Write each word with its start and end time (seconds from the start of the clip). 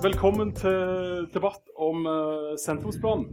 Velkommen 0.00 0.48
til 0.56 1.26
debatt 1.28 1.66
om 1.76 2.06
uh, 2.08 2.54
sentrumsplanen. 2.56 3.26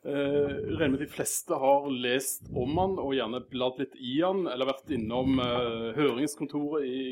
Uh, 0.00 0.78
regner 0.78 0.94
med 0.94 1.02
de 1.02 1.08
fleste 1.12 1.52
har 1.60 1.90
lest 1.92 2.46
om 2.56 2.72
han 2.80 2.94
og 3.02 3.12
gjerne 3.18 3.42
bladd 3.50 3.82
litt 3.82 3.98
i 4.00 4.14
han, 4.22 4.46
eller 4.48 4.70
vært 4.70 4.94
innom 4.96 5.36
uh, 5.42 5.90
høringskontoret 5.98 6.86
i 6.88 7.02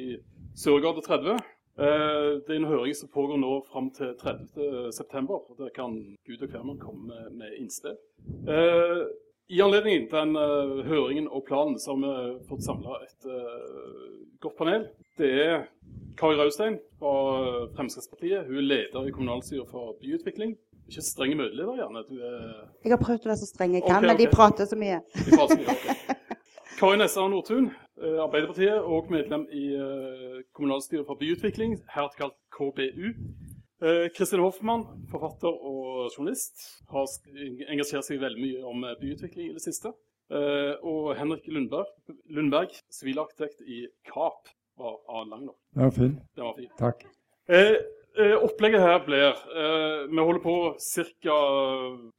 Sørgade 0.56 1.04
30. 1.04 1.36
Uh, 1.76 2.40
det 2.46 2.54
er 2.54 2.62
en 2.62 2.70
høring 2.70 2.96
som 2.96 3.12
pågår 3.12 3.42
nå 3.42 3.52
fram 3.68 3.90
til 3.92 4.14
30.9. 4.22 5.36
Der 5.60 5.74
kan 5.76 6.00
Gud 6.24 6.40
og 6.40 6.54
hvermann 6.54 6.80
komme 6.80 7.10
med, 7.10 7.36
med 7.42 7.60
innspill. 7.60 8.00
Uh, 8.48 9.04
I 9.52 9.60
anledning 9.60 10.06
til 10.08 10.16
den 10.16 10.36
uh, 10.40 10.80
høringen 10.88 11.26
og 11.28 11.44
planen 11.48 11.76
så 11.80 11.92
har 11.92 12.00
vi 12.00 12.46
fått 12.48 12.64
samla 12.64 13.00
et 13.04 13.26
godt 14.40 14.56
panel. 14.56 14.86
Det 15.20 15.30
er 15.44 15.66
Kari 16.18 16.38
Raustein 16.38 16.78
fra 16.98 17.14
Fremskrittspartiet. 17.76 18.46
Hun 18.48 18.62
er 18.62 18.68
leder 18.70 19.08
i 19.08 19.12
kommunalstyret 19.12 19.68
for 19.70 19.96
byutvikling. 20.00 20.56
Ikke 20.88 21.04
streng 21.04 21.36
møteleder, 21.36 21.76
gjerne. 21.80 22.02
Er... 22.24 22.50
Jeg 22.84 22.92
har 22.92 23.00
prøvd 23.00 23.26
å 23.26 23.32
være 23.32 23.40
så 23.40 23.48
streng 23.48 23.76
jeg 23.76 23.84
kan, 23.86 23.98
okay, 23.98 24.04
okay. 24.04 24.10
men 24.10 24.20
de 24.20 24.28
prater 24.32 24.68
så 24.68 24.78
mye. 24.80 25.00
De 25.14 25.36
prater 25.36 25.56
så 25.56 25.60
mye, 25.62 25.76
okay. 25.76 26.20
Kari 26.80 26.98
Nessa 27.00 27.24
Nordtun, 27.30 27.70
eh, 28.02 28.18
Arbeiderpartiet, 28.24 28.80
og 28.82 29.12
medlem 29.12 29.46
i 29.52 29.64
kommunalstyret 30.56 31.06
for 31.08 31.20
byutvikling, 31.20 31.78
her 31.94 32.10
kalt 32.18 32.36
KBU. 32.56 33.14
Eh, 33.82 34.08
Kristin 34.14 34.42
Hoffmann, 34.44 34.84
forfatter 35.10 35.50
og 35.50 36.10
journalist, 36.14 36.66
har 36.92 37.08
engasjert 37.68 38.06
seg 38.06 38.22
veldig 38.22 38.40
mye 38.40 38.66
om 38.70 38.86
byutvikling 39.00 39.50
i 39.50 39.56
det 39.56 39.64
siste. 39.64 39.94
Og 40.34 41.10
Henrik 41.18 41.44
Lundberg, 41.52 41.90
Lundberg 42.32 42.72
sivilarkitekt 42.90 43.60
i 43.68 43.82
KAP 44.08 44.48
var 44.76 44.96
av 45.08 45.28
lang 45.28 45.44
nok. 45.46 45.58
Den 45.74 45.84
var 45.84 45.90
fin. 45.90 46.20
Den 46.34 46.44
var 46.44 46.54
fin. 46.54 46.70
Takk. 46.78 47.04
Eh, 47.48 47.76
eh, 48.18 48.36
opplegget 48.44 48.80
her 48.80 49.00
blir 49.04 49.26
eh, 49.28 50.10
Vi 50.10 50.18
holder 50.18 50.40
på 50.40 50.76
ca. 50.80 51.38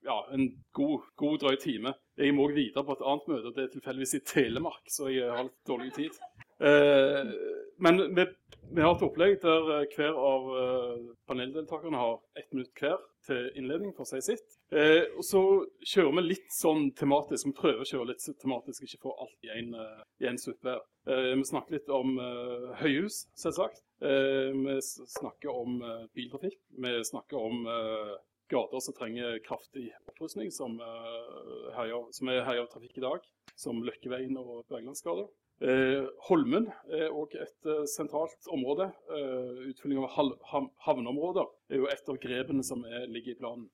Ja, 0.06 0.18
en 0.34 0.64
god, 0.72 1.00
god 1.16 1.38
drøy 1.40 1.56
time. 1.62 1.94
Jeg 2.18 2.36
må 2.36 2.48
videre 2.54 2.86
på 2.86 2.96
et 2.96 3.06
annet 3.06 3.32
møte. 3.32 3.54
Det 3.56 3.64
er 3.64 3.72
tilfeldigvis 3.74 4.18
i 4.20 4.24
Telemark, 4.34 4.84
så 4.88 5.10
jeg 5.12 5.32
har 5.32 5.48
litt 5.48 5.68
dårlig 5.68 5.92
tid. 5.98 6.22
Eh, 6.60 7.34
men 7.78 8.16
vi, 8.16 8.26
vi, 8.72 8.82
har 8.82 8.96
et 8.96 9.04
opplegg 9.04 9.40
der 9.44 9.88
hver 9.96 10.16
av 10.16 10.48
eh, 10.62 11.02
paneldeltakerne 11.28 12.00
har 12.00 12.20
ett 12.40 12.54
minutt 12.54 12.72
hver 12.80 13.02
til 13.28 13.50
innledning 13.60 13.92
for 13.96 14.06
å 14.06 14.10
si 14.10 14.22
sitt. 14.24 14.58
Eh, 14.72 15.04
og 15.18 15.26
så 15.26 15.42
kjører 15.86 16.14
vi 16.20 16.26
litt 16.30 16.52
sånn 16.56 16.90
tematisk. 16.98 17.50
Vi 17.50 17.58
prøver 17.58 17.84
å 17.84 17.90
kjøre 17.90 18.12
litt 18.14 18.28
tematisk, 18.42 18.86
ikke 18.86 19.04
få 19.08 19.16
alt 19.26 19.48
i 19.48 19.52
en, 19.58 19.74
uh, 19.76 20.06
en 20.30 20.40
suppe. 20.42 20.78
Eh, 21.10 21.34
vi 21.38 21.46
snakker 21.46 21.78
litt 21.78 21.92
om 21.94 22.16
uh, 22.18 22.72
høyhus, 22.82 23.26
selvsagt. 23.38 23.84
Eh, 24.02 24.52
vi 24.56 24.78
snakker 24.82 25.52
om 25.52 25.82
uh, 25.84 26.08
biltrafikk. 26.18 26.58
Vi 26.82 26.96
snakker 27.12 27.42
om 27.42 27.68
gater 28.52 28.82
som 28.84 28.94
trenger 28.94 29.40
kraftig 29.46 29.88
opprustning, 30.06 30.52
som, 30.54 30.76
herjer, 31.74 32.04
som 32.14 32.30
er 32.30 32.44
herjer 32.46 32.68
trafikk 32.70 33.00
i 33.00 33.02
dag, 33.02 33.24
som 33.58 33.80
Løkkeveien 33.82 34.38
og 34.38 34.68
Berglandsgata. 34.70 35.26
Eh, 35.64 36.04
Holmen 36.28 36.68
er 36.92 37.14
òg 37.16 37.38
et 37.40 37.70
eh, 37.70 37.86
sentralt 37.88 38.50
område. 38.52 38.90
Eh, 39.08 39.62
utfylling 39.72 40.02
av 40.04 40.34
havneområder 40.84 41.48
er 41.72 41.80
jo 41.80 41.88
et 41.92 42.12
av 42.12 42.20
grepene 42.20 42.66
som 42.66 42.84
er, 42.90 43.08
ligger 43.08 43.36
i 43.36 43.40
planen. 43.40 43.70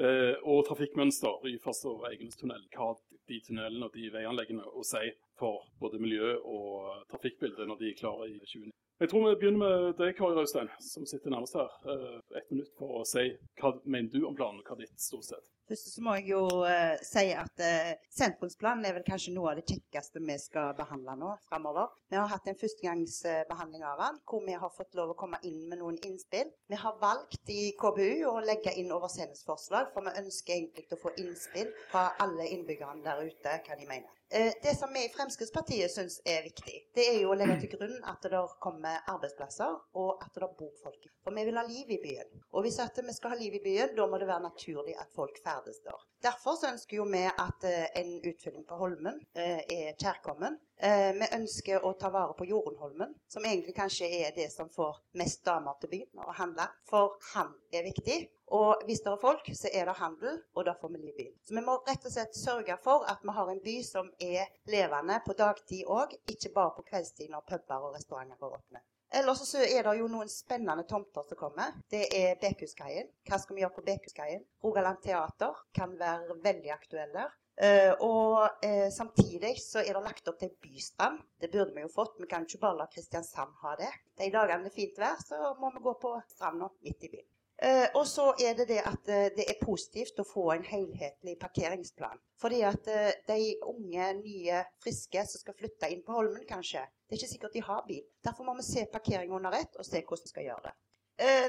Eh, 0.00 0.36
og 0.48 0.66
trafikkmønster, 0.68 1.40
Ryfast 1.44 1.88
og 1.88 2.04
Eigenestunnel. 2.08 2.66
Hva 2.76 2.92
de 3.28 3.40
tunnelene 3.44 3.88
og 3.88 3.96
de 3.96 4.10
veianleggene 4.12 4.64
å 4.68 4.84
si 4.84 5.08
for 5.38 5.64
både 5.80 6.00
miljø 6.02 6.36
og 6.42 7.06
trafikkbilde 7.10 7.66
når 7.66 7.80
de 7.80 7.90
er 7.90 7.98
klare 7.98 8.30
i 8.30 8.38
2019. 8.38 8.72
Jeg 9.02 9.10
tror 9.10 9.24
vi 9.28 9.38
begynner 9.40 9.58
med 9.58 9.94
deg, 9.98 10.12
Kari 10.14 10.34
Raustein, 10.36 10.68
som 10.78 11.06
sitter 11.10 11.32
nærmest 11.32 11.56
her. 11.58 11.72
Eh, 11.90 12.20
ett 12.38 12.52
minutt 12.52 12.70
for 12.78 13.00
å 13.00 13.06
si 13.08 13.24
hva 13.58 13.72
mener 13.82 14.12
du 14.12 14.20
om 14.28 14.36
planen, 14.38 14.60
hva 14.62 14.76
er 14.76 14.84
ditt 14.84 15.02
ståsted? 15.02 15.48
Først 15.66 15.88
så 15.94 16.04
må 16.06 16.14
jeg 16.18 16.28
jo 16.28 16.42
uh, 16.62 16.94
si 17.02 17.24
at 17.38 17.62
uh, 17.64 17.90
sentrumsplanen 18.14 18.86
er 18.86 18.94
vel 18.94 19.06
kanskje 19.06 19.34
noe 19.34 19.50
av 19.50 19.58
det 19.58 19.66
kjekkeste 19.72 20.22
vi 20.22 20.38
skal 20.38 20.76
behandle 20.78 21.16
nå 21.18 21.32
framover. 21.48 21.90
Vi 22.14 22.20
har 22.20 22.30
hatt 22.30 22.46
en 22.50 22.60
førstegangsbehandling 22.62 23.82
av 23.90 24.04
den, 24.04 24.22
hvor 24.28 24.46
vi 24.46 24.58
har 24.62 24.74
fått 24.78 24.94
lov 24.98 25.16
å 25.16 25.18
komme 25.18 25.42
inn 25.50 25.64
med 25.70 25.82
noen 25.82 25.98
innspill. 26.06 26.54
Vi 26.70 26.78
har 26.84 26.98
valgt 27.02 27.50
i 27.50 27.72
KBU 27.82 28.26
å 28.30 28.38
legge 28.46 28.74
inn 28.78 28.94
oversendelsesforslag, 28.94 29.90
for 29.94 30.06
vi 30.06 30.14
ønsker 30.22 30.60
egentlig 30.60 30.86
å 30.94 31.02
få 31.08 31.16
innspill 31.22 31.74
fra 31.90 32.12
alle 32.22 32.52
innbyggerne 32.54 33.02
der 33.06 33.26
ute 33.26 33.62
hva 33.66 33.82
de 33.82 33.88
mener. 33.90 34.10
Eh, 34.34 34.52
det 34.62 34.74
som 34.78 34.92
vi 34.92 35.04
i 35.04 35.08
Fremskrittspartiet 35.08 35.90
syns 35.90 36.22
er 36.24 36.42
viktig, 36.42 36.76
det 36.94 37.04
er 37.04 37.18
jo 37.20 37.34
å 37.34 37.36
legge 37.36 37.58
til 37.60 37.72
grunn 37.74 37.98
at 38.08 38.24
det 38.24 38.38
kommer 38.64 39.02
arbeidsplasser, 39.12 39.74
og 40.00 40.22
at 40.24 40.32
det 40.32 40.48
bor 40.56 40.70
folk. 40.80 41.04
For 41.20 41.36
vi 41.36 41.44
vil 41.44 41.60
ha 41.60 41.64
liv 41.66 41.90
i 41.92 41.98
byen. 42.00 42.40
Og 42.56 42.64
hvis 42.64 42.78
vi 42.80 43.12
skal 43.12 43.34
ha 43.34 43.36
liv 43.36 43.58
i 43.58 43.60
byen, 43.60 43.92
da 43.98 44.06
må 44.08 44.16
det 44.16 44.30
være 44.30 44.46
naturlig 44.46 44.96
at 44.96 45.12
folk 45.12 45.36
ferdes 45.44 45.82
der. 45.84 46.00
Derfor 46.24 46.56
så 46.56 46.70
ønsker 46.72 46.96
jo 46.96 47.04
vi 47.12 47.26
at 47.28 47.68
eh, 47.68 47.92
en 48.00 48.14
utfylling 48.24 48.64
på 48.64 48.78
Holmen 48.80 49.20
eh, 49.36 49.60
er 49.68 50.00
kjærkommen. 50.00 50.56
Vi 50.82 51.26
ønsker 51.36 51.84
å 51.86 51.92
ta 51.94 52.08
vare 52.10 52.34
på 52.34 52.48
Jorunholmen, 52.48 53.12
som 53.30 53.44
egentlig 53.46 53.76
kanskje 53.76 54.08
er 54.24 54.32
det 54.34 54.48
som 54.50 54.66
får 54.72 54.96
mest 55.20 55.44
damer 55.46 55.76
til 55.78 55.92
byen 55.92 56.24
å 56.24 56.34
handle. 56.34 56.66
For 56.90 57.20
han 57.36 57.52
er 57.70 57.84
viktig. 57.86 58.16
Og 58.52 58.82
hvis 58.84 59.00
det 59.00 59.08
er 59.08 59.20
folk, 59.20 59.46
så 59.56 59.70
er 59.72 59.88
det 59.88 59.96
handel, 59.96 60.40
og 60.54 60.66
da 60.68 60.74
får 60.80 60.92
vi 60.92 60.98
liv 61.00 61.12
i 61.12 61.18
byen. 61.22 61.36
Så 61.46 61.54
vi 61.56 61.64
må 61.64 61.78
rett 61.88 62.04
og 62.04 62.12
slett 62.12 62.36
sørge 62.36 62.76
for 62.84 63.06
at 63.08 63.24
vi 63.24 63.32
har 63.36 63.48
en 63.48 63.62
by 63.64 63.76
som 63.86 64.10
er 64.20 64.50
levende 64.68 65.20
på 65.24 65.36
dagtid 65.38 65.88
òg, 65.88 66.12
ikke 66.34 66.52
bare 66.56 66.74
på 66.76 66.84
kveldstid 66.90 67.32
når 67.32 67.46
puber 67.48 67.86
og 67.88 67.94
restauranter 67.96 68.40
går 68.40 68.58
åpne. 68.58 68.82
Ellers 69.12 69.42
så 69.44 69.60
er 69.64 69.84
det 69.84 69.98
jo 69.98 70.08
noen 70.08 70.28
spennende 70.32 70.84
tomter 70.88 71.24
som 71.28 71.36
kommer. 71.36 71.74
Det 71.92 72.06
er 72.16 72.38
Bekhuskaien. 72.40 73.10
Hva 73.28 73.40
skal 73.40 73.56
vi 73.56 73.64
gjøre 73.64 73.76
på 73.76 73.84
Bekhuskaien? 73.88 74.44
Rogaland 74.64 75.02
Teater 75.04 75.58
kan 75.76 75.92
være 76.00 76.38
veldig 76.44 76.72
aktuelle. 76.72 77.26
Uh, 77.60 77.92
og 78.00 78.64
uh, 78.64 78.88
samtidig 78.88 79.58
så 79.60 79.82
er 79.82 79.92
det 79.92 80.04
lagt 80.06 80.28
opp 80.32 80.38
til 80.40 80.54
bystrand. 80.64 81.20
Det 81.40 81.52
burde 81.52 81.76
vi 81.76 81.84
jo 81.84 81.92
fått. 81.92 82.16
Vi 82.20 82.28
kan 82.30 82.48
ikke 82.48 82.62
bare 82.64 82.80
la 82.80 82.88
Kristiansand 82.94 83.52
ha 83.64 83.76
det. 83.80 83.92
De 84.16 84.32
dagene 84.32 84.64
det 84.64 84.72
er 84.72 84.78
fint 84.80 85.04
vær, 85.04 85.20
så 85.20 85.52
må 85.60 85.72
vi 85.76 85.84
gå 85.84 85.96
på 86.00 86.16
stranda 86.32 86.72
midt 86.80 87.04
i 87.04 87.12
byen. 87.12 87.28
Eh, 87.62 87.88
og 87.94 88.06
så 88.10 88.32
er 88.42 88.56
det 88.58 88.64
det 88.72 88.80
at 88.82 89.08
eh, 89.08 89.28
det 89.36 89.44
er 89.46 89.60
positivt 89.62 90.18
å 90.18 90.26
få 90.26 90.48
en 90.50 90.64
helhetlig 90.66 91.36
parkeringsplan. 91.38 92.18
Fordi 92.42 92.58
at 92.66 92.88
eh, 92.90 93.12
de 93.28 93.52
unge, 93.70 94.08
nye, 94.18 94.62
friske 94.82 95.22
som 95.30 95.44
skal 95.44 95.54
flytte 95.60 95.90
inn 95.94 96.02
på 96.02 96.16
Holmen, 96.16 96.42
kanskje, 96.48 96.82
det 97.06 97.14
er 97.14 97.20
ikke 97.20 97.30
sikkert 97.36 97.54
de 97.54 97.62
har 97.68 97.84
bil. 97.86 98.02
Derfor 98.26 98.48
må 98.48 98.56
vi 98.58 98.66
se 98.66 98.82
parkering 98.90 99.30
under 99.38 99.54
ett 99.54 99.78
og 99.78 99.86
se 99.86 100.02
hvordan 100.02 100.26
vi 100.26 100.32
skal 100.34 100.48
gjøre 100.48 100.64
det. 100.70 100.78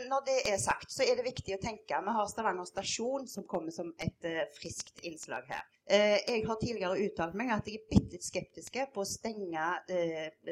Når 0.06 0.26
det 0.28 0.36
er 0.52 0.58
sagt, 0.62 0.92
så 0.92 1.06
er 1.08 1.16
det 1.18 1.24
viktig 1.26 1.56
å 1.56 1.62
tenke 1.62 1.98
Vi 2.06 2.14
har 2.14 2.28
Stavanger 2.30 2.68
stasjon 2.68 3.24
som 3.32 3.46
kommer 3.50 3.74
som 3.74 3.88
et 4.06 4.28
friskt 4.54 5.00
innslag 5.08 5.48
her. 5.50 5.64
Jeg 5.88 6.44
har 6.46 6.60
tidligere 6.62 7.00
uttalt 7.08 7.34
meg 7.40 7.50
at 7.56 7.70
jeg 7.72 7.80
er 7.80 7.88
bitte 7.90 8.20
skeptisk 8.22 8.78
på 8.94 9.02
å 9.02 9.08
stenge, 9.08 9.70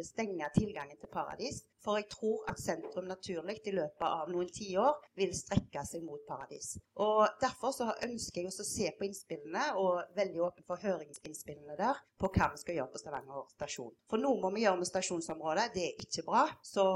stenge, 0.07 0.49
tilgangen 0.55 0.97
til 0.97 1.11
Paradis. 1.11 1.59
For 1.81 1.97
jeg 1.97 2.07
tror 2.11 2.43
at 2.51 2.61
sentrum 2.61 3.07
naturlig 3.09 3.57
i 3.65 3.73
løpet 3.73 4.05
av 4.05 4.29
noen 4.29 4.49
tiår 4.53 4.99
vil 5.17 5.33
strekke 5.35 5.83
seg 5.87 6.05
mot 6.05 6.21
Paradis. 6.27 6.75
Og 7.01 7.25
Derfor 7.41 7.73
så 7.73 7.89
ønsker 8.05 8.43
jeg 8.43 8.53
å 8.53 8.67
se 8.67 8.91
på 8.97 9.07
innspillene, 9.07 9.71
og 9.81 10.13
veldig 10.17 10.45
åpen 10.45 10.67
for 10.67 10.81
høringsinnspillene 10.83 11.77
der, 11.79 11.99
på 12.21 12.29
hva 12.35 12.51
vi 12.53 12.61
skal 12.61 12.77
gjøre 12.77 12.93
på 12.93 13.01
Stavanger 13.01 13.49
stasjon. 13.55 13.93
For 14.11 14.21
noe 14.21 14.37
må 14.43 14.53
vi 14.53 14.65
gjøre 14.67 14.81
med 14.83 14.89
stasjonsområdet. 14.89 15.71
Det 15.75 15.85
er 15.89 16.05
ikke 16.05 16.25
bra. 16.27 16.47
Så, 16.61 16.87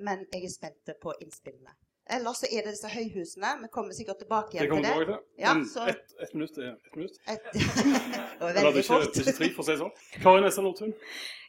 men 0.00 0.26
jeg 0.32 0.46
er 0.48 0.54
spent 0.56 0.94
på 1.02 1.16
innspillene. 1.20 1.76
Ellers 2.10 2.36
så 2.42 2.48
er 2.50 2.64
det 2.66 2.74
disse 2.74 2.88
høyhusene. 2.90 3.50
Vi 3.62 3.68
kommer 3.72 3.94
sikkert 3.94 4.18
tilbake 4.18 4.56
igjen 4.56 4.72
til 4.72 4.82
det. 4.82 4.94
Tilbake 4.96 5.12
til. 5.12 5.44
Ja, 5.44 5.52
så... 5.74 5.84
ett 5.92 6.16
et 6.24 6.34
minutt 6.34 6.58
er 6.58 6.72
ett 6.72 6.96
minutt. 6.96 7.20
Et... 7.28 7.44
det 8.38 8.40
var 8.40 8.56
veldig 8.58 8.84
fort. 8.84 9.06
Det 9.14 9.22
er 9.22 9.28
ikke 9.28 9.38
tre, 9.38 9.50
for 9.54 9.62
å 9.62 9.66
si 9.68 9.74
det 9.74 9.82
sånn. 9.84 9.94
Karin 10.24 10.48
Essa 10.48 10.64
Nordtun. 10.64 10.96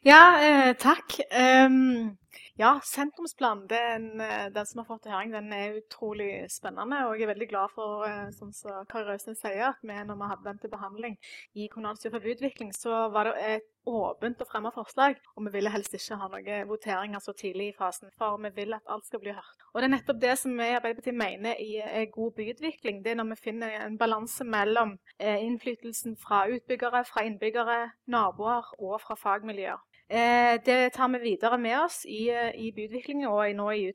Ja, 0.06 0.22
eh, 0.46 0.70
takk. 0.80 1.18
Um, 1.32 2.14
ja, 2.60 2.80
sentrumsplanen, 2.86 3.68
den, 3.68 4.22
eh, 4.22 4.50
den, 4.53 4.66
som 4.66 4.82
har 4.82 4.88
fått 4.90 5.03
til 5.03 5.14
høring, 5.14 5.34
den 5.34 5.52
er 5.53 5.80
utrolig 5.80 6.32
spennende. 6.53 7.03
Og 7.08 7.18
jeg 7.18 7.28
er 7.28 7.34
veldig 7.34 7.50
glad 7.50 7.74
for, 7.76 8.06
eh, 8.08 8.32
som 8.32 8.52
så 8.53 8.84
Kari 8.90 9.08
Rausten 9.09 9.35
sier, 9.35 9.70
at 9.70 9.82
vi 9.82 9.94
når 9.94 10.20
vi 10.20 10.32
hadde 10.32 10.50
den 10.50 10.59
til 10.59 10.74
behandling 10.74 11.18
i 11.56 11.68
kommunalstyret 11.68 12.14
for 12.14 12.26
byutvikling, 12.26 12.74
så 12.74 13.09
var 13.12 13.30
det 13.30 13.35
et 13.56 13.70
åpent 13.85 14.41
å 14.41 14.47
fremme 14.47 14.72
forslag. 14.72 15.18
Og 15.35 15.46
vi 15.47 15.53
ville 15.58 15.72
helst 15.74 15.96
ikke 15.97 16.18
ha 16.20 16.30
noen 16.32 16.68
voteringer 16.70 17.24
så 17.24 17.34
tidlig 17.38 17.72
i 17.72 17.78
fasen, 17.78 18.12
for 18.18 18.38
vi 18.44 18.52
vil 18.56 18.74
at 18.78 18.88
alt 18.88 19.06
skal 19.06 19.20
bli 19.24 19.36
hørt. 19.36 19.66
Og 19.74 19.82
det 19.82 19.90
er 19.90 19.96
nettopp 19.96 20.22
det 20.22 20.36
som 20.40 20.56
vi 20.58 20.70
i 20.70 20.76
Arbeiderpartiet 20.78 21.18
mener 21.20 21.58
er 21.58 22.12
god 22.14 22.36
byutvikling. 22.38 23.03
Det 23.03 23.14
er 23.14 23.20
når 23.20 23.34
vi 23.34 23.41
finner 23.50 23.79
en 23.84 23.97
balanse 23.97 24.46
mellom 24.47 24.97
eh, 25.20 25.41
innflytelsen 25.44 26.18
fra 26.22 26.46
utbyggere, 26.53 27.03
fra 27.09 27.26
innbyggere, 27.28 27.79
naboer 28.08 28.74
og 28.79 29.02
fra 29.03 29.18
fagmiljøer. 29.20 29.82
Eh, 30.09 30.55
det 30.66 30.94
tar 30.94 31.09
vi 31.14 31.20
videre 31.23 31.58
med 31.58 31.78
oss 31.79 32.03
i, 32.05 32.28
i 32.29 32.72
byutviklingen 32.76 33.29
og 33.29 33.55
nå 33.55 33.70
i 33.72 33.85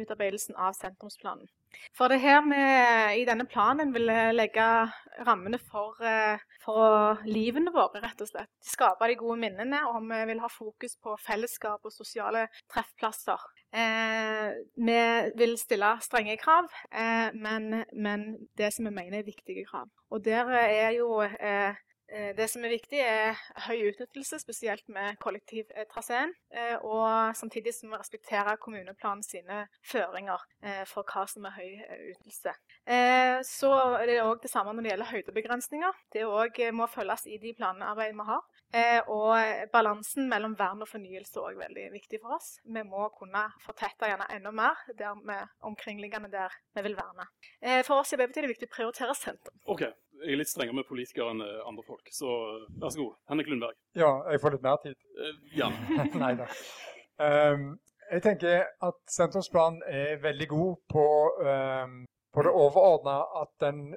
utarbeidelsen 0.00 0.56
av 0.56 0.74
sentrumsplanen. 0.78 1.46
For 1.94 2.08
det 2.08 2.20
her 2.22 2.38
vi 2.46 2.60
i 3.20 3.24
denne 3.26 3.48
planen 3.50 3.90
vil 3.94 4.06
legge 4.34 4.66
rammene 5.26 5.58
for, 5.58 5.98
for 6.62 7.24
livene 7.26 7.72
våre, 7.74 7.98
rett 8.04 8.22
og 8.22 8.30
slett. 8.30 8.50
Skape 8.62 9.08
de 9.10 9.16
gode 9.18 9.40
minnene, 9.42 9.80
og 9.90 10.06
vi 10.06 10.20
vil 10.30 10.42
ha 10.44 10.50
fokus 10.54 10.94
på 11.02 11.16
fellesskap 11.26 11.82
og 11.82 11.94
sosiale 11.94 12.46
treffplasser. 12.70 13.42
Eh, 13.74 14.54
vi 14.86 15.00
vil 15.34 15.56
stille 15.58 15.96
strenge 16.06 16.38
krav, 16.38 16.70
eh, 16.94 17.34
men, 17.34 17.82
men, 17.90 18.28
det 18.54 18.70
som 18.76 18.86
vi 18.86 18.94
mener 18.94 19.18
er 19.18 19.26
viktige 19.26 19.66
krav. 19.66 19.90
Og 20.14 20.22
der 20.22 20.54
er 20.54 20.94
jo 20.94 21.24
eh, 21.26 21.54
Eh, 21.64 21.74
det 22.36 22.46
som 22.52 22.64
er 22.64 22.74
viktig, 22.74 23.00
er 23.00 23.38
høy 23.66 23.88
utnyttelse, 23.88 24.38
spesielt 24.42 24.84
med 24.92 25.16
kollektivtraseen. 25.22 26.34
Eh, 26.52 26.76
og 26.84 27.36
samtidig 27.38 27.72
som 27.74 27.92
vi 27.92 28.00
respekterer 28.00 28.60
kommuneplanen 28.62 29.24
sine 29.24 29.64
føringer 29.88 30.42
eh, 30.62 30.82
for 30.88 31.06
hva 31.08 31.24
som 31.30 31.48
er 31.48 31.56
høy 31.56 31.70
utnyttelse. 32.12 32.54
Så 33.48 33.70
er 33.96 34.04
det 34.08 34.18
òg 34.22 34.42
det 34.42 34.50
samme 34.52 34.74
når 34.74 34.84
det 34.84 34.92
gjelder 34.92 35.12
høydebegrensninger. 35.14 36.02
Det 36.12 36.26
òg 36.28 36.60
må 36.76 36.88
følges 36.92 37.26
i 37.30 37.38
de 37.40 37.54
planarbeidene 37.56 38.20
vi 38.20 38.28
har. 38.28 38.44
Og 39.08 39.68
balansen 39.72 40.28
mellom 40.28 40.56
vern 40.58 40.82
og 40.84 40.90
fornyelse 40.90 41.38
er 41.38 41.48
òg 41.48 41.60
veldig 41.62 41.86
viktig 41.94 42.20
for 42.20 42.36
oss. 42.36 42.58
Vi 42.64 42.84
må 42.84 43.08
kunne 43.16 43.46
fortette 43.64 44.10
gjerne 44.10 44.28
enda 44.36 44.52
mer 44.52 44.84
der 44.98 45.16
vi 45.24 45.40
omkringliggende 45.64 46.32
der 46.32 46.54
vi 46.76 46.84
vil 46.88 46.98
verne. 46.98 47.28
For 47.86 48.00
oss 48.02 48.12
i 48.12 48.18
Arbeiderpartiet 48.18 48.42
er 48.42 48.48
det 48.48 48.56
viktig 48.56 48.70
å 48.72 48.76
prioritere 48.76 49.16
sentrum. 49.18 49.62
Okay 49.64 49.94
jeg 50.22 50.34
er 50.34 50.40
litt 50.40 50.50
strengere 50.50 50.78
med 50.78 50.88
politikere 50.88 51.34
enn 51.34 51.42
eh, 51.44 51.60
andre 51.68 51.84
folk. 51.86 52.08
Så 52.14 52.30
vær 52.80 52.92
så 52.92 53.02
god, 53.02 53.18
Henrik 53.32 53.50
Lundberg. 53.52 53.78
Ja, 53.98 54.12
jeg 54.30 54.42
får 54.42 54.56
litt 54.56 54.66
mer 54.66 54.80
tid. 54.84 54.96
Uh, 55.18 55.34
ja. 55.58 55.70
Nei 56.24 56.32
da. 56.38 56.48
Um, 57.18 57.68
jeg 58.10 58.24
tenker 58.24 58.66
at 58.84 58.98
sentrumsplanen 59.10 59.80
er 59.88 60.18
veldig 60.22 60.48
god 60.50 60.74
på, 60.92 61.04
um, 61.40 61.94
på 62.34 62.44
det 62.44 62.52
overordna 62.52 63.16
at 63.40 63.52
den 63.62 63.94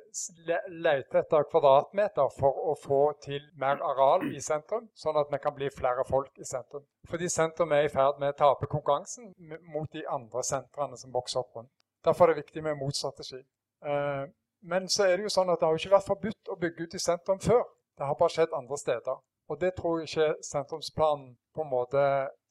leter 0.70 1.22
etter 1.22 1.48
kvadratmeter 1.52 2.32
for 2.38 2.62
å 2.72 2.76
få 2.80 3.02
til 3.24 3.44
mer 3.60 3.82
areal 3.84 4.30
i 4.32 4.42
sentrum, 4.44 4.88
sånn 4.96 5.20
at 5.20 5.34
vi 5.34 5.42
kan 5.44 5.56
bli 5.58 5.70
flere 5.74 6.06
folk 6.08 6.40
i 6.40 6.48
sentrum. 6.48 6.86
Fordi 7.10 7.30
sentrum 7.32 7.76
er 7.76 7.88
i 7.88 7.94
ferd 7.94 8.22
med 8.24 8.36
å 8.36 8.40
tape 8.46 8.70
konkurransen 8.72 9.34
mot 9.74 9.92
de 9.92 10.06
andre 10.08 10.44
sentrene 10.46 11.00
som 11.00 11.14
vokser 11.14 11.44
opp 11.44 11.60
rundt. 11.60 11.74
Derfor 12.06 12.30
er 12.30 12.36
det 12.36 12.46
viktig 12.46 12.64
med 12.64 12.80
motstrategi. 12.80 13.42
Uh, 13.84 14.30
men 14.62 14.90
så 14.90 15.08
er 15.08 15.18
det 15.18 15.28
jo 15.28 15.34
sånn 15.34 15.50
at 15.54 15.60
det 15.62 15.68
har 15.70 15.80
ikke 15.80 15.96
vært 15.96 16.08
forbudt 16.08 16.52
å 16.52 16.60
bygge 16.60 16.88
ut 16.88 16.96
i 16.98 17.02
sentrum 17.02 17.40
før. 17.44 17.64
Det 17.98 18.06
har 18.06 18.18
bare 18.20 18.34
skjedd 18.34 18.56
andre 18.58 18.78
steder. 18.78 19.20
Og 19.48 19.60
det 19.62 19.74
tror 19.78 20.02
jeg 20.02 20.10
ikke 20.10 20.44
sentrumsplanen 20.44 21.30
på 21.56 21.64
en 21.64 21.72
måte 21.72 22.02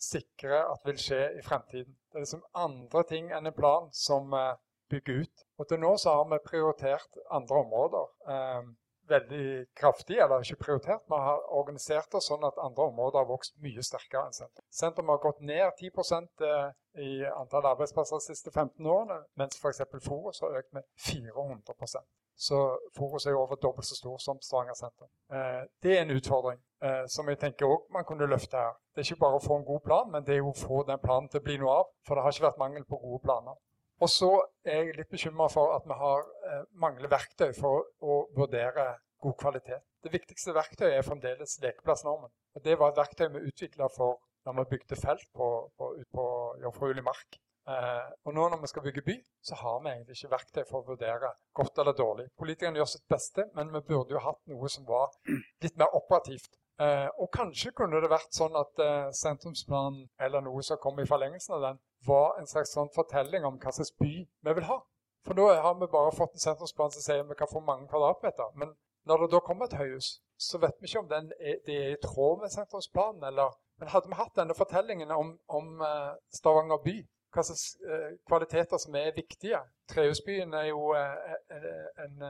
sikrer 0.01 0.63
at 0.63 0.87
vil 0.89 0.99
skje 1.01 1.21
i 1.37 1.43
fremtiden. 1.45 1.93
Det 2.09 2.19
er 2.19 2.25
liksom 2.25 2.47
andre 2.57 3.03
ting 3.11 3.29
enn 3.37 3.51
en 3.51 3.57
plan 3.57 3.91
som 3.93 4.33
eh, 4.33 4.55
bygger 4.91 5.27
ut. 5.27 5.45
Og 5.61 5.69
til 5.69 5.83
nå 5.83 5.93
så 6.01 6.17
har 6.17 6.31
vi 6.31 6.41
prioritert 6.47 7.21
andre 7.31 7.61
områder. 7.67 8.09
Veldig 9.09 9.67
kraftig, 9.79 10.17
eller 10.19 10.43
ikke 10.43 10.59
prioritert. 10.65 11.05
Vi 11.07 11.19
har 11.29 11.45
organisert 11.55 12.15
oss 12.19 12.27
sånn 12.31 12.45
at 12.47 12.59
andre 12.59 12.89
områder 12.91 13.21
har 13.21 13.29
vokst 13.29 13.55
mye 13.63 13.85
sterkere 13.87 14.27
enn 14.27 14.35
sentrum. 14.35 14.67
Sentrum 14.81 15.13
har 15.13 15.21
gått 15.23 15.43
ned 15.47 15.79
10 15.79 15.91
eh, 16.43 16.73
i 17.07 17.11
antall 17.29 17.69
arbeidsplasser 17.71 18.19
de 18.19 18.27
siste 18.27 18.51
15 18.51 18.87
årene, 18.87 19.21
mens 19.39 19.59
f.eks. 19.61 19.85
Forus 20.03 20.43
har 20.43 20.59
økt 20.59 20.73
med 20.75 20.87
400% 21.07 22.03
Så 22.35 22.59
Forus 22.97 23.27
er 23.27 23.37
jo 23.37 23.45
over 23.45 23.61
dobbelt 23.63 23.87
så 23.87 23.95
stor 23.97 24.19
som 24.19 24.41
Stavanger 24.43 24.75
sentrum. 24.75 25.13
Eh, 25.33 25.63
det 25.83 25.95
er 25.95 26.03
en 26.03 26.17
utfordring 26.17 26.59
eh, 26.83 27.05
som 27.07 27.29
jeg 27.29 27.39
tenker 27.39 27.67
også 27.67 27.95
man 27.95 28.09
kunne 28.09 28.27
løfte 28.27 28.59
her. 28.59 28.75
Det 28.95 29.05
er 29.05 29.13
ikke 29.13 29.23
bare 29.23 29.39
å 29.39 29.47
få 29.47 29.61
en 29.61 29.69
god 29.71 29.85
plan, 29.87 30.11
men 30.11 30.27
det 30.27 30.35
er 30.35 30.43
jo 30.43 30.51
å 30.51 30.59
få 30.67 30.83
den 30.89 30.99
planen 30.99 31.31
til 31.31 31.41
å 31.41 31.47
bli 31.47 31.61
noe 31.63 31.79
av. 31.83 31.95
For 32.09 32.17
det 32.17 32.27
har 32.27 32.35
ikke 32.35 32.49
vært 32.49 32.63
mangel 32.65 32.85
på 32.89 33.01
gode 33.07 33.23
planer. 33.29 33.61
Og 34.05 34.11
så 34.13 34.29
er 34.67 34.83
jeg 34.83 34.97
litt 34.99 35.13
bekymra 35.13 35.49
for 35.53 35.73
at 35.77 35.87
vi 35.89 35.97
har 35.97 36.27
eh, 36.51 36.65
mangler 36.83 37.11
verktøy 37.13 37.53
for 37.57 37.87
å 38.05 38.19
vurdere 38.37 38.91
god 39.25 39.37
kvalitet. 39.41 39.85
Det 40.05 40.13
viktigste 40.13 40.55
verktøyet 40.57 40.99
er 40.99 41.07
fremdeles 41.07 41.57
lekeplassnormen. 41.63 42.31
Og 42.57 42.65
Det 42.65 42.77
var 42.79 42.93
et 42.93 43.01
verktøy 43.01 43.29
vi 43.33 43.49
utvikla 43.49 43.89
da 44.47 44.53
vi 44.55 44.69
bygde 44.71 45.01
felt 45.01 45.27
på, 45.35 45.49
på, 45.79 45.95
ut 45.97 46.09
på 46.13 46.27
jomfruelig 46.63 47.05
mark. 47.05 47.41
Eh, 47.67 48.11
og 48.29 48.37
nå 48.37 48.45
når 48.53 48.61
vi 48.63 48.71
skal 48.71 48.85
bygge 48.85 49.03
by, 49.09 49.17
så 49.43 49.57
har 49.59 49.81
vi 49.83 49.91
egentlig 49.91 50.19
ikke 50.21 50.35
verktøy 50.37 50.63
for 50.69 50.83
å 50.83 50.93
vurdere 50.93 51.33
godt 51.57 51.81
eller 51.83 51.97
dårlig. 51.99 52.29
Politikerne 52.39 52.79
gjør 52.79 52.93
sitt 52.93 53.09
beste, 53.11 53.49
men 53.57 53.73
vi 53.75 53.83
burde 53.89 54.15
jo 54.15 54.23
hatt 54.23 54.45
noe 54.53 54.71
som 54.71 54.87
var 54.87 55.17
litt 55.65 55.81
mer 55.81 55.97
operativt. 55.99 56.53
Eh, 56.81 57.09
og 57.23 57.31
kanskje 57.33 57.73
kunne 57.73 58.03
det 58.05 58.11
vært 58.13 58.37
sånn 58.37 58.57
at 58.59 58.83
eh, 58.85 59.07
sentrumsplanen, 59.17 60.03
eller 60.21 60.45
noe 60.45 60.65
som 60.67 60.81
kom 60.83 60.99
i 61.01 61.07
forlengelsen 61.09 61.57
av 61.57 61.63
den, 61.65 61.79
var 62.05 62.37
en 62.37 62.49
slags 62.51 62.75
sånn 62.77 62.93
fortelling 62.95 63.47
om 63.49 63.57
hva 63.63 63.73
slags 63.73 63.95
by 63.97 64.13
vi 64.27 64.57
vil 64.59 64.69
ha. 64.69 64.77
For 65.27 65.39
nå 65.39 65.47
har 65.51 65.79
vi 65.81 65.89
bare 65.91 66.13
fått 66.15 66.37
en 66.37 66.45
sentrumsplan 66.45 66.93
som 66.95 67.03
sier 67.03 67.25
vi 67.27 67.39
kan 67.39 67.51
få 67.51 67.65
mange 67.65 67.89
kvadratmeter. 67.91 68.53
Men 68.61 68.77
når 69.09 69.25
det 69.25 69.33
da 69.33 69.41
kommer 69.47 69.67
et 69.67 69.79
høyhus, 69.81 70.11
så 70.37 70.61
vet 70.63 70.77
vi 70.81 70.91
ikke 70.91 71.03
om 71.03 71.11
er, 71.17 71.31
det 71.67 71.79
er 71.81 71.95
i 71.95 72.03
tråd 72.03 72.45
med 72.45 72.53
sentrumsplanen. 72.53 73.25
eller... 73.25 73.57
Men 73.81 73.91
hadde 73.93 74.09
vi 74.09 74.17
hatt 74.17 74.37
denne 74.37 74.55
fortellingen 74.57 75.11
om, 75.13 75.35
om 75.53 75.83
eh, 75.85 76.13
Stavanger 76.33 76.79
by, 76.85 76.95
hva 77.35 77.43
slags 77.45 77.75
uh, 77.85 78.15
kvaliteter 78.29 78.81
som 78.81 78.95
er 78.97 79.11
viktige 79.13 79.59
Trehusbyen 79.93 80.55
er 80.57 80.71
jo 80.71 80.95
en, 80.97 81.67
en, 82.05 82.23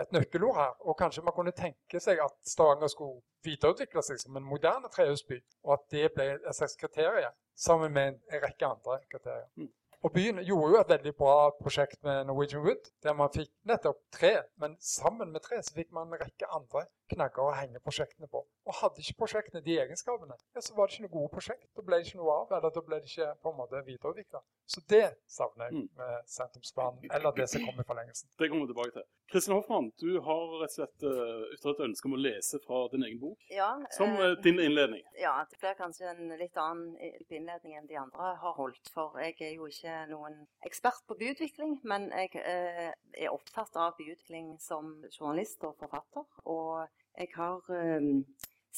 et 0.00 0.12
nøkkelord 0.14 0.56
her. 0.56 0.76
Og 0.86 0.98
kanskje 0.98 1.24
man 1.26 1.34
kunne 1.36 1.54
tenke 1.56 2.00
seg 2.02 2.20
at 2.24 2.36
Stavanger 2.46 2.90
skulle 2.92 3.20
videreutvikle 3.46 4.02
seg 4.04 4.20
som 4.22 4.36
en 4.36 4.46
moderne 4.46 4.90
trehusby, 4.92 5.40
og 5.64 5.78
at 5.78 5.90
det 5.94 6.12
ble 6.14 6.30
et 6.38 6.56
slags 6.56 6.76
kriterium 6.80 7.34
sammen 7.58 7.92
med 7.92 8.12
en, 8.12 8.22
rekke 8.44 8.66
andre 8.66 9.00
kriterier. 9.10 9.48
Mm. 9.56 9.70
Og 10.06 10.12
byen 10.14 10.38
gjorde 10.46 10.68
jo 10.70 10.78
et 10.78 10.90
veldig 10.92 11.12
bra 11.18 11.32
prosjekt 11.58 12.04
med 12.06 12.28
Norwegian 12.28 12.62
Wood, 12.62 12.90
der 13.02 13.16
man 13.18 13.32
fikk 13.34 13.50
nettopp 13.66 13.98
tre. 14.14 14.30
Men 14.62 14.76
sammen 14.80 15.32
med 15.34 15.42
tre 15.42 15.58
så 15.62 15.74
fikk 15.74 15.90
man 15.92 16.06
en 16.06 16.20
rekke 16.20 16.46
andre 16.54 16.84
knagger 17.10 17.42
å 17.42 17.56
henge 17.58 17.82
prosjektene 17.82 18.30
på. 18.30 18.44
Og 18.68 18.78
hadde 18.78 19.02
ikke 19.02 19.18
prosjektene 19.24 19.64
de 19.64 19.74
egenskapene, 19.82 20.38
ja, 20.54 20.62
så 20.62 20.76
var 20.76 20.86
det 20.86 20.94
ikke 20.94 21.08
noe 21.08 21.14
gode 21.16 21.32
prosjekt. 21.34 21.66
Da 21.74 21.82
ble 21.82 21.98
det 21.98 22.06
ikke 22.06 22.20
noe 22.22 22.36
av, 22.44 22.54
eller 22.60 22.74
da 22.76 22.84
ble 22.86 23.00
det 23.02 23.10
ikke 23.10 23.32
på 23.42 23.52
en 23.52 23.58
måte 23.58 23.82
videreutvikla. 23.90 24.44
Så 24.70 24.84
det 24.94 25.06
savner 25.38 25.66
jeg 25.66 25.80
mm. 25.80 25.88
med 25.98 26.30
sentrumsbanen, 26.36 27.10
eller 27.18 27.34
det 27.40 27.50
som 27.50 27.66
kommer 27.66 27.82
i 27.82 27.90
forlengelsen. 27.90 28.30
Det 28.38 28.52
kommer 28.52 28.68
vi 28.68 28.74
tilbake 28.76 29.00
til. 29.00 29.08
Kristin 29.28 29.54
Hoffmann, 29.54 29.90
du 30.00 30.20
har 30.24 30.44
rett 30.62 30.72
og 30.72 30.74
slett 30.74 31.02
uh, 31.04 31.42
ytret 31.52 31.74
et 31.74 31.84
ønske 31.84 32.08
om 32.08 32.14
å 32.16 32.20
lese 32.20 32.60
fra 32.64 32.78
din 32.92 33.04
egen 33.04 33.18
bok 33.20 33.50
ja, 33.52 33.68
som 33.92 34.14
eh, 34.16 34.36
din 34.44 34.56
innledning. 34.62 35.02
Ja, 35.20 35.34
det 35.50 35.58
blir 35.60 35.76
kanskje 35.76 36.08
en 36.14 36.32
litt 36.40 36.56
annen 36.56 36.94
innledning 37.28 37.76
enn 37.76 37.90
de 37.90 37.98
andre 38.00 38.30
har 38.40 38.54
holdt. 38.56 38.88
For 38.94 39.18
jeg 39.20 39.36
er 39.44 39.52
jo 39.58 39.68
ikke 39.68 39.98
noen 40.08 40.38
ekspert 40.64 41.04
på 41.08 41.18
byutvikling, 41.20 41.76
men 41.88 42.08
jeg 42.08 42.40
eh, 42.40 42.94
er 42.96 43.34
opptatt 43.34 43.76
av 43.76 43.98
byutvikling 43.98 44.54
som 44.64 44.94
journalist 45.12 45.66
og 45.68 45.76
forfatter. 45.82 46.24
Og 46.48 46.88
jeg 47.18 47.28
har 47.36 47.68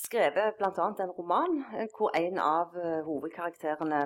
skrevet 0.00 0.58
bl.a. 0.58 0.88
en 0.90 1.14
roman 1.14 1.60
hvor 1.94 2.10
en 2.16 2.42
av 2.42 2.74
hovedkarakterene 3.06 4.00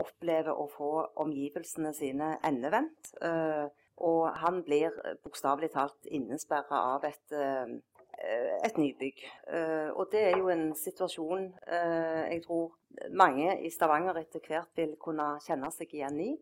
opplever 0.00 0.56
å 0.56 0.66
få 0.72 0.90
omgivelsene 1.22 1.92
sine 1.94 2.32
endevendt. 2.46 3.12
Uh, 3.20 3.68
og 4.00 4.30
han 4.40 4.62
blir 4.64 4.92
eh, 5.04 5.16
bokstavelig 5.24 5.72
talt 5.74 6.08
innesperra 6.10 6.82
av 6.94 7.04
et, 7.08 7.34
eh, 7.36 7.74
et 8.66 8.78
nybygg. 8.80 9.24
Eh, 9.52 9.90
og 9.94 10.08
det 10.12 10.22
er 10.30 10.38
jo 10.38 10.50
en 10.52 10.70
situasjon 10.76 11.50
jeg 11.70 12.42
tror 12.44 12.72
mange 13.16 13.54
i 13.64 13.70
Stavanger 13.72 14.18
etter 14.20 14.42
hvert 14.44 14.72
vil 14.76 14.96
kunne 15.00 15.34
kjenne 15.44 15.70
seg 15.72 15.92
igjen 15.94 16.18
i. 16.20 16.32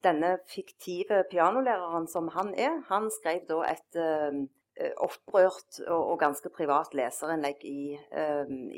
Denne 0.00 0.30
fiktive 0.48 1.20
pianolæreren 1.30 2.06
som 2.08 2.30
han 2.34 2.54
er, 2.56 2.80
han 2.88 3.10
skrev 3.12 3.44
da 3.50 3.60
et 3.68 3.98
opprørt 5.04 5.82
og, 5.92 6.14
ganske 6.22 6.48
privat 6.54 6.94
leserinnlegg 6.96 7.66
i, 7.68 7.98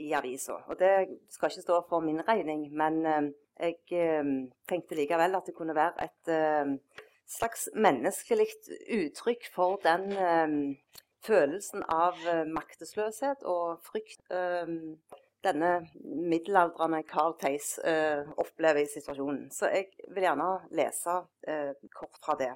i 0.02 0.08
avisa. 0.18 0.58
Og 0.66 0.80
det 0.80 0.92
skal 1.30 1.52
ikke 1.52 1.64
stå 1.68 1.78
for 1.88 2.02
min 2.02 2.20
regning, 2.26 2.66
men 2.74 3.30
jeg 3.60 3.76
eh, 3.92 4.30
tenkte 4.68 4.96
likevel 4.98 5.36
at 5.36 5.48
det 5.48 5.54
kunne 5.56 5.76
være 5.76 6.06
et 6.06 6.32
eh, 6.32 6.72
slags 7.28 7.68
menneskelig 7.74 8.48
uttrykk 8.98 9.48
for 9.54 9.80
den 9.84 10.12
eh, 10.12 10.56
følelsen 11.22 11.84
av 11.86 12.18
maktesløshet 12.50 13.44
og 13.46 13.78
frykt 13.86 14.24
denne 15.46 15.68
middelaldrende 16.02 17.04
Carl 17.06 17.36
Theis 17.38 17.76
opplever 18.42 18.80
i 18.82 18.90
situasjonen. 18.90 19.44
Så 19.54 19.70
jeg 19.70 19.92
vil 20.08 20.26
gjerne 20.26 20.48
lese 20.74 21.14
kort 21.94 22.18
fra 22.24 22.34
det. 22.40 22.50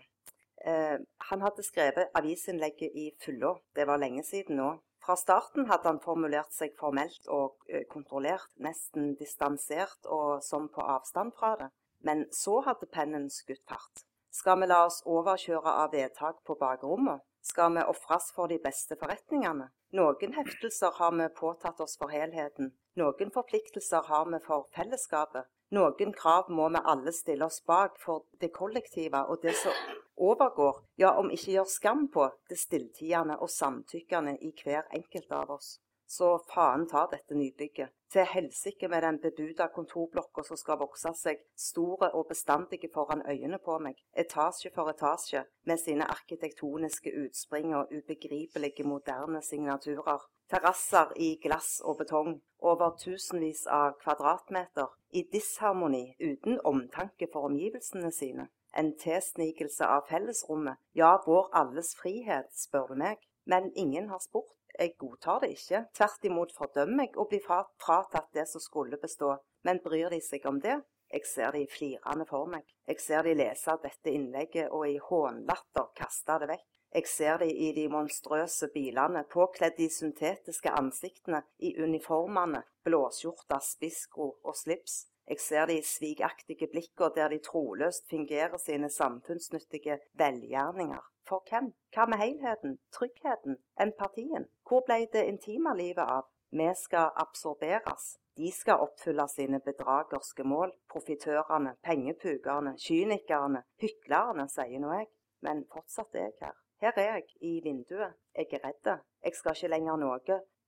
han 1.30 1.46
hadde 1.46 1.62
skrevet 1.62 2.10
avisinnlegget 2.18 2.90
i 2.98 3.12
Fulla, 3.22 3.54
Det 3.76 3.86
var 3.86 4.02
lenge 4.02 4.24
siden 4.24 4.56
nå. 4.56 4.72
Fra 5.06 5.14
starten 5.16 5.68
hadde 5.70 5.86
han 5.86 6.02
formulert 6.02 6.50
seg 6.50 6.74
formelt 6.80 7.28
og 7.30 7.60
eh, 7.70 7.84
kontrollert, 7.86 8.50
nesten 8.58 9.12
distansert 9.20 10.08
og 10.10 10.42
som 10.42 10.66
på 10.72 10.82
avstand 10.82 11.36
fra 11.38 11.54
det. 11.60 11.70
Men 12.02 12.26
så 12.34 12.58
hadde 12.66 12.90
pennen 12.90 13.30
skutt 13.30 13.62
fart. 13.70 14.02
Skal 14.34 14.58
vi 14.60 14.66
la 14.66 14.82
oss 14.88 14.98
overkjøre 15.06 15.78
av 15.84 15.94
vedtak 15.94 16.42
på 16.44 16.58
bakrommet? 16.58 17.22
skal 17.46 17.74
vi 17.74 17.82
ofres 17.82 18.32
for 18.34 18.50
de 18.50 18.58
beste 18.62 18.96
forretningene. 19.00 19.68
Noen 19.98 20.32
heftelser 20.34 20.94
har 20.98 21.12
vi 21.14 21.28
påtatt 21.40 21.80
oss 21.84 21.94
for 22.00 22.10
helheten. 22.10 22.72
Noen 22.98 23.30
forpliktelser 23.34 24.08
har 24.10 24.26
vi 24.32 24.40
for 24.46 24.66
fellesskapet. 24.76 25.46
Noen 25.74 26.12
krav 26.14 26.50
må 26.50 26.68
vi 26.70 26.82
alle 26.92 27.12
stille 27.12 27.46
oss 27.48 27.58
bak 27.66 27.96
for 27.98 28.26
det 28.40 28.52
kollektive 28.54 29.24
og 29.26 29.40
det 29.42 29.56
som 29.58 29.72
overgår, 30.16 30.84
ja, 31.02 31.10
om 31.18 31.32
ikke 31.34 31.56
gjør 31.56 31.72
skam 31.72 32.06
på, 32.12 32.28
det 32.48 32.58
stilltiende 32.60 33.38
og 33.42 33.50
samtykkende 33.50 34.36
i 34.46 34.52
hver 34.62 34.86
enkelt 34.94 35.32
av 35.32 35.50
oss. 35.58 35.80
Så 36.06 36.28
faen 36.54 36.86
ta 36.86 37.08
dette 37.10 37.34
nybygget. 37.34 37.90
Til 38.14 38.28
helsike 38.30 38.86
med 38.88 39.02
den 39.02 39.18
bebuda 39.18 39.66
kontorblokka 39.74 40.44
som 40.46 40.58
skal 40.60 40.78
vokse 40.78 41.10
seg 41.18 41.40
store 41.58 42.12
og 42.14 42.28
bestandige 42.28 42.92
foran 42.94 43.24
øynene 43.26 43.58
på 43.58 43.80
meg, 43.82 43.98
etasje 44.14 44.70
for 44.74 44.92
etasje, 44.92 45.42
med 45.66 45.82
sine 45.82 46.06
arkitektoniske 46.14 47.10
utspring 47.24 47.74
og 47.74 47.90
ubegripelige 47.90 48.86
moderne 48.86 49.42
signaturer. 49.42 50.22
Terrasser 50.46 51.10
i 51.18 51.32
glass 51.42 51.80
og 51.82 51.98
betong, 51.98 52.36
over 52.62 52.94
tusenvis 53.02 53.64
av 53.66 53.98
kvadratmeter, 54.04 54.94
i 55.16 55.22
disharmoni, 55.32 56.04
uten 56.20 56.60
omtanke 56.64 57.28
for 57.32 57.48
omgivelsene 57.48 58.12
sine. 58.12 58.48
En 58.76 58.92
tilsnikelse 59.00 59.86
av 59.88 60.04
fellesrommet, 60.10 60.76
ja, 61.00 61.14
vår 61.26 61.48
alles 61.56 61.94
frihet, 61.96 62.50
spør 62.52 62.92
du 62.92 63.00
meg. 63.00 63.22
Men 63.46 63.70
ingen 63.74 64.10
har 64.12 64.20
spurt. 64.20 64.52
Jeg 64.78 64.96
godtar 65.00 65.40
det 65.40 65.54
ikke. 65.54 65.84
Tvert 65.96 66.26
imot 66.28 66.52
fordømmer 66.52 67.06
jeg 67.06 67.16
å 67.16 67.24
bli 67.30 67.38
fratatt 67.40 68.28
det 68.36 68.44
som 68.50 68.60
skulle 68.60 68.98
bestå. 69.00 69.30
Men 69.64 69.80
bryr 69.84 70.12
de 70.12 70.20
seg 70.20 70.44
om 70.50 70.60
det? 70.60 70.76
Jeg 71.08 71.24
ser 71.30 71.54
de 71.54 71.64
flirende 71.70 72.26
for 72.28 72.50
meg. 72.50 72.66
Jeg 72.90 73.00
ser 73.00 73.24
de 73.24 73.36
lese 73.38 73.78
dette 73.82 74.12
innlegget 74.12 74.74
og 74.74 74.88
i 74.90 74.98
hånlatter 75.08 75.92
kaste 75.96 76.40
det 76.42 76.50
vekk. 76.50 76.66
Jeg 76.94 77.08
ser 77.08 77.36
de 77.42 77.48
i 77.50 77.72
de 77.76 77.88
monstrøse 77.92 78.68
bilene, 78.74 79.24
påkledd 79.30 79.80
i 79.82 79.88
syntetiske 79.92 80.70
ansiktene, 80.70 81.42
i 81.58 81.74
uniformene, 81.82 82.62
blåskjorta, 82.84 83.58
spissko 83.60 84.30
og 84.44 84.56
slips. 84.56 85.06
Jeg 85.26 85.40
ser 85.42 85.66
de 85.66 85.80
svigaktige 85.82 86.68
blikkene 86.70 87.10
der 87.16 87.32
de 87.34 87.38
troløst 87.42 88.06
fingerer 88.08 88.56
sine 88.62 88.90
samfunnsnyttige 88.90 89.98
velgjerninger. 90.14 91.02
For 91.26 91.42
hvem? 91.50 91.72
Hva 91.94 92.06
med 92.06 92.22
helheten, 92.22 92.78
tryggheten, 92.94 93.58
empatien? 93.80 94.46
Hvor 94.68 94.84
ble 94.86 95.00
det 95.12 95.24
intime 95.26 95.74
livet 95.74 96.06
av? 96.06 96.28
Vi 96.54 96.68
skal 96.78 97.10
absorberes. 97.16 98.14
De 98.36 98.52
skal 98.52 98.84
oppfylle 98.84 99.26
sine 99.28 99.60
bedragerske 99.60 100.44
mål. 100.44 100.72
Profitørene, 100.92 101.74
pengepugerne, 101.82 102.76
kynikerne, 102.78 103.64
hyklerne, 103.82 104.46
sier 104.52 104.78
nå 104.78 104.92
jeg. 104.94 105.10
Men 105.42 105.66
fortsatt 105.72 106.14
er 106.14 106.28
jeg 106.28 106.38
her. 106.44 106.54
Her 106.80 106.92
er 106.96 107.02
jeg, 107.14 107.24
i 107.40 107.60
vinduet. 107.64 108.12
Jeg 108.36 108.46
er 108.52 108.64
redd. 108.64 108.98
Jeg 109.24 109.34
skal 109.34 109.56
ikke 109.56 109.72
lenger 109.72 109.96
noe 109.96 110.18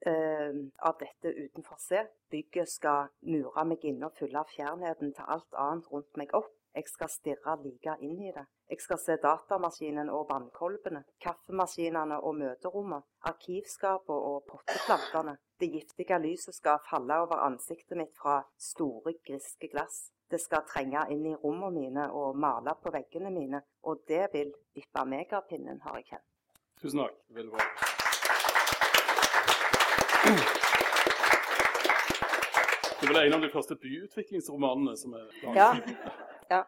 uh, 0.08 0.60
av 0.88 0.94
dette 1.02 1.32
utenfor 1.44 1.80
se. 1.84 2.04
Bygget 2.32 2.70
skal 2.72 3.10
mure 3.28 3.64
meg 3.68 3.84
inne 3.84 4.08
og 4.08 4.16
fylle 4.16 4.44
fjernheten 4.54 5.12
til 5.16 5.34
alt 5.34 5.58
annet 5.66 5.90
rundt 5.92 6.16
meg 6.16 6.32
opp. 6.38 6.54
Jeg 6.78 6.88
skal 6.88 7.10
stirre 7.10 7.56
like 7.60 7.96
inn 8.04 8.20
i 8.22 8.32
det. 8.32 8.44
Jeg 8.70 8.80
skal 8.84 9.00
se 9.02 9.16
datamaskinen 9.20 10.10
og 10.12 10.26
vannkolbene, 10.30 11.04
kaffemaskinene 11.24 12.20
og 12.20 12.36
møterommet, 12.40 13.04
arkivskapene 13.30 14.28
og 14.32 14.44
potteplantene. 14.50 15.38
Det 15.60 15.72
giftige 15.72 16.18
lyset 16.22 16.54
skal 16.54 16.84
falle 16.90 17.16
over 17.24 17.40
ansiktet 17.48 17.96
mitt 17.98 18.14
fra 18.20 18.42
store, 18.70 19.16
griske 19.26 19.68
glass. 19.72 20.12
Det 20.30 20.40
skal 20.40 20.66
trenge 20.68 21.06
inn 21.12 21.24
i 21.26 21.34
rommene 21.34 21.80
mine 21.80 22.04
og 22.12 22.36
male 22.36 22.76
på 22.82 22.92
veggene 22.92 23.32
mine, 23.32 23.62
og 23.88 24.02
det 24.08 24.26
vil 24.32 24.50
vippe 24.76 25.04
megapinnen, 25.08 25.80
har 25.84 25.96
jeg 25.96 26.04
kjent. 26.12 26.26
Tusen 26.82 27.00
takk. 27.00 27.14
Veldig. 27.34 27.62
Det 32.98 33.06
er 33.06 33.12
vel 33.14 33.20
en 33.26 33.36
av 33.38 33.44
de 33.44 33.50
første 33.52 33.76
byutviklingsromanene 33.78 34.96
som 34.98 35.14
er 35.18 35.28
laget. 35.44 35.56
Ja. 35.56 35.70
Ja. 36.48 36.62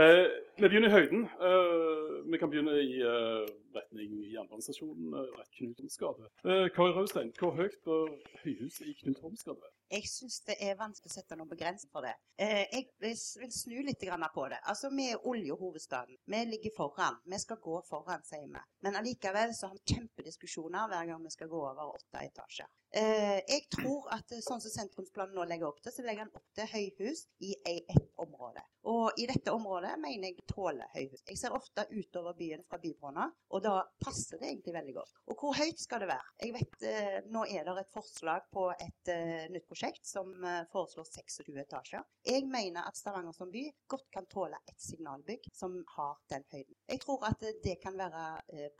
Eh, 0.00 0.30
vi 0.56 0.62
begynner 0.68 0.88
i 0.88 0.92
høyden. 0.94 1.26
Eh, 1.44 2.30
vi 2.32 2.38
kan 2.40 2.48
begynne 2.48 2.72
i 2.80 3.02
eh, 3.04 3.42
retning 3.76 4.14
jernbanestasjonen, 4.32 5.10
eh, 5.12 5.34
rett 5.36 5.50
Knut 5.58 5.82
Holms 5.82 5.98
gate. 6.00 6.30
Eh, 6.48 6.70
Kari 6.72 6.94
Raustein, 6.96 7.32
hvor 7.36 7.52
høyt 7.58 7.76
bør 7.84 8.08
høyhuset 8.40 8.86
i 8.88 8.94
Knut 9.02 9.20
Holms 9.20 9.44
gate 9.44 9.60
være? 9.60 9.76
Jeg 9.90 10.06
syns 10.06 10.40
det 10.46 10.54
er 10.62 10.76
vanskelig 10.78 11.10
å 11.10 11.14
sette 11.16 11.36
noen 11.36 11.48
begrensning 11.50 11.90
for 11.90 12.06
det. 12.06 12.12
Eh, 12.38 12.66
jeg 12.70 12.86
vil 13.02 13.50
snu 13.52 13.80
litt 13.82 14.04
på 14.34 14.48
det. 14.48 14.60
Altså, 14.64 14.90
Vi 14.94 15.08
er 15.10 15.26
oljehovedstaden. 15.26 16.16
Vi 16.26 16.44
ligger 16.44 16.70
foran. 16.76 17.16
Vi 17.26 17.38
skal 17.38 17.56
gå 17.56 17.80
foran, 17.88 18.22
sier 18.24 18.46
vi. 18.46 18.60
Men 18.82 18.94
allikevel 18.96 19.54
så 19.54 19.66
har 19.66 19.74
vi 19.74 19.94
kjempediskusjoner 19.94 20.88
hver 20.88 21.06
gang 21.10 21.22
vi 21.24 21.30
skal 21.30 21.48
gå 21.48 21.58
over 21.70 21.94
åtte 21.94 22.22
etasjer. 22.22 22.66
Eh, 22.92 23.40
jeg 23.48 23.66
tror 23.70 24.08
at 24.14 24.32
eh, 24.32 24.40
sånn 24.42 24.60
som 24.62 24.70
sentrumsplanen 24.70 25.34
nå 25.34 25.44
legger 25.46 25.68
opp 25.68 25.82
til, 25.82 25.92
så 25.92 26.02
legger 26.02 26.24
han 26.24 26.32
opp 26.34 26.46
til 26.54 26.66
høyhus 26.66 27.26
i 27.40 27.54
ei- 27.66 27.84
ett 27.88 28.08
område. 28.18 28.62
Og 28.90 29.20
i 29.22 29.26
dette 29.28 29.52
området 29.54 29.92
mener 30.02 30.32
jeg 30.32 30.44
tåler 30.50 30.88
høyhus. 30.96 31.22
Jeg 31.28 31.38
ser 31.38 31.54
ofte 31.54 31.84
utover 31.92 32.34
byen 32.38 32.64
fra 32.66 32.78
bybrønna, 32.82 33.26
og 33.54 33.62
da 33.62 33.74
passer 34.02 34.40
det 34.40 34.48
egentlig 34.48 34.74
veldig 34.74 34.94
godt. 34.96 35.12
Og 35.30 35.38
hvor 35.38 35.54
høyt 35.60 35.78
skal 35.78 36.02
det 36.02 36.08
være? 36.10 36.32
Jeg 36.42 36.54
vet, 36.56 36.74
eh, 36.90 37.18
Nå 37.30 37.44
er 37.46 37.66
det 37.68 37.76
et 37.84 37.92
forslag 37.94 38.48
på 38.50 38.66
et 38.72 39.10
eh, 39.12 39.46
nytt 39.52 39.68
prosjekt 39.70 40.08
som 40.08 40.32
eh, 40.42 40.64
foreslår 40.72 41.06
26 41.06 41.60
etasjer. 41.62 42.02
Jeg 42.26 42.48
mener 42.50 42.88
at 42.88 42.98
Stavanger 42.98 43.36
som 43.36 43.52
by 43.52 43.62
godt 43.90 44.08
kan 44.10 44.26
tåle 44.30 44.58
et 44.66 44.80
signalbygg 44.82 45.46
som 45.54 45.76
har 45.94 46.18
den 46.32 46.46
høyden. 46.50 46.74
Jeg 46.90 47.02
tror 47.04 47.28
at 47.30 47.46
det 47.62 47.76
kan 47.82 47.98
være 47.98 48.24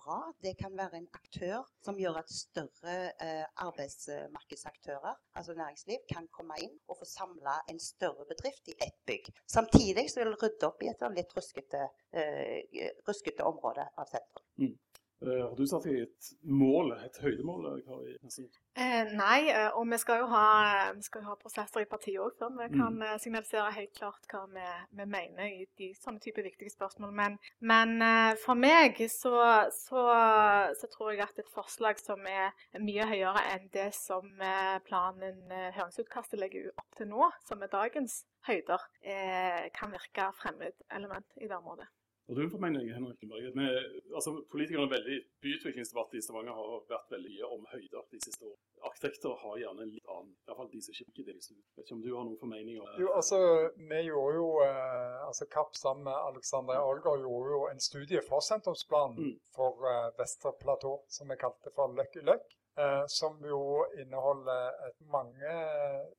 bra. 0.00 0.18
Det 0.42 0.56
kan 0.58 0.74
være 0.76 0.98
en 0.98 1.08
aktør 1.14 1.68
som 1.84 1.98
gjør 2.00 2.18
at 2.22 2.32
større 2.34 2.96
arbeidsmarkedsaktører, 3.62 5.14
altså 5.38 5.54
næringsliv, 5.54 6.02
kan 6.10 6.26
komme 6.34 6.58
inn 6.64 6.74
og 6.88 6.98
få 6.98 7.08
samla 7.08 7.60
en 7.70 7.80
større 7.82 8.26
bedrift 8.28 8.68
i 8.72 8.76
ett 8.82 8.98
bygg. 9.06 9.30
Samtidig 9.50 9.99
så 10.08 10.22
vil 10.22 10.36
rydde 10.40 10.68
opp 10.68 10.82
i 10.82 10.88
et 10.90 11.02
sånn 11.02 11.16
litt 11.16 11.32
ruskete, 11.36 11.88
eh, 12.12 12.90
ruskete 13.08 13.44
område 13.44 13.88
av 13.96 14.08
sentrum. 14.10 14.46
Mm. 14.62 14.78
Eh, 15.22 15.48
har 15.48 15.56
du 15.56 15.66
satt 15.68 15.84
deg 15.84 15.98
et 16.06 16.28
mål, 16.48 16.94
et 17.04 17.18
høydemål, 17.20 17.66
Kari? 17.84 18.14
Eh, 18.80 19.10
nei, 19.12 19.50
eh, 19.52 19.66
og 19.76 19.84
vi 19.90 19.98
skal 20.00 20.22
jo 20.22 20.28
ha, 20.32 20.44
skal 21.04 21.26
ha 21.26 21.34
prosesser 21.36 21.84
i 21.84 21.88
partiet 21.90 22.22
òg 22.24 22.38
før 22.38 22.54
vi 22.56 22.68
kan 22.72 22.96
mm. 22.96 23.18
signalisere 23.20 23.74
helt 23.76 23.92
klart 23.98 24.24
hva 24.32 24.46
vi, 24.48 24.64
vi 24.96 25.06
mener 25.12 25.50
i 25.50 25.66
de 25.76 25.90
sånne 25.98 26.24
type 26.24 26.40
viktige 26.46 26.72
spørsmål. 26.72 27.12
Men, 27.20 27.36
men 27.60 27.94
eh, 28.06 28.32
for 28.40 28.56
meg 28.56 28.96
så, 29.12 29.34
så, 29.76 30.06
så 30.80 30.90
tror 30.94 31.12
jeg 31.12 31.26
at 31.26 31.44
et 31.44 31.52
forslag 31.52 32.00
som 32.00 32.24
er 32.24 32.56
mye 32.80 33.12
høyere 33.12 33.44
enn 33.52 33.68
det 33.76 33.90
som 33.98 34.24
eh, 34.40 34.80
planen, 34.88 35.44
eh, 35.52 35.68
høringsutkastet 35.76 36.40
legger 36.40 36.72
opp 36.80 36.96
til 36.96 37.12
nå, 37.12 37.28
som 37.44 37.60
er 37.60 37.76
dagens 37.76 38.22
høyder, 38.48 38.88
eh, 39.04 39.66
kan 39.76 39.92
virke 39.92 40.32
fremmedelement 40.40 41.36
i 41.36 41.50
det 41.50 41.60
området. 41.60 41.92
Og 42.30 42.36
du 42.38 42.44
får 42.52 42.60
mening, 42.62 42.86
Henrik 42.94 43.18
Lundberg? 43.24 43.56
Altså, 44.14 44.30
politikerne 44.52 44.86
er 44.86 44.92
veldig, 44.92 45.16
Byutviklingsdebatt 45.42 46.12
i 46.14 46.20
Stavanger 46.22 46.54
har 46.54 46.84
vært 46.92 47.08
veldig 47.10 47.30
mye 47.34 47.48
om 47.56 47.64
høyder 47.72 48.04
de 48.12 48.20
siste 48.22 48.44
årene. 48.46 48.60
Arkitekter 48.86 49.34
har 49.42 49.56
gjerne 49.58 49.82
en 49.82 49.90
litt 49.96 50.06
annen, 50.14 50.30
i 50.30 50.46
hvert 50.46 50.60
fall 50.60 50.70
de 50.70 50.82
som 50.84 50.94
ikke 50.94 51.08
liker 51.08 51.26
det 51.26 51.34
de. 51.48 51.56
Vet 51.76 51.84
ikke 51.88 51.96
om 51.96 52.04
du 52.04 52.10
har 52.14 52.28
noen 52.28 52.38
formeninger? 52.44 52.94
Jo, 53.02 53.08
altså, 53.18 53.40
vi 53.90 54.00
gjorde 54.06 54.36
jo, 54.38 54.46
eh, 54.68 55.18
altså 55.26 55.48
Kapp 55.56 55.74
sammen 55.80 56.06
med 56.06 56.14
Alexandra 56.30 56.78
Aagaard 56.84 57.26
gjorde 57.26 57.56
jo 57.56 57.60
en 57.72 57.82
studie 57.90 58.22
for 58.30 58.46
sentrumsplanen 58.46 59.18
Mm. 59.20 59.34
for 59.56 59.82
eh, 59.90 60.10
Vestre 60.20 60.54
platå, 60.62 60.94
som 61.10 61.28
vi 61.28 61.36
kalte 61.36 61.74
for 61.74 61.90
Løkk 61.98 62.16
i 62.22 62.26
Løkk. 62.30 62.46
Som 63.08 63.40
jo 63.44 63.84
inneholder 63.98 64.92
mange 65.12 65.54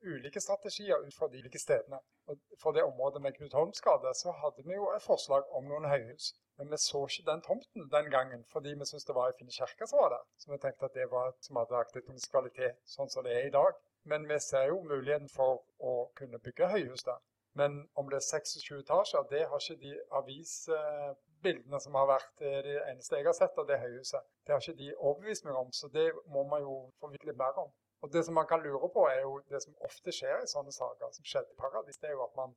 ulike 0.04 0.42
strategier 0.42 1.02
ut 1.06 1.16
fra 1.16 1.30
de 1.32 1.40
ulike 1.42 1.60
stedene. 1.60 2.00
Og 2.30 2.38
for 2.62 2.76
det 2.76 2.84
området 2.84 3.22
med 3.22 3.34
Knut 3.38 3.54
Holms 3.54 3.82
gate 3.82 4.14
så 4.20 4.34
hadde 4.44 4.66
vi 4.68 4.76
jo 4.78 4.92
et 4.96 5.04
forslag 5.04 5.48
om 5.58 5.66
noen 5.70 5.88
høyhus. 5.90 6.34
Men 6.58 6.72
vi 6.72 6.78
så 6.78 7.00
ikke 7.08 7.26
den 7.32 7.42
tomten 7.42 7.88
den 7.96 8.12
gangen, 8.12 8.44
fordi 8.54 8.76
vi 8.80 8.86
syntes 8.86 9.08
det 9.08 9.16
var 9.18 9.32
ei 9.32 9.38
fin 9.40 9.50
kirke 9.50 9.88
som 9.88 10.04
var 10.04 10.14
der. 10.16 10.28
Så 10.38 10.52
vi 10.52 10.60
tenkte 10.62 10.86
at 10.86 10.98
det 11.00 11.08
var 11.12 11.32
et 11.32 11.48
som 11.48 11.58
hadde 11.58 11.80
arkitektonisk 11.80 12.36
kvalitet, 12.36 12.78
sånn 12.86 13.10
som 13.10 13.26
det 13.26 13.34
er 13.38 13.48
i 13.48 13.56
dag. 13.56 13.80
Men 14.12 14.28
vi 14.30 14.38
ser 14.40 14.68
jo 14.70 14.84
muligheten 14.84 15.30
for 15.30 15.64
å 15.80 15.94
kunne 16.20 16.42
bygge 16.46 16.70
høyhus 16.74 17.08
der. 17.08 17.20
Men 17.58 17.82
om 18.00 18.10
det 18.10 18.22
er 18.22 18.28
26 18.28 18.80
etasjer, 18.84 19.26
det 19.34 19.42
har 19.50 19.64
ikke 19.66 19.82
de 19.88 19.96
avisbildene 21.42 21.80
som 21.80 21.96
har 21.96 22.08
vært 22.08 22.42
er 22.42 22.64
det 22.66 22.80
eneste 22.92 23.18
jeg 23.18 23.26
har 23.26 23.34
sett 23.34 23.58
av 23.58 23.68
det 23.68 23.80
høyhuset. 23.82 24.26
Det 24.46 24.54
har 24.54 24.62
ikke 24.62 24.78
de 24.78 24.96
overbevist 24.96 25.46
meg 25.46 25.56
om, 25.56 25.72
så 25.72 25.88
det 25.90 26.12
må 26.28 26.44
man 26.44 26.62
jo 26.62 26.92
litt 27.12 27.38
mer 27.38 27.58
om. 27.58 27.72
Og 28.02 28.12
Det 28.12 28.26
som 28.26 28.34
man 28.34 28.48
kan 28.48 28.62
lure 28.62 28.90
på, 28.90 29.08
er 29.10 29.22
jo 29.22 29.42
det 29.50 29.62
som 29.62 29.76
ofte 29.86 30.12
skjer 30.12 30.42
i 30.42 30.50
sånne 30.50 30.72
saker, 30.74 31.12
som 31.14 31.26
skjedde 31.26 31.54
i 31.54 31.58
Paradis, 31.58 32.00
det 32.02 32.10
er 32.10 32.16
jo 32.16 32.24
at 32.24 32.36
man 32.36 32.56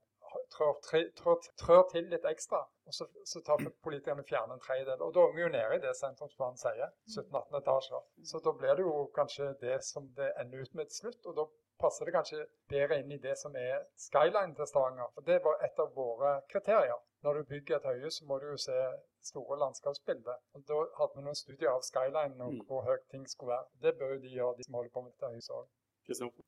trør, 0.54 0.72
trør, 1.20 1.36
trør 1.60 1.82
til 1.92 2.08
litt 2.08 2.24
ekstra, 2.24 2.62
og 2.86 2.94
så, 2.96 3.04
så 3.28 3.42
tar 3.44 3.60
politikerne 3.84 4.24
fjerne 4.24 4.56
en 4.56 4.64
tredjedel. 4.64 5.02
Og 5.04 5.12
da 5.12 5.26
er 5.26 5.36
vi 5.36 5.44
jo 5.44 5.52
nede 5.52 5.76
i 5.76 5.82
det 5.84 5.92
sentrumsplanen 6.00 6.56
sier, 6.56 6.88
17-18 7.12 7.60
etasjer. 7.60 8.08
Så 8.24 8.40
da 8.40 8.56
blir 8.56 8.72
det 8.78 8.88
jo 8.88 8.96
kanskje 9.18 9.52
det 9.60 9.76
som 9.84 10.08
det 10.16 10.32
ender 10.40 10.64
ut 10.64 10.74
med 10.80 10.88
til 10.88 11.02
slutt, 11.02 11.20
og 11.28 11.36
da 11.36 11.46
passer 11.84 12.08
det 12.08 12.16
kanskje 12.16 12.46
bedre 12.72 13.02
inn 13.02 13.12
i 13.12 13.20
det 13.20 13.36
som 13.36 13.52
er 13.60 13.84
skyline 14.00 14.56
til 14.56 14.70
Stavanger. 14.70 15.12
For 15.12 15.28
det 15.28 15.42
var 15.44 15.60
et 15.66 15.84
av 15.84 15.92
våre 15.92 16.38
kriterier. 16.48 17.04
Når 17.24 17.38
du 17.38 17.42
bygger 17.52 17.76
et 17.76 17.88
høyhus, 17.88 18.18
så 18.18 18.26
må 18.28 18.38
du 18.38 18.46
jo 18.52 18.56
se 18.60 18.76
store 19.24 19.58
landskapsbilder. 19.62 20.36
Og 20.54 20.68
Da 20.68 20.80
hadde 20.98 21.16
vi 21.16 21.24
noen 21.24 21.40
studier 21.40 21.70
av 21.72 21.82
skyline 21.82 22.44
og 22.44 22.52
Mm. 22.52 22.60
hvor 22.68 22.84
høyt 22.88 23.06
ting 23.10 23.24
skulle 23.28 23.54
være. 23.56 23.66
Det 23.82 23.98
bør 23.98 24.14
jo 24.14 24.20
de 24.24 24.34
gjøre, 24.38 24.54
de 24.58 24.64
som 24.64 24.74
holder 24.74 24.94
på 24.94 25.00
med 25.00 25.10
dette 25.12 25.34
huset 25.36 25.56
òg. 25.58 25.66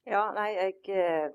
Ja, 0.07 0.25
nei, 0.37 0.51
jeg 0.61 0.75
eh, 0.89 1.31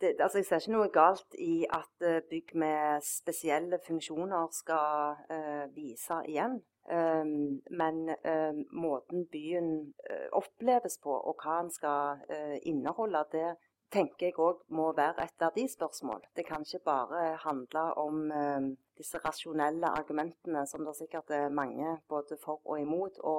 det, 0.00 0.16
altså 0.20 0.38
jeg 0.38 0.46
ser 0.46 0.60
ikke 0.60 0.76
noe 0.76 0.90
galt 0.92 1.36
i 1.38 1.64
at 1.72 2.06
eh, 2.06 2.20
bygg 2.30 2.54
med 2.54 3.04
spesielle 3.06 3.78
funksjoner 3.86 4.48
skal 4.52 5.20
uh, 5.30 5.64
vise 5.76 6.20
igjen. 6.28 6.60
Um, 6.84 7.62
men 7.70 8.10
um, 8.12 8.58
måten 8.76 9.26
byen 9.32 9.94
uh, 10.10 10.26
oppleves 10.36 10.98
på, 11.02 11.14
og 11.16 11.38
hva 11.40 11.62
den 11.62 11.70
skal 11.72 12.20
uh, 12.28 12.56
inneholde, 12.62 13.24
det 13.32 13.54
tenker 13.94 14.28
jeg 14.28 14.38
òg 14.42 14.64
må 14.74 14.90
være 14.96 15.24
et 15.24 15.40
verdispørsmål. 15.40 16.24
Det 16.36 16.46
kan 16.48 16.64
ikke 16.66 16.82
bare 16.84 17.22
handle 17.44 17.84
om 18.00 18.24
eh, 18.32 18.66
disse 18.98 19.18
rasjonelle 19.22 19.86
argumentene, 19.86 20.66
som 20.66 20.84
det 20.86 20.94
sikkert 20.98 21.30
er 21.34 21.48
mange 21.48 21.96
både 22.08 22.38
for 22.42 22.60
og 22.64 22.80
imot 22.80 23.18
å, 23.22 23.36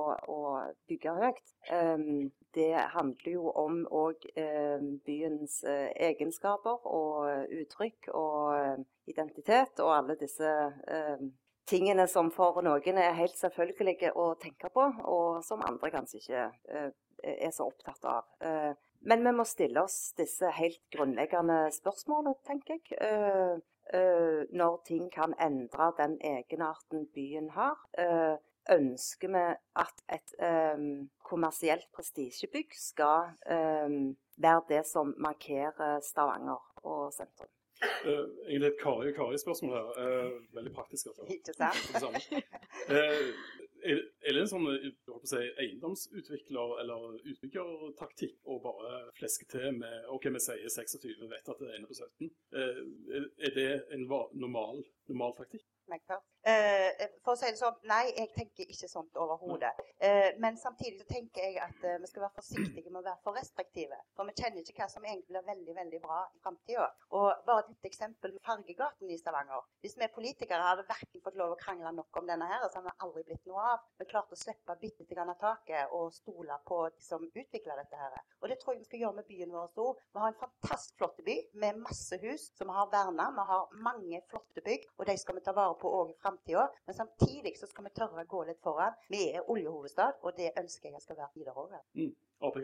bygge 0.89 1.13
høyt. 1.19 1.53
Um, 1.71 2.31
det 2.55 2.71
handler 2.95 3.31
jo 3.31 3.49
om 3.51 3.81
òg 3.91 4.27
eh, 4.39 4.83
byens 5.05 5.61
eh, 5.67 5.89
egenskaper 6.09 6.85
og 6.87 7.49
uttrykk 7.61 8.11
og 8.15 8.53
eh, 8.55 8.85
identitet 9.11 9.81
og 9.83 9.91
alle 9.97 10.15
disse 10.19 10.51
eh, 10.87 11.25
tingene 11.67 12.07
som 12.07 12.31
for 12.31 12.61
noen 12.63 13.01
er 13.01 13.17
helt 13.17 13.35
selvfølgelige 13.37 14.13
å 14.15 14.33
tenke 14.39 14.71
på, 14.71 14.87
og 15.03 15.43
som 15.43 15.65
andre 15.67 15.91
kanskje 15.97 16.21
ikke 16.21 16.45
eh, 16.71 16.89
er 17.25 17.51
så 17.55 17.67
opptatt 17.67 18.05
av. 18.07 18.27
Men 19.05 19.23
vi 19.25 19.31
må 19.37 19.45
stille 19.45 19.83
oss 19.85 20.13
disse 20.17 20.49
helt 20.57 20.81
grunnleggende 20.93 21.67
spørsmålene, 21.75 22.35
tenker 22.47 22.79
jeg. 22.79 22.97
Eh, 23.05 23.55
eh, 23.93 24.41
når 24.49 24.79
ting 24.87 25.07
kan 25.13 25.35
endre 25.41 25.91
den 25.99 26.17
egenarten 26.25 27.05
byen 27.13 27.51
har. 27.53 27.77
Eh, 28.01 28.35
ønsker 28.73 29.29
vi 29.29 29.43
at 29.77 29.99
et 30.09 30.31
kommersielt 31.21 31.85
prestisjebygg 31.93 32.73
skal 32.73 33.35
være 33.45 34.63
det 34.71 34.79
som 34.89 35.13
markerer 35.21 35.99
Stavanger 36.01 36.63
og 36.81 37.13
sentrum? 37.13 37.51
Uh, 38.05 38.25
egentlig 38.47 38.67
et 38.67 38.79
Kari 38.83 39.09
og 39.09 39.15
Kari-spørsmål 39.15 39.73
her. 39.77 39.87
Uh, 40.01 40.55
veldig 40.55 40.73
praktisk. 40.73 41.05
Altså. 41.05 41.23
Ikke 41.35 41.53
sant? 41.53 41.77
Eh, 43.85 43.91
er, 43.91 43.99
er 44.25 44.33
det 44.33 44.41
en 44.41 44.49
sånn 44.49 44.65
å 44.67 45.19
si, 45.29 45.41
eiendomsutvikler- 45.61 46.79
eller 46.81 47.19
utbyggertaktikk 47.31 48.39
å 48.49 48.59
bare 48.63 49.11
fleske 49.19 49.45
til 49.51 49.71
med 49.77 50.07
OK, 50.09 50.25
vi 50.33 50.39
sier 50.39 50.69
26, 50.69 51.05
vi 51.21 51.27
vet 51.31 51.49
at 51.53 51.59
det 51.61 51.73
ender 51.75 51.87
på 51.91 51.97
17. 51.99 52.31
Eh, 52.53 52.81
er- 53.19 53.31
er 53.45 53.55
det 53.55 53.69
en 53.93 54.07
normal, 54.33 54.83
normal 55.07 55.35
taktikk? 55.37 55.63
Nei, 55.87 55.99
før. 56.07 56.21
Eh, 56.45 57.07
for 57.25 57.33
å 57.33 57.39
si 57.39 57.47
det 57.49 57.57
sånn, 57.57 57.77
nei, 57.89 58.11
jeg 58.13 58.29
tenker 58.35 58.69
ikke 58.69 58.87
sånt 58.89 59.15
overhodet. 59.17 59.71
Eh, 59.97 60.35
men 60.37 60.59
samtidig 60.61 60.99
så 61.01 61.07
tenker 61.09 61.41
jeg 61.41 61.55
at 61.57 61.85
eh, 61.89 61.95
vi 62.03 62.09
skal 62.11 62.21
være 62.27 62.37
forsiktige 62.37 62.91
med 62.91 62.99
å 62.99 63.07
være 63.07 63.23
for 63.23 63.33
restriktive. 63.39 63.97
For 64.13 64.29
vi 64.29 64.35
kjenner 64.37 64.61
ikke 64.61 64.75
hva 64.83 64.87
som 64.91 65.07
egentlig 65.07 65.31
blir 65.31 65.47
veldig 65.47 65.75
veldig 65.79 66.01
bra 66.03 66.19
i 66.29 66.41
framtida. 66.45 66.85
Og 67.17 67.47
bare 67.47 67.63
et 67.63 67.71
lite 67.71 67.89
eksempel 67.89 68.35
med 68.35 68.45
Fargegaten 68.45 69.09
i 69.09 69.17
Stavanger. 69.17 69.65
Hvis 69.81 69.97
vi 69.97 70.09
politikere 70.13 70.67
hadde 70.67 70.85
verken 70.91 71.23
fått 71.25 71.39
lov 71.41 71.55
å 71.55 71.57
krangle 71.63 71.95
nok 71.97 72.21
om 72.21 72.29
denne, 72.29 72.51
her, 72.51 72.67
så 72.67 72.77
hadde 72.77 72.93
vi 72.93 73.05
aldri 73.07 73.25
blitt 73.31 73.49
noe 73.49 73.65
av. 73.71 73.89
Vi 73.97 74.09
klarte 74.13 74.37
å 74.37 74.43
slippe 74.43 74.77
bitte 74.83 75.01
litt 75.01 75.23
av 75.25 75.33
taket 75.41 75.97
og 75.97 76.13
stole 76.13 76.59
på 76.69 76.83
de 76.91 77.07
som 77.07 77.25
utvikla 77.25 77.79
dette. 77.81 77.95
her. 77.95 78.21
Og 78.43 78.51
det 78.51 78.59
tror 78.61 78.75
jeg 78.75 78.83
vi 78.83 78.89
skal 78.91 79.01
gjøre 79.01 79.17
med 79.17 79.29
byen 79.31 79.53
vår 79.55 79.81
òg. 79.81 80.05
Vi 80.13 80.21
har 80.21 80.29
en 80.29 80.41
fantastisk 80.45 81.01
flott 81.01 81.17
by 81.25 81.39
med 81.57 81.81
masse 81.81 82.21
hus 82.21 82.51
som 82.53 82.69
vi 82.69 82.77
har 82.77 82.93
verna. 82.93 83.31
Vi 83.33 83.49
har 83.49 83.75
mange 83.89 84.21
flotte 84.29 84.61
bygg, 84.61 84.85
og 84.99 85.09
de 85.09 85.17
skal 85.17 85.39
vi 85.39 85.45
ta 85.49 85.55
vare 85.57 85.73
på 85.81 85.89
òg 85.89 86.13
i. 86.13 86.17
Men 86.85 86.97
samtidig 86.97 87.55
så 87.59 87.69
skal 87.69 87.87
vi 87.87 87.93
tørre 87.95 88.23
å 88.23 88.29
gå 88.29 88.43
litt 88.49 88.61
foran. 88.63 88.95
Vi 89.11 89.29
er 89.31 89.49
oljehovedstad, 89.49 90.21
og 90.23 90.37
det 90.37 90.53
ønsker 90.59 90.91
jeg 90.91 91.03
skal 91.03 91.19
være 91.19 91.33
videre 91.35 91.65
òg. 91.65 91.75
Ap 92.43 92.57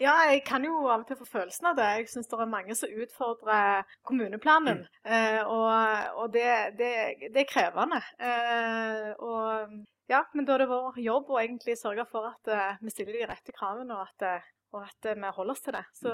Ja, 0.00 0.14
jeg 0.30 0.42
kan 0.46 0.64
jo 0.64 0.86
av 0.88 1.02
og 1.02 1.06
til 1.08 1.18
få 1.20 1.26
følelsen 1.28 1.70
av 1.70 1.76
det. 1.76 1.88
Jeg 1.98 2.08
syns 2.14 2.30
det 2.30 2.38
er 2.40 2.50
mange 2.50 2.74
som 2.78 2.94
utfordrer 3.04 3.84
kommuneplanen. 4.08 4.86
Eh, 5.04 5.42
og 5.44 6.18
og 6.22 6.32
det, 6.32 6.48
det, 6.78 6.92
det 7.34 7.44
er 7.44 7.52
krevende. 7.52 8.00
Eh, 8.18 9.10
og 9.18 9.76
ja, 10.08 10.22
men 10.32 10.48
da 10.48 10.56
er 10.56 10.64
det 10.64 10.70
vår 10.70 11.00
jobb 11.04 11.30
å 11.30 11.40
egentlig 11.42 11.76
sørge 11.76 12.06
for 12.08 12.30
at 12.30 12.52
eh, 12.52 12.80
vi 12.80 12.94
stiller 12.94 13.18
de 13.18 13.28
rette 13.28 13.52
kravene, 13.52 13.98
og 13.98 14.08
at, 14.08 14.48
og 14.72 14.82
at 14.84 15.06
eh, 15.08 15.16
vi 15.16 15.30
holder 15.36 15.54
oss 15.54 15.62
til 15.64 15.72
det. 15.76 15.84
Så, 15.96 16.12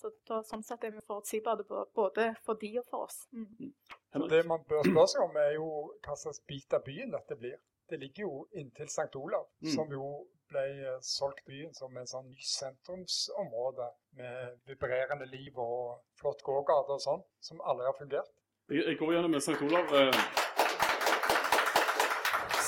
så 0.00 0.10
da, 0.28 0.40
sånn 0.48 0.64
sett 0.66 0.84
er 0.84 0.94
vi 0.96 1.02
forutsigbare 1.06 1.64
både 1.94 2.30
for 2.44 2.58
de 2.60 2.72
og 2.80 2.86
for 2.90 3.06
oss. 3.08 3.20
Mm. 3.32 3.70
Så 4.14 4.28
det 4.30 4.44
man 4.50 4.62
bør 4.68 4.82
spørre 4.86 5.10
seg 5.14 5.22
om, 5.28 5.36
er 5.38 5.52
jo 5.56 5.68
hva 6.06 6.16
slags 6.18 6.42
bit 6.48 6.74
av 6.74 6.84
byen 6.86 7.14
dette 7.14 7.36
blir. 7.38 7.58
Det 7.90 7.98
ligger 8.00 8.22
jo 8.24 8.46
inntil 8.56 8.88
St. 8.88 9.10
Olav, 9.20 9.46
Mm. 9.60 9.70
som 9.74 9.90
jo 9.92 10.06
ble 10.48 10.62
eh, 10.86 10.98
solgt 11.04 11.44
byen 11.46 11.74
som 11.74 11.96
en 11.96 12.06
sånn 12.06 12.30
ny 12.30 12.40
sentrumsområde 12.40 13.88
med 14.18 14.58
vibrerende 14.68 15.26
liv 15.26 15.58
og 15.58 16.00
flott 16.20 16.42
gågate 16.46 16.96
og 16.96 17.00
sånn, 17.02 17.22
som 17.40 17.60
aldri 17.64 17.86
har 17.86 17.96
fungert. 17.98 18.30
Jeg, 18.70 18.84
jeg 18.88 18.98
går 19.00 19.14
gjennom 19.14 19.30
med 19.36 19.42
St. 19.44 19.58
Olav 19.66 19.92
eh, 19.92 20.22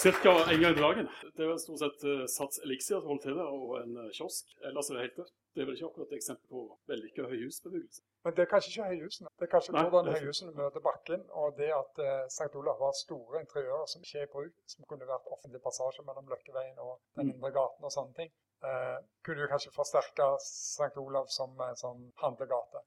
ca. 0.02 0.32
en 0.52 0.60
gang 0.60 0.76
i 0.76 0.80
dagen. 0.80 1.08
Det 1.36 1.44
er 1.46 1.56
stort 1.62 1.80
sett 1.82 2.04
eh, 2.04 2.24
Sats 2.28 2.58
Elixir 2.64 3.00
som 3.04 3.18
der, 3.22 3.40
og 3.44 3.76
en 3.80 3.96
eh, 4.02 4.10
kiosk. 4.16 4.50
Ellers 4.68 4.90
er 4.90 4.94
det 4.98 5.04
helt 5.06 5.16
dødt. 5.20 5.32
Det 5.54 5.62
er 5.62 5.68
vel 5.68 5.76
ikke 5.78 5.88
akkurat 5.88 6.10
et 6.12 6.16
eksempel 6.18 6.48
på 6.52 6.62
vellykka 6.90 7.28
høyhusbebyggelse. 7.30 8.02
Men 8.24 8.34
det 8.36 8.42
er 8.44 8.50
kanskje 8.50 8.70
ikke 8.72 8.88
høyhusene. 8.92 9.30
Det 9.38 9.46
er 9.46 9.52
kanskje 9.54 9.72
Nei, 9.76 9.84
hvordan 9.86 10.10
er 10.12 10.18
høyhusene 10.20 10.52
møter 10.58 10.82
bakken, 10.84 11.22
og 11.42 11.56
det 11.60 11.70
at 11.76 12.02
eh, 12.06 12.26
St. 12.36 12.50
Olav 12.60 12.82
har 12.84 12.92
store 12.98 13.40
interiører 13.44 13.86
som 13.92 14.04
ikke 14.04 14.18
er 14.24 14.28
i 14.28 14.32
bruk, 14.34 14.58
som 14.74 14.88
kunne 14.90 15.08
vært 15.08 15.30
offentlig 15.36 15.62
passasje 15.64 16.04
mellom 16.08 16.28
Løkkeveien 16.32 16.78
og 16.78 16.98
den 17.16 17.26
Mm. 17.30 17.32
indre 17.36 17.52
gaten 17.56 17.88
og 17.88 17.92
sånne 17.96 18.14
ting. 18.20 18.34
Kunne 19.24 19.42
jo 19.44 19.48
kanskje 19.52 19.70
forsterke 19.74 20.26
St. 20.42 20.96
Olav 21.00 21.26
som 21.28 21.52
en 21.60 21.76
sånn 21.78 22.06
handlegate. 22.22 22.80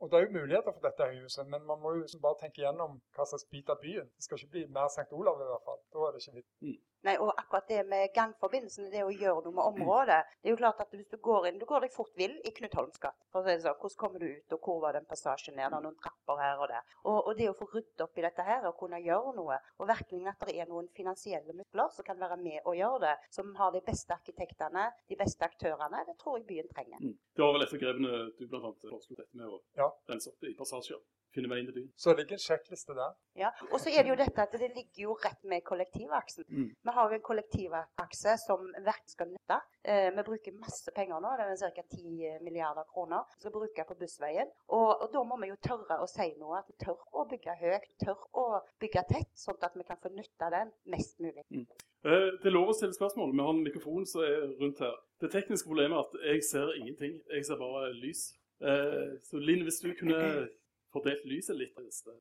Og 0.00 0.10
Det 0.10 0.18
er 0.18 0.26
jo 0.26 0.38
muligheter 0.38 0.72
for 0.72 0.84
dette 0.86 1.08
høyhuset, 1.12 1.48
men 1.52 1.66
man 1.68 1.80
må 1.80 1.92
jo 1.94 2.04
liksom 2.04 2.22
bare 2.24 2.40
tenke 2.40 2.62
gjennom 2.62 3.00
hva 3.16 3.26
slags 3.28 3.44
bit 3.52 3.68
av 3.68 3.82
byen. 3.82 4.08
Det 4.16 4.24
skal 4.24 4.38
ikke 4.38 4.54
bli 4.54 4.62
mer 4.76 4.88
St. 4.88 5.10
Olav 5.12 5.40
i 5.40 5.48
hvert 5.50 5.66
fall. 5.66 5.82
Da 5.92 6.06
er 6.06 6.14
det 6.16 6.22
ikke 6.24 6.38
vits. 6.40 6.86
Nei, 7.06 7.14
og 7.16 7.30
akkurat 7.32 7.68
det 7.68 7.80
med 7.88 8.10
gangforbindelsen, 8.12 8.90
det 8.92 9.00
å 9.06 9.12
gjøre 9.12 9.46
noe 9.46 9.56
med 9.56 9.68
området 9.70 10.18
Det 10.42 10.50
er 10.50 10.52
jo 10.52 10.58
klart 10.60 10.82
at 10.84 10.90
hvis 10.92 11.08
du 11.08 11.16
går 11.24 11.46
inn 11.48 11.60
Du 11.60 11.64
går 11.68 11.86
deg 11.86 11.94
fort 11.94 12.12
vill 12.20 12.34
i 12.44 12.52
Knut 12.52 12.74
si 12.76 13.00
det 13.46 13.54
sånn, 13.62 13.78
hvordan 13.80 13.96
kommer 14.02 14.20
du 14.20 14.26
ut, 14.26 14.52
og 14.52 14.66
hvor 14.66 14.80
var 14.82 14.96
den 14.98 15.06
passasjen 15.08 15.56
ned? 15.56 15.70
Det 15.70 15.78
er 15.78 15.84
noen 15.86 15.96
trapper 16.02 16.40
her 16.42 16.60
og 16.60 16.68
der. 16.68 16.92
Og, 17.04 17.16
og 17.30 17.38
det 17.38 17.48
å 17.48 17.54
få 17.56 17.68
ryddet 17.72 18.04
opp 18.04 18.20
i 18.20 18.24
dette 18.26 18.44
her 18.44 18.66
og 18.68 18.76
kunne 18.80 19.00
gjøre 19.00 19.32
noe, 19.36 19.56
og 19.78 19.88
virkelig 19.88 20.28
at 20.28 20.44
det 20.48 20.56
er 20.60 20.68
noen 20.68 20.90
finansielle 20.96 21.56
muskler 21.56 21.94
som 21.94 22.06
kan 22.06 22.20
være 22.20 22.36
med 22.42 22.58
og 22.66 22.76
gjøre 22.76 23.00
det, 23.06 23.14
som 23.32 23.54
har 23.56 23.72
de 23.72 23.82
beste 23.86 24.16
arkitektene, 24.16 24.88
de 25.08 25.18
beste 25.20 25.46
aktørene, 25.46 26.04
det 26.08 26.18
tror 26.20 26.36
jeg 26.40 26.48
byen 26.50 26.70
trenger. 26.74 27.00
Mm. 27.00 27.16
Det 27.40 27.46
var 27.46 27.54
vel 27.56 27.62
et 27.64 27.72
av 27.72 27.80
grepene 27.80 28.10
du 28.36 28.42
bl.a. 28.50 28.70
foreslo 28.84 29.16
dette 29.16 29.32
med 29.40 29.48
å 29.48 29.62
Ja. 29.78 29.88
rense 30.10 30.28
opp 30.28 30.44
i 30.44 30.52
passasjer. 30.58 31.00
Finne 31.32 31.46
veien 31.48 31.64
til 31.68 31.74
byen. 31.76 31.92
Så 31.96 32.10
det 32.10 32.24
ligger 32.24 32.34
en 32.36 32.42
sjekkliste 32.42 32.94
der. 32.98 33.12
Ja, 33.38 33.50
Og 33.70 33.78
så 33.80 33.88
er 33.94 34.02
det 34.02 34.10
jo 34.10 34.16
dette 34.18 34.42
at 34.42 34.50
det 34.52 34.68
ligger 34.74 35.02
jo 35.04 35.12
rett 35.14 35.44
med 35.46 35.62
kollektivaksen. 35.64 36.44
Mm. 36.50 36.66
Vi 36.84 36.90
har 36.96 37.08
jo 37.08 37.14
en 37.14 37.22
kollektivakse 37.28 38.34
som 38.44 38.66
verkt 38.84 39.12
skal 39.14 39.30
nytte. 39.30 39.60
Eh, 39.84 40.10
vi 40.16 40.24
bruker 40.26 40.58
masse 40.58 40.90
penger 40.92 41.22
nå, 41.22 41.30
det 41.38 41.46
er 41.62 41.70
ca. 41.76 41.82
10 41.94 42.40
milliarder 42.42 42.84
kroner 42.92 43.22
vi 43.30 43.40
skal 43.44 43.54
bruke 43.54 43.84
på 43.88 43.94
bussveien. 44.02 44.50
Og, 44.68 44.90
og 45.06 45.12
da 45.14 45.22
må 45.22 45.38
vi 45.40 45.48
jo 45.52 45.56
tørre 45.62 46.00
å 46.02 46.08
si 46.10 46.28
noe. 46.42 46.58
At 46.58 46.68
vi 46.68 46.76
tør 46.84 46.98
å 47.14 47.24
bygge 47.30 47.56
høyt, 47.62 47.88
tør 48.04 48.26
å 48.34 48.46
bygge 48.82 49.06
tett, 49.14 49.30
sånn 49.38 49.62
at 49.62 49.78
vi 49.78 49.86
kan 49.86 50.02
få 50.02 50.10
nytte 50.12 50.50
av 50.50 50.50
den 50.58 50.72
mest 50.92 51.16
mulig. 51.22 51.46
Eh, 51.54 51.64
Det 52.02 52.48
er 52.48 52.54
lov 52.54 52.70
å 52.72 52.76
stille 52.76 52.96
spørsmål. 52.96 53.34
Vi 53.34 53.42
har 53.44 53.50
en 53.52 53.64
mikrofon 53.64 54.06
som 54.08 54.22
er 54.24 54.46
rundt 54.60 54.78
her. 54.80 54.94
Det 55.20 55.28
tekniske 55.34 55.68
problemet 55.68 55.98
er 55.98 56.06
at 56.06 56.14
jeg 56.30 56.44
ser 56.48 56.72
ingenting. 56.78 57.18
Jeg 57.28 57.44
ser 57.44 57.60
bare 57.60 57.90
lys. 57.92 58.22
Eh, 58.62 59.18
Så 59.24 59.40
Linn, 59.40 59.64
hvis 59.66 59.80
du 59.84 59.92
kunne 59.98 60.48
fordelt 60.92 61.24
lyset 61.28 61.56
litt 61.58 61.76
det. 61.76 62.16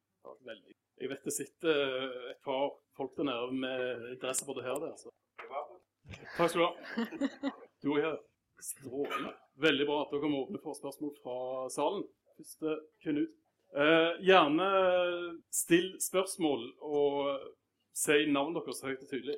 Jeg 1.00 1.10
vet 1.10 1.24
det 1.24 1.34
sitter 1.34 1.84
eh, 1.96 2.32
et 2.34 2.42
par 2.44 2.74
folk 2.98 3.16
der 3.16 3.30
nede 3.30 3.56
med 3.56 4.10
interesse 4.12 4.46
både 4.46 4.66
her 4.68 4.80
der. 4.84 4.96
Så. 5.00 5.14
Takk 6.36 6.50
skal 6.52 6.60
du 6.60 6.66
ha. 6.66 7.52
Du 7.84 7.94
er 7.96 8.02
her. 8.04 8.18
Strålende. 8.60 9.32
Veldig 9.64 9.86
bra. 9.88 10.02
at 10.04 10.12
kan 10.12 10.32
må 10.32 10.44
åpne 10.44 10.60
for 10.60 10.76
spørsmål 10.76 11.14
fra 11.24 11.70
salen. 11.72 12.04
Første 12.36 12.76
Knut. 13.06 13.32
Eh, 13.80 14.20
gjerne 14.26 14.68
still 15.54 15.94
spørsmål 16.02 16.66
og 16.82 17.40
si 17.96 18.26
navnet 18.28 18.66
deres 18.66 18.84
høyt 18.84 19.06
og 19.06 19.08
tydelig. 19.12 19.38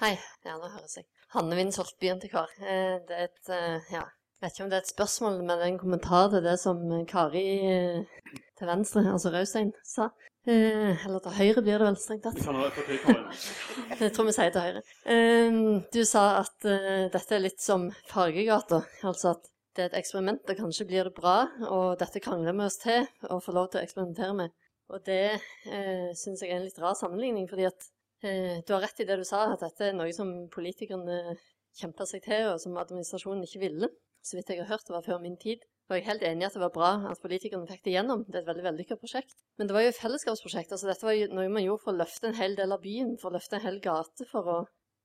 Hei, 0.00 0.16
ja, 0.46 0.56
nå 0.58 0.68
høres 0.72 0.96
jeg. 0.98 1.04
Hanne 1.34 1.56
Winsholt, 1.56 1.94
til 2.00 2.30
Kar. 2.32 2.50
Det 2.58 3.14
er 3.16 3.28
et 3.28 3.50
eh, 3.52 3.92
ja, 3.92 4.02
jeg 4.02 4.48
vet 4.48 4.56
ikke 4.56 4.64
om 4.64 4.70
det 4.72 4.78
er 4.78 4.82
et 4.84 4.90
spørsmål, 4.90 5.36
men 5.38 5.52
det 5.52 5.58
er 5.60 5.70
en 5.70 5.78
kommentar 5.78 6.30
til 6.32 6.42
det 6.44 6.56
som 6.58 6.80
Kari 7.08 7.44
eh, 7.68 8.22
til 8.58 8.66
venstre, 8.66 9.04
altså 9.12 9.30
Raustein, 9.34 9.70
sa. 9.86 10.08
Eh, 10.48 11.04
Eller 11.06 11.22
til 11.22 11.36
høyre 11.36 11.62
blir 11.62 11.78
det 11.78 11.86
vel 11.86 11.98
strengt 12.02 12.26
tatt. 12.26 12.40
Jeg 14.02 14.10
tror 14.16 14.26
vi 14.26 14.34
sier 14.34 14.50
til 14.56 14.66
høyre. 14.66 14.82
Eh, 15.06 15.60
Du 15.94 16.02
sa 16.08 16.24
at 16.40 16.66
eh, 16.66 17.06
dette 17.14 17.38
er 17.38 17.44
litt 17.46 17.62
som 17.62 17.86
Fargegata. 18.10 18.82
Altså 19.06 19.36
at 19.36 19.46
det 19.76 19.86
er 19.86 19.92
et 19.92 20.00
eksperiment, 20.02 20.42
og 20.50 20.58
kanskje 20.58 20.88
blir 20.90 21.06
det 21.08 21.14
bra. 21.16 21.36
Og 21.70 21.94
dette 22.02 22.20
krangler 22.20 22.58
vi 22.58 22.66
oss 22.66 22.80
til 22.82 23.06
å 23.30 23.38
få 23.40 23.54
lov 23.54 23.70
til 23.70 23.80
å 23.80 23.86
eksperimentere 23.86 24.34
med. 24.42 24.52
Og 24.92 25.06
det 25.06 25.22
eh, 25.38 26.10
syns 26.18 26.42
jeg 26.42 26.50
er 26.50 26.58
en 26.58 26.66
litt 26.66 26.82
rar 26.82 26.98
sammenligning, 26.98 27.46
fordi 27.48 27.70
at 27.70 27.86
eh, 27.86 27.91
du 28.22 28.70
har 28.72 28.84
rett 28.84 29.02
i 29.02 29.06
det 29.08 29.18
du 29.18 29.24
sa, 29.26 29.48
at 29.52 29.64
dette 29.64 29.88
er 29.88 29.96
noe 29.98 30.12
som 30.14 30.30
politikerne 30.52 31.34
kjempa 31.78 32.06
seg 32.08 32.22
til, 32.26 32.52
og 32.52 32.60
som 32.62 32.78
administrasjonen 32.78 33.44
ikke 33.46 33.62
ville. 33.64 33.90
Så 34.22 34.38
vidt 34.38 34.52
jeg 34.52 34.62
har 34.62 34.70
hørt, 34.70 34.86
det 34.86 34.94
var 34.94 35.06
før 35.06 35.22
min 35.22 35.38
tid. 35.40 35.64
Og 35.90 35.96
jeg 35.96 36.04
er 36.04 36.10
helt 36.12 36.22
enig 36.24 36.44
i 36.44 36.46
at 36.46 36.54
det 36.56 36.62
var 36.62 36.74
bra 36.74 36.90
at 37.10 37.20
politikerne 37.22 37.66
fikk 37.68 37.82
det 37.84 37.96
gjennom. 37.96 38.22
Det 38.28 38.38
er 38.38 38.44
et 38.44 38.50
veldig 38.52 38.66
vellykka 38.68 38.96
prosjekt. 39.00 39.34
Men 39.58 39.68
det 39.68 39.74
var 39.76 39.82
jo 39.84 39.90
et 39.90 39.98
fellesskapsprosjekt. 39.98 40.70
altså 40.72 40.88
Dette 40.88 41.08
var 41.08 41.16
jo 41.16 41.26
noe 41.34 41.50
man 41.52 41.64
gjorde 41.64 41.84
for 41.84 41.92
å 41.92 41.98
løfte 41.98 42.30
en 42.30 42.38
hel 42.38 42.54
del 42.58 42.72
av 42.72 42.84
byen, 42.84 43.16
for 43.20 43.32
å 43.32 43.36
løfte 43.36 43.58
en 43.58 43.64
hel 43.66 43.80
gate, 43.82 44.28
for 44.30 44.52
å 44.52 44.58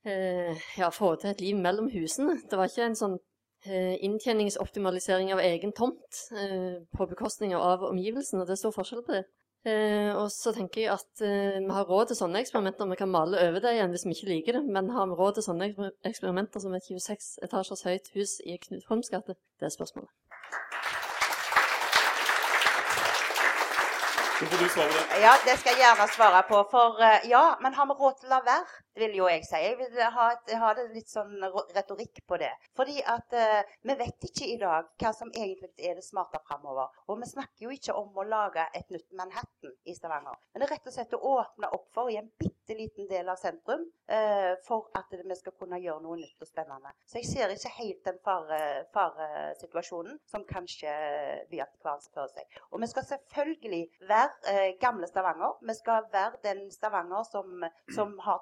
eh, 0.07 0.67
ja, 0.77 0.91
få 0.93 1.15
til 1.17 1.33
et 1.33 1.41
liv 1.43 1.57
mellom 1.59 1.89
husene. 1.91 2.37
Det 2.45 2.59
var 2.59 2.69
ikke 2.69 2.85
en 2.91 2.99
sånn 2.99 3.17
eh, 3.65 3.97
inntjeningsoptimalisering 4.05 5.33
av 5.33 5.41
egen 5.43 5.73
tomt 5.75 6.21
eh, 6.37 6.77
på 6.93 7.09
bekostning 7.09 7.57
av 7.57 7.83
omgivelsene. 7.89 8.45
Det 8.45 8.55
er 8.55 8.61
stor 8.61 8.77
forskjell 8.77 9.03
på 9.07 9.17
det. 9.17 9.25
Eh, 9.67 10.15
og 10.15 10.29
så 10.31 10.53
tenker 10.55 10.81
jeg 10.81 10.93
at 10.93 11.23
eh, 11.25 11.57
vi 11.59 11.73
har 11.75 11.89
råd 11.89 12.11
til 12.11 12.19
sånne 12.21 12.39
eksperimenter. 12.39 12.87
Vi 12.87 12.99
kan 12.99 13.11
male 13.11 13.41
over 13.49 13.63
det 13.63 13.73
igjen 13.75 13.91
hvis 13.91 14.05
vi 14.07 14.15
ikke 14.15 14.29
liker 14.29 14.59
det. 14.59 14.63
Men 14.77 14.93
har 14.95 15.09
vi 15.09 15.17
råd 15.19 15.37
til 15.37 15.47
sånne 15.49 15.67
eksperimenter 16.07 16.63
som 16.63 16.75
et 16.77 16.87
26 16.87 17.33
etasjers 17.43 17.83
høyt 17.87 18.07
hus 18.15 18.37
i 18.45 18.55
Knut 18.63 18.87
Holms 18.87 19.11
gate? 19.11 19.35
Det 19.59 19.67
er 19.67 19.75
spørsmålet. 19.75 20.13
Så 24.37 24.45
får 24.45 24.57
du 24.63 24.69
svare 24.69 24.89
på 24.93 24.97
det. 25.01 25.21
Ja, 25.25 25.33
det 25.47 25.55
skal 25.59 25.73
jeg 25.73 25.81
gjerne 25.83 26.07
svare 26.15 26.43
på. 26.47 26.63
For 26.71 27.03
eh, 27.03 27.27
ja, 27.33 27.45
men 27.61 27.75
har 27.75 27.89
vi 27.89 27.99
råd 27.99 28.21
til 28.21 28.29
å 28.29 28.37
la 28.37 28.43
være? 28.47 28.83
Vil 28.97 29.13
jo 29.17 29.27
jeg 29.29 29.43
si. 29.45 29.59
Jeg 29.61 29.77
vil 29.77 29.99
ha, 30.15 30.27
et, 30.33 30.53
ha 30.57 30.71
det 30.77 30.87
litt 30.95 31.11
sånn 31.11 31.35
retorikk 31.75 32.23
på 32.27 32.39
det. 32.41 32.49
Fordi 32.77 32.97
at 33.05 33.35
uh, 33.37 33.75
vi 33.85 33.95
vet 33.99 34.27
ikke 34.29 34.47
i 34.49 34.57
dag 34.61 34.87
hva 34.97 35.11
som 35.13 35.29
egentlig 35.33 35.69
er 35.77 35.97
det 35.99 36.05
smarte 36.05 36.41
framover. 36.47 36.89
Og 37.07 37.21
vi 37.21 37.29
snakker 37.29 37.67
jo 37.67 37.73
ikke 37.75 37.95
om 37.97 38.17
å 38.17 38.25
lage 38.27 38.65
et 38.77 38.89
nytt 38.93 39.11
Manhattan 39.17 39.75
i 39.85 39.95
Stavanger. 39.97 40.39
Men 40.51 40.63
det 40.63 40.69
er 40.69 40.73
rett 40.75 40.89
og 40.89 40.95
slett 40.95 41.13
å 41.17 41.21
åpne 41.37 41.69
opp 41.77 41.91
for 41.93 42.09
i 42.11 42.17
en 42.19 42.31
bitte 42.41 42.75
liten 42.77 43.07
del 43.07 43.29
av 43.29 43.37
sentrum 43.39 43.85
uh, 43.85 44.53
for 44.65 44.89
at 44.97 45.13
vi 45.13 45.37
skal 45.39 45.55
kunne 45.59 45.79
gjøre 45.83 46.03
noe 46.03 46.17
nytt 46.19 46.41
og 46.43 46.49
spennende. 46.49 46.93
Så 47.05 47.21
jeg 47.21 47.29
ser 47.29 47.53
ikke 47.53 47.73
helt 47.77 48.01
den 48.09 48.19
fare- 48.25 48.83
faresituasjonen 48.97 50.17
som 50.27 50.45
kanskje 50.49 50.91
byarkivaren 51.51 52.01
ser 52.03 52.15
for 52.17 52.33
seg. 52.33 52.57
Og 52.71 52.81
vi 52.81 52.89
skal 52.91 53.05
selvfølgelig 53.11 53.83
være 54.09 54.33
uh, 54.49 54.69
gamle 54.81 55.09
Stavanger. 55.09 55.57
Vi 55.69 55.77
skal 55.77 56.09
være 56.13 56.41
den 56.49 56.65
Stavanger 56.73 57.23
som, 57.29 57.67
som 57.93 58.17
har 58.25 58.41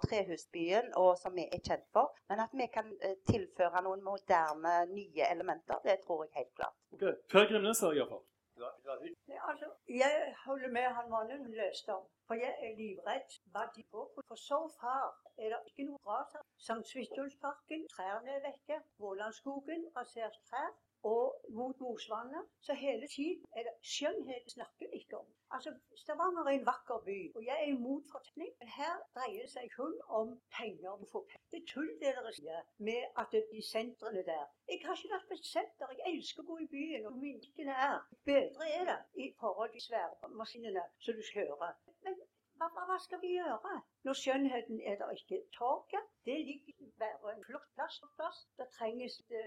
trehusbyen, 0.56 0.94
og 0.96 1.18
som 1.18 1.36
vi 1.36 1.48
er 1.52 1.60
kjent 1.60 1.88
for. 1.94 2.16
Men 2.30 2.40
at 2.40 2.50
vi 2.54 2.68
kan 2.74 2.86
eh, 3.02 3.18
tilføre 3.30 3.82
noen 3.84 4.04
moderne, 4.04 4.86
nye 4.94 5.24
elementer, 5.32 5.76
det 5.84 6.00
tror 6.06 6.24
jeg 6.24 6.32
helt 6.36 6.56
klart. 6.56 6.76
Ok, 6.94 7.04
Per 7.32 7.46
Grimnes 7.50 7.82
jeg 7.82 7.98
iallfall. 7.98 8.24
Nei, 8.58 9.38
altså, 9.50 9.68
jeg 9.90 10.36
holder 10.46 10.70
med 10.72 10.88
han 10.98 11.10
mannen 11.10 11.52
leste 11.52 11.92
om. 11.94 12.06
For 12.28 12.36
jeg 12.40 12.56
er 12.64 12.78
livredd 12.78 13.36
hva 13.52 13.66
de 13.76 13.84
går 13.92 14.06
på. 14.16 14.24
For 14.28 14.36
så 14.36 14.60
far 14.80 15.12
er 15.38 15.50
det 15.52 15.60
ikke 15.68 15.88
noe 15.90 16.00
rart 16.08 16.32
her. 16.34 16.46
Sankt 16.68 16.88
Svithulsparken, 16.88 17.84
trærne 17.92 18.32
er 18.38 18.46
vekke. 18.48 18.80
Vålandskogen, 19.04 19.84
rasert 19.98 20.40
trær. 20.50 20.72
Og 21.14 21.26
mot 21.58 21.80
Mosvannet. 21.80 22.44
Så 22.66 22.74
hele 22.74 23.08
tiden 23.16 23.46
er 23.58 23.64
det 23.68 23.74
skjønnhet 23.94 24.52
snakker 24.56 24.90
vi 24.92 25.02
ikke 25.02 25.18
om. 25.18 25.28
Altså, 25.56 25.74
Stavanger 26.04 26.44
er 26.44 26.56
en 26.58 26.66
vakker 26.66 27.00
by, 27.06 27.20
og 27.36 27.46
jeg 27.46 27.58
er 27.64 27.68
imot 27.76 28.04
fortelling. 28.12 28.52
Men 28.60 28.68
her 28.80 28.96
dreier 29.16 29.42
det 29.46 29.52
seg 29.52 29.70
kun 29.76 29.94
om 30.20 30.34
penger. 30.58 30.90
om 30.94 31.04
å 31.06 31.12
få 31.12 31.22
penger. 31.30 31.46
Det 31.52 31.62
er 31.62 31.68
tull 31.74 31.92
det 32.02 32.14
dere 32.18 32.34
sier 32.38 32.62
med 32.90 33.22
at 33.22 33.38
de 33.52 33.62
sentrene 33.74 34.24
der. 34.32 34.46
Jeg 34.72 34.82
har 34.86 34.98
ikke 34.98 35.14
vært 35.14 35.28
på 35.30 35.38
et 35.38 35.52
senter. 35.54 35.94
Jeg 35.98 36.14
elsker 36.14 36.44
å 36.44 36.50
gå 36.52 36.58
i 36.66 36.70
byen, 36.76 37.06
og 37.10 37.20
minnene 37.22 37.78
er 37.90 38.00
bedre 38.32 38.70
er 38.80 38.90
det 38.92 39.00
i 39.26 39.32
forhold 39.40 39.72
til 39.76 39.86
svære 39.88 40.32
maskinene 40.42 40.88
som 41.06 41.20
du 41.20 41.24
kjører. 41.34 41.78
Men 42.08 42.18
hva, 42.58 42.68
hva, 42.90 42.98
skal 43.06 43.22
vi 43.22 43.36
gjøre 43.36 43.74
når 44.08 44.18
skjønnheten 44.22 44.82
er 44.90 44.96
der 45.02 45.12
ikke? 45.18 45.42
Torget 45.58 46.06
det 46.26 46.38
ligger 46.50 46.92
bare 47.00 47.34
en 47.36 47.44
flott 47.48 47.68
plass. 47.76 48.02
plass. 48.16 48.38
Det 48.58 48.68
trenges 48.78 49.16
det 49.32 49.44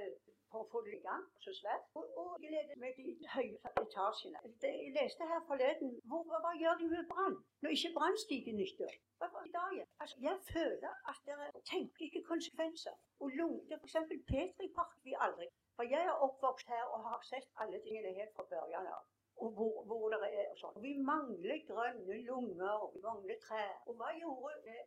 for 0.51 0.64
å 0.64 0.68
få 0.73 0.83
det 0.87 0.94
i 0.99 1.03
gang 1.09 1.25
så 1.44 1.53
svært. 1.61 1.88
Og, 1.99 2.05
og 2.21 2.44
jeg 2.44 2.53
leder 2.55 2.79
med 2.83 3.01
de 3.01 3.29
høye 3.35 3.73
etasjene. 3.83 4.42
Det, 4.62 4.73
jeg 4.83 4.94
leste 4.97 5.29
her 5.33 5.42
forleden 5.51 5.97
hvor, 6.11 6.23
hva, 6.31 6.40
hva 6.44 6.55
gjør 6.62 6.81
de 6.83 6.90
med 6.94 7.11
brann 7.12 7.38
når 7.64 7.77
ikke 7.77 7.94
brannstigen 7.99 8.61
nytter? 8.62 8.97
Altså, 9.25 10.16
jeg 10.29 10.37
føler 10.53 10.92
at 11.11 11.23
dere 11.27 11.51
tenker 11.73 12.07
ikke 12.07 12.25
konsekvenser. 12.33 12.94
Og 13.21 13.35
Lunde, 13.40 13.81
f.eks. 13.83 13.97
Petripark, 14.31 14.94
vi 15.05 15.16
aldri. 15.27 15.51
For 15.77 15.87
jeg 15.94 16.07
er 16.07 16.25
oppvokst 16.27 16.71
her 16.75 16.85
og 16.94 17.07
har 17.11 17.23
sett 17.33 17.49
alle 17.62 17.83
tingene 17.85 18.14
helt 18.21 18.35
fra 18.37 18.47
børjan 18.55 18.90
av 18.94 19.03
og 19.38 19.53
hvor, 19.57 19.83
hvor 19.87 20.09
det 20.14 20.18
er 20.29 20.46
og 20.53 20.59
sånn. 20.61 20.79
Vi 20.83 20.94
mangler 21.11 21.61
grønne 21.68 22.16
lunger, 22.29 22.87
vi 22.94 23.03
mangler 23.05 23.38
trær. 23.44 23.77
Og 23.87 23.98
hva 24.01 24.14
gjorde 24.18 24.55
det? 24.66 24.81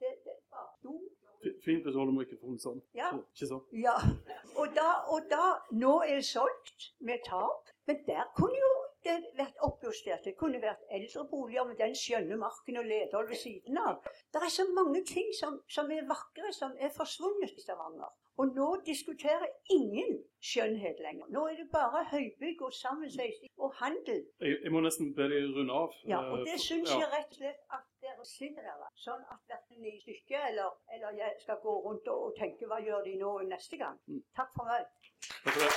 Det, 0.00 0.10
det 0.24 0.38
var 0.50 0.72
do. 0.82 0.96
Fint 1.64 1.84
hvis 1.84 1.92
du 1.92 2.00
holder 2.00 2.16
mikrofonen 2.16 2.58
sånn. 2.62 2.80
Ja. 2.96 3.10
Ikke 3.18 3.50
sånn. 3.50 3.62
Ja. 3.78 3.94
Og 4.56 4.74
da, 4.76 4.88
og 5.12 5.28
da 5.30 5.44
Nå 5.76 5.94
er 6.06 6.18
det 6.20 6.26
solgt 6.28 6.90
med 7.04 7.22
tap. 7.28 7.70
Men 7.88 8.00
der 8.08 8.26
kunne 8.38 8.58
jo 8.58 8.72
det 9.04 9.16
vært 9.36 9.58
oppjustert. 9.66 10.24
Det 10.24 10.34
kunne 10.40 10.62
vært 10.62 10.84
eldreboliger 10.96 11.66
med 11.68 11.76
den 11.80 11.96
skjønne 11.98 12.38
marken 12.40 12.80
og 12.80 12.86
Ledvold 12.88 13.28
ved 13.28 13.40
siden 13.42 13.80
av. 13.80 13.98
Det 14.32 14.40
er 14.40 14.52
så 14.54 14.64
mange 14.72 15.04
ting 15.08 15.28
som, 15.40 15.58
som 15.68 15.92
er 15.92 16.06
vakre, 16.08 16.52
som 16.56 16.72
er 16.80 16.92
forsvunnet 16.94 17.52
i 17.52 17.64
Stavanger. 17.66 18.12
Og 18.36 18.46
nå 18.58 18.68
diskuterer 18.86 19.46
ingen 19.70 20.16
skjønnhet 20.42 20.98
lenger. 21.06 21.26
Nå 21.34 21.46
er 21.50 21.56
det 21.60 21.68
bare 21.72 22.02
høybygg 22.10 22.62
og 22.66 22.72
sammensveising 22.74 23.52
og 23.64 23.74
handel. 23.82 24.20
Jeg, 24.40 24.58
jeg 24.64 24.72
må 24.74 24.82
nesten 24.82 25.14
be 25.14 25.28
deg 25.30 25.54
runde 25.56 25.76
av. 25.82 25.94
Ja, 26.10 26.18
og 26.32 26.40
eh, 26.40 26.46
det 26.50 26.58
syns 26.66 26.90
ja. 26.90 26.98
jeg 27.04 27.12
rett 27.14 27.30
og 27.30 27.38
slett 27.40 27.60
at 27.78 27.86
dere 28.04 28.26
sitter 28.28 28.66
der. 28.66 28.86
Sånn 29.06 29.22
at 29.30 29.40
verken 29.54 29.86
i 29.86 29.94
stykket 30.02 30.48
eller, 30.50 30.74
eller 30.96 31.20
jeg 31.22 31.36
skal 31.44 31.60
gå 31.62 31.74
rundt 31.86 32.10
og, 32.10 32.30
og 32.30 32.38
tenke 32.40 32.68
hva 32.70 32.82
gjør 32.82 33.06
de 33.06 33.14
nå 33.22 33.36
neste 33.52 33.78
gang. 33.80 34.00
Mm. 34.10 34.24
Takk 34.40 34.50
for 34.58 34.72
meg. 34.72 34.88
Takk 35.44 35.52
for 35.52 35.60
det. 35.64 35.70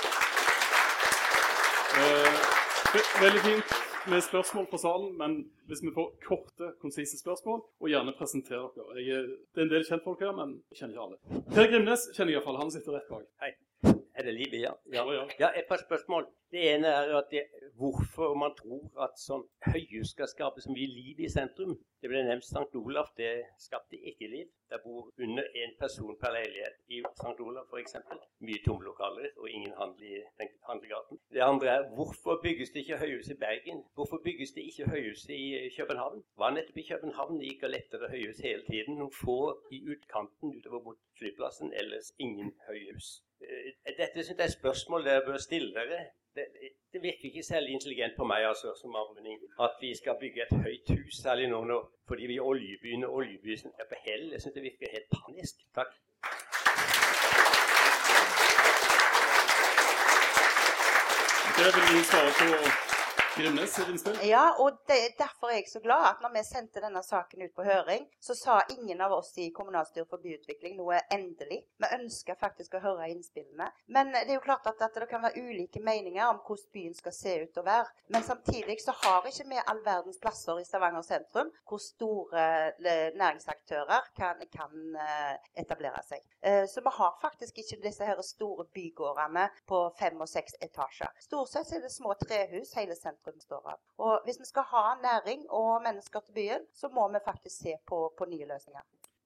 Eh, 1.98 3.22
veldig 3.22 3.44
fint 3.46 3.87
med 4.10 4.24
spørsmål 4.24 4.66
fra 4.70 4.80
salen, 4.82 5.10
men 5.20 5.36
hvis 5.68 5.82
vi 5.84 5.92
får 5.94 6.10
korte, 6.24 6.72
konsise 6.82 7.18
spørsmål, 7.20 7.62
og 7.80 7.90
gjerne 7.92 8.14
presentere 8.18 8.68
dere. 8.76 8.98
Jeg, 9.04 9.30
det 9.54 9.62
er 9.62 9.66
en 9.68 9.72
del 9.74 9.86
kjentfolk 9.88 10.22
her, 10.24 10.34
men 10.36 10.58
jeg 10.70 10.80
kjenner 10.80 10.94
ikke 10.96 11.06
alle. 11.06 11.42
Per 11.54 11.70
Grimnes 11.72 12.06
kjenner 12.14 12.32
jeg 12.32 12.38
iallfall. 12.40 12.60
Han 12.62 12.72
sitter 12.74 12.96
rett 12.98 13.10
bak. 13.12 13.26
Er 14.18 14.22
det 14.26 14.34
liv 14.34 14.54
i, 14.58 14.60
ja? 14.66 14.72
Ja. 14.92 15.02
Ja. 15.12 15.24
ja, 15.40 15.48
et 15.58 15.66
par 15.68 15.78
spørsmål. 15.86 16.26
Det 16.50 16.62
ene 16.74 16.88
er 16.88 17.16
at 17.16 17.28
det, 17.30 17.42
hvorfor 17.80 18.32
man 18.42 18.54
tror 18.60 18.86
at 19.04 19.20
sånn 19.20 19.44
høyhus 19.68 20.14
skal 20.14 20.30
skape 20.30 20.64
så 20.64 20.72
mye 20.72 20.88
liv 20.90 21.20
i 21.22 21.28
sentrum. 21.30 21.76
Det 22.02 22.10
ble 22.10 22.24
nevnt 22.26 22.46
St. 22.48 22.80
Olav. 22.80 23.12
Det 23.20 23.30
skapte 23.62 24.00
ikke 24.10 24.30
liv. 24.32 24.48
Det 24.72 24.80
bor 24.82 25.12
under 25.26 25.46
én 25.62 25.76
person 25.82 26.18
per 26.22 26.34
leilighet 26.34 26.80
i 26.96 27.02
St. 27.20 27.36
Olav 27.46 27.70
f.eks. 27.70 27.94
Mye 28.48 28.64
tomlokaler 28.66 29.30
og 29.36 29.46
ingen 29.50 29.76
handel 29.78 30.10
i 30.10 30.18
den 30.40 30.50
handlegaten. 30.70 31.22
Det 31.38 31.46
andre 31.46 31.70
er 31.76 31.86
hvorfor 32.00 32.40
bygges 32.42 32.74
det 32.74 32.82
ikke 32.82 33.00
høyhus 33.04 33.30
i 33.30 33.38
Bergen? 33.44 33.84
Hvorfor 33.94 34.24
bygges 34.26 34.56
det 34.58 34.66
ikke 34.72 34.90
høyhus 34.96 35.28
i 35.30 35.70
København? 35.76 36.24
Var 36.42 36.58
nettopp 36.58 36.82
i 36.82 36.88
København 36.90 37.38
det 37.38 37.52
gikk 37.52 37.68
og 37.70 37.74
lettere 37.76 38.10
høyhus 38.16 38.42
hele 38.48 38.66
tiden. 38.66 38.98
Noen 38.98 39.14
få 39.22 39.40
i 39.70 39.84
utkanten 39.94 40.58
utover 40.58 40.84
mot 40.90 41.00
flyplassen, 41.22 41.70
ellers 41.84 42.14
ingen 42.18 42.54
høyhus. 42.66 43.18
Eh, 43.40 43.94
Dette 43.98 44.24
synes 44.24 44.38
jeg 44.38 44.44
er 44.44 44.44
et 44.44 44.52
spørsmål 44.52 45.04
dere 45.04 45.26
bør 45.26 45.36
stille 45.36 45.74
dere. 45.74 46.00
Det, 46.34 46.46
det 46.92 47.02
virker 47.02 47.24
ikke 47.30 47.42
særlig 47.42 47.70
intelligent 47.72 48.16
på 48.16 48.24
meg 48.24 48.46
altså, 48.46 48.74
som 48.80 48.96
avrunding 48.96 49.40
at 49.60 49.78
vi 49.80 49.94
skal 49.94 50.16
bygge 50.20 50.42
et 50.42 50.56
høyt 50.64 50.90
hus, 50.96 51.14
særlig 51.22 51.48
nå 51.48 51.64
når, 51.64 51.88
fordi 52.08 52.26
vi 52.26 52.36
er 52.36 52.50
oljebyen 52.50 53.04
og 53.04 53.14
oljebyen 53.14 53.72
er 53.78 53.88
på 53.88 54.02
hell. 54.04 54.30
Jeg 54.32 54.40
synes 54.40 54.54
det 54.54 54.62
virker 54.62 54.94
helt 54.96 55.10
panisk. 55.16 55.54
Takk. 55.74 55.92
Det 61.58 61.66
vil 61.74 61.98
vi 61.98 62.04
svare 62.10 62.32
på 62.38 62.87
Grimnes 63.38 63.78
innspill. 63.88 64.16
Ja, 64.28 64.56
og 64.58 64.80
det, 64.90 65.14
derfor 65.18 65.52
er 65.52 65.60
jeg 65.60 65.68
så 65.70 65.80
glad 65.84 66.02
at 66.08 66.22
når 66.24 66.32
vi 66.34 66.42
sendte 66.46 66.82
denne 66.82 67.02
saken 67.06 67.44
ut 67.46 67.52
på 67.54 67.66
høring, 67.66 68.06
så 68.20 68.34
sa 68.34 68.56
ingen 68.74 69.00
av 69.04 69.12
oss 69.14 69.30
i 69.38 69.50
kommunalstyret 69.54 70.08
for 70.10 70.18
byutvikling 70.22 70.74
noe 70.78 70.98
endelig. 71.14 71.60
Vi 71.78 71.90
ønsker 71.98 72.38
faktisk 72.40 72.74
å 72.74 72.82
høre 72.82 73.06
innspillene. 73.12 73.68
Men 73.94 74.10
det 74.16 74.24
er 74.26 74.34
jo 74.40 74.42
klart 74.44 74.66
at, 74.66 74.82
at 74.82 74.98
det 74.98 75.06
kan 75.10 75.22
være 75.22 75.38
ulike 75.44 75.82
meninger 75.84 76.24
om 76.26 76.40
hvordan 76.42 76.72
byen 76.74 76.96
skal 76.98 77.14
se 77.14 77.36
ut 77.44 77.60
og 77.62 77.68
være. 77.68 77.94
Men 78.10 78.26
samtidig 78.26 78.78
så 78.82 78.96
har 79.04 79.30
ikke 79.30 79.46
vi 79.52 79.62
all 79.62 79.84
verdens 79.86 80.18
plasser 80.22 80.58
i 80.58 80.66
Stavanger 80.66 81.06
sentrum 81.06 81.52
hvor 81.68 81.78
store 81.82 82.42
eh, 82.82 83.14
næringsaktører 83.14 84.10
kan, 84.18 84.42
kan 84.50 84.98
eh, 84.98 85.38
etablere 85.62 86.02
seg. 86.08 86.26
Eh, 86.42 86.64
Så 86.66 86.82
vi 86.82 86.90
har 86.98 87.14
faktisk 87.22 87.58
ikke 87.62 87.78
disse 87.86 88.04
her 88.04 88.18
store 88.22 88.66
bygårdene 88.74 89.46
på 89.68 89.84
fem 90.00 90.18
og 90.20 90.28
seks 90.28 90.58
etasjer. 90.64 91.14
Stort 91.22 91.54
sett 91.54 91.70
er 91.76 91.86
det 91.86 91.94
små 91.94 92.18
trehus 92.26 92.74
hele 92.74 92.98
sentrum 92.98 93.27
består 93.32 93.66
av. 93.72 93.80
Og 93.98 94.20
hvis 94.24 94.40
vi 94.40 94.46
skal 94.48 94.66
ha 94.72 94.84
næring 95.02 95.44
og 95.50 95.82
mennesker 95.82 96.20
til 96.20 96.32
byen, 96.32 96.66
så 96.74 96.88
må 96.88 97.08
vi 97.08 97.24
faktisk 97.24 97.62
se 97.62 97.76
på, 97.86 98.00
på 98.18 98.24
nye 98.24 98.46
løsninger. 98.46 98.84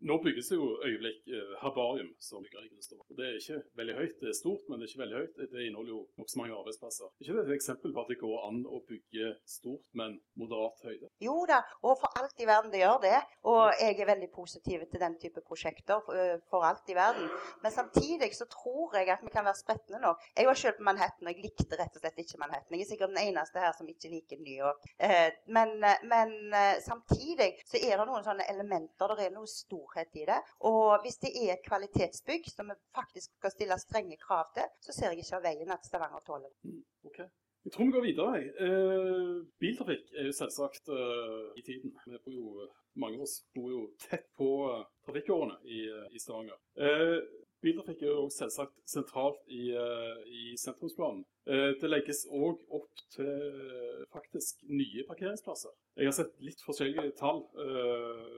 Nå 0.09 0.19
bygges 0.25 0.49
det 0.51 0.57
jo 0.59 0.69
øyeblikk 0.87 1.29
eh, 1.37 1.53
herbarium 1.63 2.11
som 2.29 2.43
bygger 2.45 2.65
i 2.67 2.71
Gunstad. 2.73 3.03
Det 3.19 3.27
er 3.27 3.37
ikke 3.39 3.59
veldig 3.81 3.95
høyt, 4.01 4.17
det 4.21 4.29
er 4.31 4.39
stort, 4.39 4.65
men 4.69 4.81
det 4.81 4.87
er 4.87 4.91
ikke 4.91 5.03
veldig 5.03 5.19
høyt. 5.21 5.43
Det 5.53 5.67
inneholder 5.67 5.93
jo 5.95 6.01
nokså 6.21 6.41
mange 6.41 6.57
arbeidsplasser. 6.61 7.11
Er 7.13 7.25
ikke 7.25 7.37
det 7.39 7.45
et 7.47 7.57
eksempel 7.59 7.95
på 7.95 8.03
at 8.05 8.11
det 8.13 8.19
går 8.23 8.37
an 8.49 8.59
å 8.67 8.81
bygge 8.89 9.31
stort, 9.57 9.87
men 9.99 10.17
moderat 10.43 10.83
høyde? 10.87 11.11
Jo 11.23 11.37
da, 11.51 11.61
og 11.87 11.97
for 12.03 12.19
alt 12.21 12.43
i 12.43 12.49
verden 12.51 12.75
det 12.75 12.83
gjør 12.83 12.99
det. 13.07 13.21
Og 13.53 13.63
jeg 13.83 13.99
er 13.99 14.11
veldig 14.13 14.31
positiv 14.35 14.87
til 14.91 15.05
den 15.05 15.19
type 15.23 15.45
prosjekter 15.47 16.03
for, 16.07 16.43
for 16.51 16.67
alt 16.67 16.91
i 16.91 16.99
verden. 16.99 17.31
Men 17.63 17.75
samtidig 17.75 18.33
så 18.39 18.49
tror 18.51 18.99
jeg 18.99 19.13
at 19.15 19.23
vi 19.23 19.33
kan 19.35 19.47
være 19.47 19.61
spretne 19.61 20.03
nå. 20.03 20.15
Jeg 20.39 20.51
var 20.51 20.59
selv 20.59 20.79
på 20.81 20.89
Manhattan, 20.89 21.29
og 21.29 21.35
jeg 21.35 21.47
likte 21.47 21.79
rett 21.79 21.95
og 21.99 22.03
slett 22.03 22.21
ikke 22.25 22.43
Manhattan. 22.43 22.75
Jeg 22.75 22.87
er 22.87 22.91
sikkert 22.91 23.15
den 23.15 23.23
eneste 23.29 23.63
her 23.63 23.75
som 23.79 23.91
ikke 23.91 24.11
liker 24.13 24.43
New 24.43 24.59
York. 24.59 24.91
Eh, 24.99 25.31
men, 25.55 25.79
men 26.11 26.35
samtidig 26.83 27.53
så 27.69 27.79
er 27.79 28.01
det 28.01 28.09
noen 28.09 28.27
sånne 28.27 28.49
elementer, 28.51 29.15
det 29.19 29.29
er 29.29 29.35
noe 29.35 29.49
storhet 29.93 30.17
i 30.17 30.25
det. 30.27 30.41
Og 30.61 31.01
hvis 31.03 31.19
det 31.23 31.33
er 31.45 31.55
et 31.55 31.67
kvalitetsbygg 31.69 32.49
som 32.51 32.69
vi 32.69 32.75
faktisk 32.95 33.31
skal 33.39 33.51
stille 33.51 33.79
strenge 33.79 34.17
krav 34.17 34.45
til, 34.55 34.65
så 34.81 34.93
ser 34.93 35.13
jeg 35.13 35.19
ikke 35.19 35.37
av 35.37 35.47
veien 35.47 35.71
at 35.71 35.87
Stavanger 35.87 36.21
tåler 36.27 36.49
det. 36.49 36.71
Mm, 36.71 36.85
okay. 37.05 37.29
Jeg 37.65 37.73
tror 37.73 37.85
vi 37.85 37.93
går 37.95 38.03
videre. 38.03 38.39
Eh, 38.65 39.37
biltrafikk 39.61 40.09
er 40.19 40.27
jo 40.27 40.33
selvsagt 40.35 40.89
eh, 40.91 41.45
i 41.61 41.63
tiden. 41.63 41.93
Vi 42.07 42.19
bor 42.25 42.35
jo, 42.35 42.67
mange 42.99 43.21
av 43.21 43.23
oss 43.23 43.37
bor 43.55 43.71
jo 43.71 43.83
tett 44.03 44.27
på 44.35 44.49
eh, 44.71 44.83
trafikkårene 45.07 45.61
i, 45.63 45.85
eh, 45.87 46.09
i 46.11 46.19
Stavanger. 46.19 46.59
Eh, 46.75 47.21
Biltrafikk 47.63 48.03
er 48.03 48.11
jo 48.11 48.27
selvsagt 48.33 48.75
sentralt 48.91 49.39
i, 49.47 49.71
eh, 49.71 50.23
i 50.27 50.57
sentrumsplanen. 50.59 51.25
Eh, 51.47 51.73
det 51.81 51.91
legges 51.91 52.25
òg 52.31 52.59
opp 52.71 53.03
til 53.15 54.07
faktisk 54.13 54.63
nye 54.69 55.05
parkeringsplasser. 55.07 55.71
Jeg 55.97 56.07
har 56.09 56.15
sett 56.17 56.35
litt 56.41 56.61
forskjellige 56.65 57.13
tall. 57.19 57.43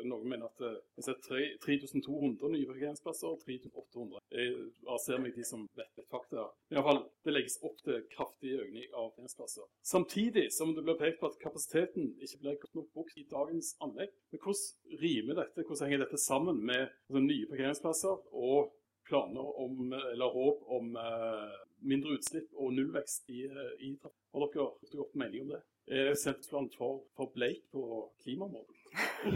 Noen 0.05 0.29
mener 0.29 0.49
at 0.49 0.61
jeg 0.61 0.81
har 0.99 1.07
sett 1.07 1.29
3200 1.63 2.51
nye 2.51 2.67
parkeringsplasser 2.67 3.29
og 3.29 3.41
3800. 3.45 4.21
Jeg 4.31 5.01
ser 5.05 5.23
meg 5.23 5.35
de 5.37 5.45
som 5.47 5.67
vet 5.79 6.01
litt 6.01 6.09
fakta. 6.11 6.49
I 6.71 6.77
iallfall, 6.77 7.03
fall, 7.03 7.11
Det 7.25 7.35
legges 7.35 7.59
opp 7.63 7.79
til 7.85 8.03
kraftig 8.11 8.57
økning 8.61 8.89
av 8.93 9.11
parkeringsplasser. 9.13 9.69
Samtidig 9.83 10.53
som 10.53 10.75
det 10.75 10.85
blir 10.85 10.99
pekt 10.99 11.21
på 11.21 11.31
at 11.31 11.39
kapasiteten 11.43 12.15
ikke 12.21 12.41
blir 12.41 12.61
godt 12.61 12.75
nok 12.75 12.89
brukt 12.93 13.19
i 13.19 13.27
dagens 13.31 13.75
anlegg. 13.81 14.11
Men 14.31 14.41
hvordan 14.41 15.01
rimer 15.05 15.35
dette? 15.43 15.63
Hvordan 15.63 15.89
henger 15.89 16.05
dette 16.05 16.19
sammen 16.19 16.65
med 16.65 16.89
altså, 16.89 17.23
nye 17.23 17.47
parkeringsplasser 17.51 18.17
og 18.33 18.73
planer 19.09 19.61
om, 19.65 19.93
eller 19.93 20.33
håp 20.39 20.65
om 20.79 20.97
uh, 20.97 21.55
mindre 21.85 22.17
utslipp 22.19 22.51
og 22.57 22.73
nullvekst 22.77 23.29
i, 23.29 23.45
uh, 23.51 23.71
i 23.81 23.95
trafikk. 24.01 24.21
Har 24.35 24.45
dere 24.45 24.65
gjort 24.65 25.07
opp 25.07 25.15
mening 25.23 25.47
om 25.47 25.55
det? 25.55 25.63
Er 25.95 26.15
senterplanen 26.17 26.71
for, 26.79 27.05
for 27.17 27.33
bleik 27.35 27.67
på 27.73 27.85
klimamålet? 28.25 28.85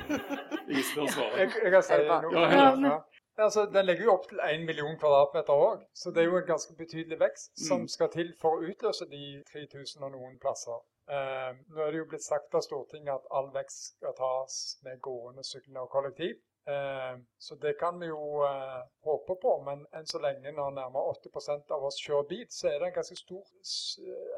Ingen 0.70 0.87
spør 0.90 1.11
svare. 1.12 1.40
Jeg, 1.42 1.52
jeg 1.64 1.72
kan 1.74 1.85
si 1.85 1.98
noe. 2.09 2.33
Ja, 2.35 2.68
ja. 2.88 2.98
Altså, 3.38 3.68
den 3.74 3.87
legger 3.87 4.04
jo 4.09 4.14
opp 4.16 4.24
til 4.28 4.40
1 4.42 4.64
million 4.66 4.96
kvadratmeter 4.98 5.61
òg, 5.66 5.83
så 5.94 6.11
det 6.11 6.24
er 6.24 6.26
jo 6.26 6.38
en 6.40 6.46
ganske 6.48 6.74
betydelig 6.74 7.20
vekst 7.20 7.52
mm. 7.52 7.66
som 7.68 7.85
skal 7.88 8.11
til 8.11 8.33
for 8.40 8.57
å 8.57 8.70
utløse 8.72 9.07
de 9.12 9.20
3000 9.52 10.07
og 10.09 10.16
noen 10.16 10.40
plasser. 10.42 10.81
Uh, 11.09 11.54
nå 11.70 11.85
er 11.85 11.94
det 11.94 12.00
jo 12.02 12.09
blitt 12.11 12.26
sagt 12.26 12.57
av 12.59 12.64
Stortinget 12.66 13.14
at 13.14 13.31
all 13.38 13.52
vekst 13.54 13.94
skal 13.94 14.16
tas 14.18 14.57
med 14.85 14.98
gående, 15.07 15.46
syklende 15.46 15.85
og 15.87 15.92
kollektiv. 15.94 16.35
Eh, 16.68 17.18
så 17.38 17.54
det 17.54 17.72
kan 17.72 18.00
vi 18.00 18.07
jo 18.07 18.44
eh, 18.44 18.81
håpe 19.00 19.35
på, 19.35 19.52
men 19.64 19.87
enn 19.96 20.07
så 20.07 20.20
lenge 20.20 20.52
når 20.52 20.74
nærmere 20.76 21.14
80% 21.14 21.72
av 21.72 21.87
oss 21.88 22.00
kjører 22.02 22.26
bil, 22.28 22.44
så 22.52 22.68
er 22.68 22.76
det 22.83 22.90
en 22.90 22.96
ganske 22.98 23.16
stor, 23.16 23.46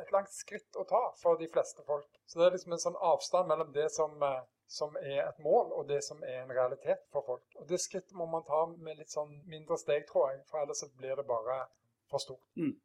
et 0.02 0.12
langt 0.14 0.30
skritt 0.30 0.78
å 0.78 0.84
ta 0.92 1.00
for 1.18 1.40
de 1.40 1.48
fleste 1.50 1.82
folk. 1.88 2.20
Så 2.30 2.38
det 2.38 2.46
er 2.46 2.54
liksom 2.54 2.76
en 2.76 2.84
sånn 2.84 3.00
avstand 3.10 3.50
mellom 3.50 3.72
det 3.74 3.88
som, 3.96 4.14
eh, 4.22 4.44
som 4.70 4.94
er 5.00 5.24
et 5.24 5.40
mål, 5.42 5.72
og 5.80 5.88
det 5.88 6.04
som 6.06 6.22
er 6.22 6.44
en 6.44 6.54
realitet 6.54 7.02
for 7.10 7.26
folk. 7.26 7.58
Og 7.58 7.66
det 7.72 7.82
skrittet 7.82 8.14
må 8.14 8.28
man 8.30 8.46
ta 8.46 8.62
med 8.76 9.02
litt 9.02 9.10
sånn 9.10 9.34
mindre 9.50 9.80
steg, 9.82 10.06
tror 10.12 10.30
jeg, 10.30 10.44
for 10.52 10.62
ellers 10.62 10.84
blir 11.02 11.18
det 11.18 11.26
bare 11.26 11.64
for 12.12 12.22
stort. 12.22 12.46
Mm 12.54 12.76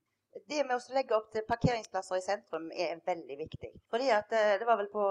det 0.48 0.64
med 0.68 0.76
å 0.76 0.96
legge 0.96 1.16
opp 1.16 1.30
til 1.34 1.46
parkeringsplasser 1.48 2.20
i 2.20 2.24
sentrum 2.24 2.68
er 2.76 3.00
veldig 3.06 3.38
viktig. 3.40 3.72
Fordi 3.92 4.10
at 4.14 4.34
eh, 4.36 4.56
Det 4.60 4.68
var 4.68 4.80
vel 4.80 4.90
på, 4.92 5.04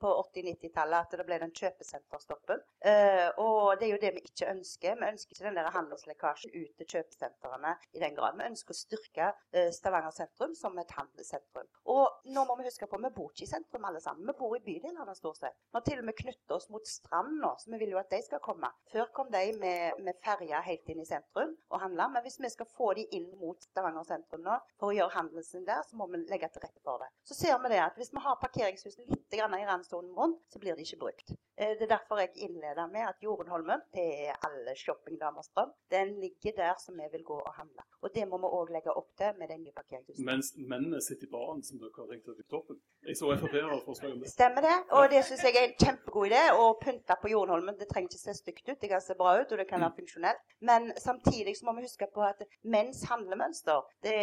på 0.00 0.12
80-90-tallet 0.34 0.98
at 1.00 1.16
det 1.18 1.26
ble 1.26 1.38
den 1.42 1.54
kjøpesenterstoppen. 1.54 2.62
Uh, 2.84 3.28
og 3.40 3.80
det 3.80 3.86
er 3.86 3.92
jo 3.94 4.00
det 4.02 4.12
vi 4.16 4.24
ikke 4.24 4.50
ønsker. 4.50 4.98
Vi 5.00 5.08
ønsker 5.08 5.36
ikke 5.36 5.46
den 5.48 5.58
der 5.58 5.70
handelslekkasjen 5.74 6.54
ut 6.54 6.72
til 6.78 6.90
kjøpesentrene 6.96 7.74
i 7.96 8.02
den 8.02 8.16
grad. 8.18 8.36
Vi 8.38 8.48
ønsker 8.50 8.74
å 8.74 8.78
styrke 8.78 9.30
uh, 9.32 9.70
Stavanger 9.74 10.14
sentrum 10.14 10.54
som 10.58 10.76
et 10.80 10.92
handelssentrum. 10.96 11.70
Og 11.94 12.30
nå 12.34 12.44
må 12.48 12.58
vi 12.60 12.68
huske 12.68 12.88
på, 12.90 13.00
vi 13.00 13.12
bor 13.14 13.32
ikke 13.32 13.46
i 13.46 13.52
sentrum 13.52 13.88
alle 13.88 14.02
sammen. 14.04 14.26
Vi 14.28 14.36
bor 14.38 14.56
i 14.56 14.62
bydelene 14.64 15.16
stort 15.16 15.40
sett. 15.40 15.56
Vi 15.70 15.78
har 15.78 15.86
til 15.88 16.02
og 16.02 16.08
med 16.08 16.18
knyttet 16.18 16.56
oss 16.56 16.68
mot 16.72 16.88
Strand 16.88 17.38
nå, 17.40 17.54
så 17.58 17.72
vi 17.72 17.80
vil 17.80 17.94
jo 17.94 18.00
at 18.00 18.12
de 18.12 18.20
skal 18.24 18.42
komme. 18.44 18.68
Før 18.92 19.08
kom 19.16 19.30
de 19.32 19.44
med, 19.60 20.00
med 20.04 20.20
ferja 20.24 20.60
helt 20.64 20.88
inn 20.92 21.02
i 21.02 21.08
sentrum 21.08 21.54
og 21.70 21.80
handla. 21.80 22.10
Men 22.12 22.24
hvis 22.26 22.40
vi 22.42 22.50
skal 22.52 22.68
få 22.68 22.92
de 22.98 23.06
inn 23.16 23.30
mot 23.40 23.60
Stavanger 23.70 24.06
sentrum 24.08 24.33
nå 24.42 24.56
for 24.80 24.90
å 24.90 24.96
gjøre 24.96 25.14
handelen 25.14 25.46
sin 25.46 25.66
der, 25.66 25.82
så 25.86 25.98
må 25.98 26.08
vi 26.10 26.22
legge 26.30 26.48
til 26.52 26.64
rette 26.64 26.82
for 26.84 27.02
det. 27.02 27.10
Så 27.28 27.36
ser 27.38 27.58
vi 27.62 27.72
det 27.72 27.80
at 27.84 27.98
hvis 28.00 28.12
vi 28.14 28.22
har 28.24 28.40
parkeringshusene 28.42 29.08
litt 29.10 29.38
i 29.38 29.42
randsonen 29.42 30.14
rundt, 30.16 30.42
så 30.50 30.62
blir 30.62 30.76
de 30.76 30.86
ikke 30.86 31.00
brukt. 31.04 31.34
Eh, 31.56 31.72
det 31.78 31.86
er 31.86 31.92
derfor 31.96 32.18
jeg 32.18 32.30
innleder 32.46 32.86
med 32.94 33.04
at 33.10 33.18
Jorunholmen 33.22 33.80
det 33.94 34.06
er 34.26 34.38
alle 34.46 34.72
shoppingdamers 34.76 35.48
drøm. 35.54 35.70
Den 35.90 36.08
ligger 36.24 36.52
der 36.62 36.74
som 36.84 36.94
vi 36.98 37.06
vil 37.12 37.24
gå 37.24 37.36
og 37.48 37.52
handle. 37.60 37.82
Og 38.02 38.10
det 38.14 38.24
må 38.28 38.40
vi 38.42 38.48
òg 38.58 38.72
legge 38.74 38.92
opp 39.00 39.10
til 39.20 39.30
med 39.38 39.48
den 39.52 39.62
nye 39.62 39.74
parkeringshusene. 39.78 40.26
Mens 40.30 40.50
mennene 40.72 41.00
sitter 41.06 41.28
i 41.28 41.30
baren, 41.36 41.62
som 41.66 41.78
dere 41.78 41.94
har 41.98 42.10
tenkt 42.10 42.28
å 42.28 42.34
bygge 42.34 42.50
toppen. 42.54 42.80
Jeg 43.06 43.16
så 43.20 43.30
Frp 43.38 43.54
har 43.54 43.84
forslag 43.86 44.16
om 44.16 44.24
det. 44.24 44.32
Stemmer 44.32 44.66
det. 44.66 44.74
Og 44.98 45.06
det 45.12 45.22
syns 45.28 45.44
jeg 45.46 45.58
er 45.60 45.68
en 45.68 45.76
kjempegod 45.84 46.28
idé. 46.30 46.42
Å 46.58 46.66
pynte 46.82 47.18
på 47.22 47.30
Jorunholmen 47.34 47.78
det 47.78 47.88
trenger 47.92 48.10
ikke 48.10 48.22
se 48.24 48.34
stygt 48.40 48.68
ut, 48.72 48.80
det 48.80 48.90
kan 48.90 49.04
se 49.04 49.16
bra 49.18 49.36
ut, 49.38 49.52
og 49.52 49.62
det 49.62 49.68
kan 49.70 49.84
være 49.84 49.98
funksjonelt. 50.00 50.42
Men 50.70 50.90
samtidig 51.06 51.56
så 51.58 51.68
må 51.68 51.76
vi 51.78 51.86
huske 51.86 52.10
på 52.14 52.24
at 52.26 52.42
menns 52.74 53.04
handlemønster 53.10 53.86
det 54.04 54.18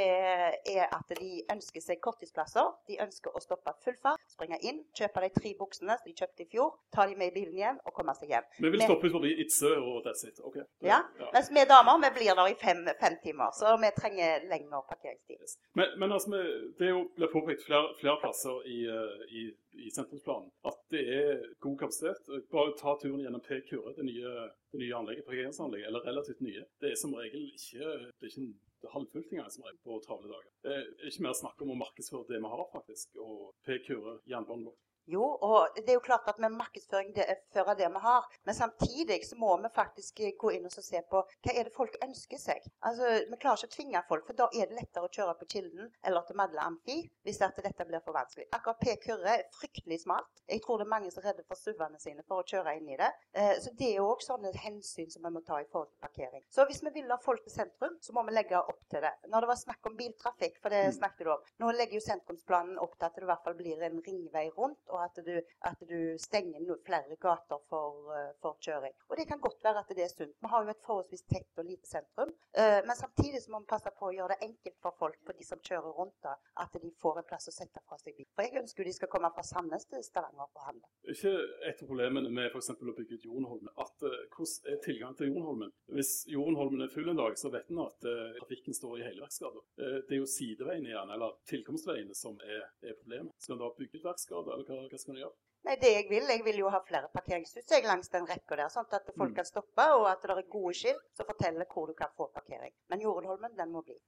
er 0.75 0.85
at 0.91 1.15
de 1.17 1.31
ønsker 1.53 1.83
seg 1.83 2.01
korttidsplasser. 2.03 2.75
De 2.89 2.99
ønsker 3.03 3.33
å 3.33 3.43
stoppe 3.43 3.73
full 3.85 3.97
fart, 4.03 4.21
springe 4.33 4.59
inn, 4.67 4.83
kjøpe 4.97 5.23
de 5.25 5.31
tre 5.39 5.55
buksene 5.59 5.97
som 5.97 6.09
de 6.09 6.17
kjøpte 6.17 6.45
i 6.45 6.49
fjor, 6.51 6.75
ta 6.93 7.07
de 7.07 7.17
med 7.21 7.31
i 7.31 7.35
bilen 7.37 7.57
igjen 7.59 7.79
og 7.85 7.95
komme 7.95 8.15
seg 8.17 8.33
hjem. 8.33 8.47
Vi 8.65 8.71
vil 8.73 8.83
stoppe 8.85 9.11
forbi 9.13 9.33
Itzø 9.43 9.71
og 9.77 10.01
that's 10.05 10.25
it. 10.27 10.41
Okay. 10.49 10.65
Ja. 10.85 11.01
ja. 11.21 11.29
Mens 11.35 11.51
vi 11.53 11.65
damer 11.69 11.99
vi 12.05 12.11
blir 12.17 12.37
der 12.39 12.51
i 12.51 12.57
fem, 12.65 12.83
fem, 13.01 13.17
timer, 13.23 13.53
så 13.57 13.75
vi 13.81 13.91
trenger 13.97 14.47
lengre 14.51 14.81
parkeringstid. 14.89 15.37
Yes. 15.41 15.57
Men, 15.77 15.93
men 16.01 16.15
altså, 16.15 16.41
det 16.79 16.87
er 16.89 16.95
jo 16.95 17.03
ble 17.17 17.29
påpekt 17.31 17.65
flere, 17.67 17.93
flere, 18.01 18.17
plasser 18.23 18.65
i, 18.69 18.79
eh, 18.89 19.21
i, 19.39 19.45
i, 19.85 19.91
sentrumsplanen 19.95 20.49
at 20.67 20.81
det 20.93 21.03
er 21.19 21.45
god 21.63 21.77
kapasitet. 21.83 22.33
Bare 22.53 22.75
ta 22.81 22.97
turen 23.01 23.21
gjennom 23.23 23.43
P. 23.45 23.61
Kure, 23.69 23.95
det 23.97 24.07
nye, 24.07 24.33
det 24.73 24.83
nye 24.83 24.97
anlegget, 24.99 25.27
parkeringsanlegget, 25.29 25.87
eller 25.87 26.05
relativt 26.09 26.43
nye. 26.45 26.65
Det 26.81 26.91
er 26.91 26.99
som 26.99 27.15
regel 27.17 27.47
ikke, 27.47 27.87
det 28.19 28.27
er 28.27 28.33
ikke 28.33 28.49
det 28.81 28.93
halvfullt 28.95 29.33
engang 29.33 29.51
som 29.53 29.65
regel 29.65 29.81
på 29.85 29.99
travle 30.05 30.31
dager. 30.31 30.53
Det 30.65 30.77
er 30.77 31.09
ikke 31.11 31.25
mer 31.27 31.35
snakk 31.37 31.61
om 31.63 31.73
å 31.73 31.81
markedsføre 31.81 32.29
det 32.31 32.39
vi 32.41 32.53
har, 32.53 32.63
faktisk, 32.73 33.19
og 33.21 33.51
P. 33.65 33.77
Kure 33.87 34.19
jernbanen 34.29 34.69
vår. 34.69 34.79
Jo, 35.09 35.23
og 35.41 35.75
det 35.75 35.89
er 35.89 35.97
jo 35.97 36.03
klart 36.05 36.27
at 36.29 36.39
vi 36.39 36.49
markedsfører 36.53 37.75
det 37.77 37.89
vi 37.93 38.03
har. 38.05 38.27
Men 38.43 38.55
samtidig 38.55 39.21
så 39.27 39.37
må 39.39 39.55
vi 39.61 39.71
faktisk 39.75 40.21
gå 40.39 40.51
inn 40.55 40.67
og 40.67 40.75
se 40.75 41.01
på 41.09 41.21
hva 41.21 41.55
er 41.55 41.67
det 41.67 41.75
folk 41.75 41.97
ønsker 42.03 42.39
seg. 42.41 42.65
Altså, 42.87 43.09
Vi 43.31 43.39
klarer 43.41 43.61
ikke 43.61 43.71
å 43.71 43.75
tvinge 43.75 44.03
folk, 44.07 44.27
for 44.27 44.37
da 44.37 44.47
er 44.53 44.69
det 44.69 44.77
lettere 44.77 45.07
å 45.07 45.11
kjøre 45.11 45.37
på 45.39 45.47
Kilden 45.55 45.89
eller 46.03 46.25
til 46.27 46.37
Madla 46.39 46.67
Amfi 46.69 46.99
hvis 47.25 47.41
at 47.45 47.57
dette 47.63 47.85
blir 47.87 48.03
for 48.05 48.15
vanskelig. 48.15 48.47
Akkurat 48.55 48.79
P. 48.81 48.95
Kyrre 49.03 49.35
er 49.37 49.47
fryktelig 49.55 50.01
smalt. 50.03 50.43
Jeg 50.47 50.63
tror 50.65 50.79
det 50.79 50.87
er 50.87 50.93
mange 50.93 51.11
som 51.13 51.23
er 51.23 51.31
redde 51.31 51.45
for 51.47 51.59
SUV-ene 51.59 51.99
sine 52.01 52.25
for 52.27 52.41
å 52.41 52.47
kjøre 52.47 52.75
inn 52.77 52.89
i 52.91 52.99
det. 52.99 53.09
Eh, 53.37 53.53
så 53.63 53.73
det 53.77 53.91
er 53.95 54.05
òg 54.05 54.23
sånne 54.25 54.51
hensyn 54.63 55.09
som 55.11 55.25
vi 55.25 55.33
må 55.33 55.43
ta 55.47 55.59
i 55.61 55.67
forhold 55.71 55.91
til 55.91 56.03
parkering. 56.05 56.45
Så 56.53 56.65
hvis 56.69 56.83
vi 56.85 56.93
vil 56.99 57.11
ha 57.11 57.19
folk 57.21 57.43
til 57.45 57.55
sentrum, 57.55 57.97
så 58.01 58.15
må 58.15 58.23
vi 58.27 58.35
legge 58.35 58.59
opp 58.59 58.81
til 58.91 59.03
det. 59.05 59.13
Når 59.31 59.45
det 59.45 59.51
var 59.51 59.61
snakk 59.61 59.89
om 59.89 59.97
biltrafikk, 59.99 60.59
for 60.63 60.73
det 60.73 60.83
mm. 60.89 60.97
snakket 60.99 61.27
du 61.27 61.33
om 61.35 61.49
Nå 61.61 61.71
legger 61.75 61.99
jo 61.99 62.03
sentrumsplanen 62.05 62.79
opp 62.81 62.95
til 62.97 63.07
at 63.07 63.17
det 63.17 63.25
i 63.25 63.29
hvert 63.29 63.45
fall 63.45 63.57
blir 63.57 63.81
en 63.85 63.99
ringvei 64.05 64.47
rundt. 64.57 64.81
Og 64.91 64.99
at 65.03 65.19
du, 65.25 65.33
at 65.69 65.79
du 65.91 65.99
stenger 66.21 66.59
flere 66.85 67.15
gater 67.21 67.59
for, 67.69 68.11
uh, 68.11 68.31
for, 68.41 68.57
kjøring. 68.65 68.93
Og 69.09 69.17
det 69.17 69.27
kan 69.29 69.39
godt 69.39 69.63
være 69.63 69.83
at 69.83 69.93
det 69.95 70.03
er 70.05 70.11
sunt. 70.11 70.35
Vi 70.43 70.51
har 70.53 70.63
jo 70.63 70.73
et 70.73 70.83
forholdsvis 70.85 71.23
tett 71.33 71.61
og 71.61 71.67
lite 71.67 71.87
sentrum. 71.89 72.33
Uh, 72.57 72.79
men 72.87 72.95
samtidig 72.95 73.41
så 73.43 73.51
må 73.53 73.61
vi 73.63 73.71
passe 73.71 73.91
på 73.97 74.09
å 74.09 74.13
gjøre 74.15 74.35
det 74.35 74.47
enkelt 74.49 74.77
for 74.83 74.97
folk, 74.99 75.19
for 75.25 75.37
de 75.37 75.47
som 75.47 75.61
kjører 75.69 75.97
rundt, 75.99 76.17
da, 76.25 76.35
at 76.63 76.77
de 76.83 76.91
får 77.03 77.21
en 77.21 77.29
plass 77.31 77.49
å 77.51 77.55
sette 77.55 77.83
fra 77.87 77.99
seg 78.01 78.17
bil. 78.17 78.27
For 78.35 78.47
jeg 78.47 78.61
ønsker 78.63 78.87
de 78.87 78.95
skal 78.97 79.11
komme 79.13 79.31
fra 79.35 79.45
Sandnes 79.47 79.87
til 79.91 80.03
Stavanger 80.05 80.47
å 80.47 80.67
handle. 80.67 80.91
Ikke 81.15 81.33
et 81.69 81.81
av 81.81 81.89
problemene 81.89 82.31
med 82.33 82.51
f.eks. 82.51 82.71
å 82.75 82.97
bygge 82.99 83.19
ut 83.19 83.27
Jorenholmen 83.29 83.73
at 83.75 84.07
uh, 84.07 84.17
hvordan 84.35 84.73
er 84.73 84.83
tilgang 84.85 85.17
til 85.17 85.31
Jorenholmen? 85.31 85.73
Hvis 85.91 86.13
Jorenholmen 86.31 86.85
er 86.85 86.93
full 86.93 87.11
en 87.11 87.21
dag, 87.21 87.37
så 87.39 87.51
vet 87.53 87.71
en 87.71 87.83
at 87.85 87.99
trafikken 88.01 88.75
står 88.75 88.99
i 88.99 89.05
Helverksgata. 89.05 89.61
det 89.77 90.15
er 90.15 90.19
jo 90.19 90.27
sideveiene 90.29 90.89
igjen, 90.91 91.11
eller 91.15 91.35
tilkomstveiene, 91.49 92.15
som 92.17 92.37
er, 92.43 92.63
er 92.83 92.97
problemet. 92.99 93.33
Skal 93.41 93.55
en 93.55 93.63
da 93.63 93.69
bygge 93.77 93.99
ut 93.99 94.07
verksgata, 94.07 94.55
eller 94.55 94.67
hva 94.67 94.80
hva 94.89 94.99
skal 95.01 95.17
du 95.17 95.21
gjøre? 95.21 95.37
Nei, 95.67 95.75
det 95.81 95.91
Jeg 95.93 96.05
vil 96.09 96.29
jeg 96.33 96.41
vil 96.45 96.57
jo 96.63 96.69
ha 96.73 96.79
flere 96.87 97.09
parkeringshus 97.13 97.69
langs 97.85 98.09
den 98.09 98.25
rekka 98.29 98.57
der, 98.57 98.69
sånn 98.73 98.87
at 98.89 99.11
folk 99.13 99.29
mm. 99.29 99.35
kan 99.37 99.45
stoppe, 99.45 99.85
og 99.97 100.07
at 100.09 100.23
det 100.25 100.33
er 100.33 100.47
gode 100.55 100.73
skilt 100.73 101.03
som 101.17 101.27
forteller 101.27 101.69
hvor 101.73 101.87
du 101.87 101.93
kan 101.93 102.09
få 102.17 102.31
parkering. 102.33 102.73
Men 102.89 103.03
Jorunholmen, 103.05 103.53
den 103.57 103.71
må 103.75 103.83
bli. 103.85 103.99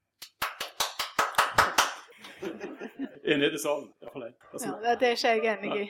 Enighet 3.23 3.55
i. 3.55 3.61
Iallfall 4.03 4.23
jeg. 4.25 4.33
Ja, 4.63 4.71
det, 4.83 4.93
det 5.01 5.07
er 5.07 5.15
ikke 5.15 5.31
jeg 5.31 5.57
enig 5.57 5.77
i. 5.79 5.85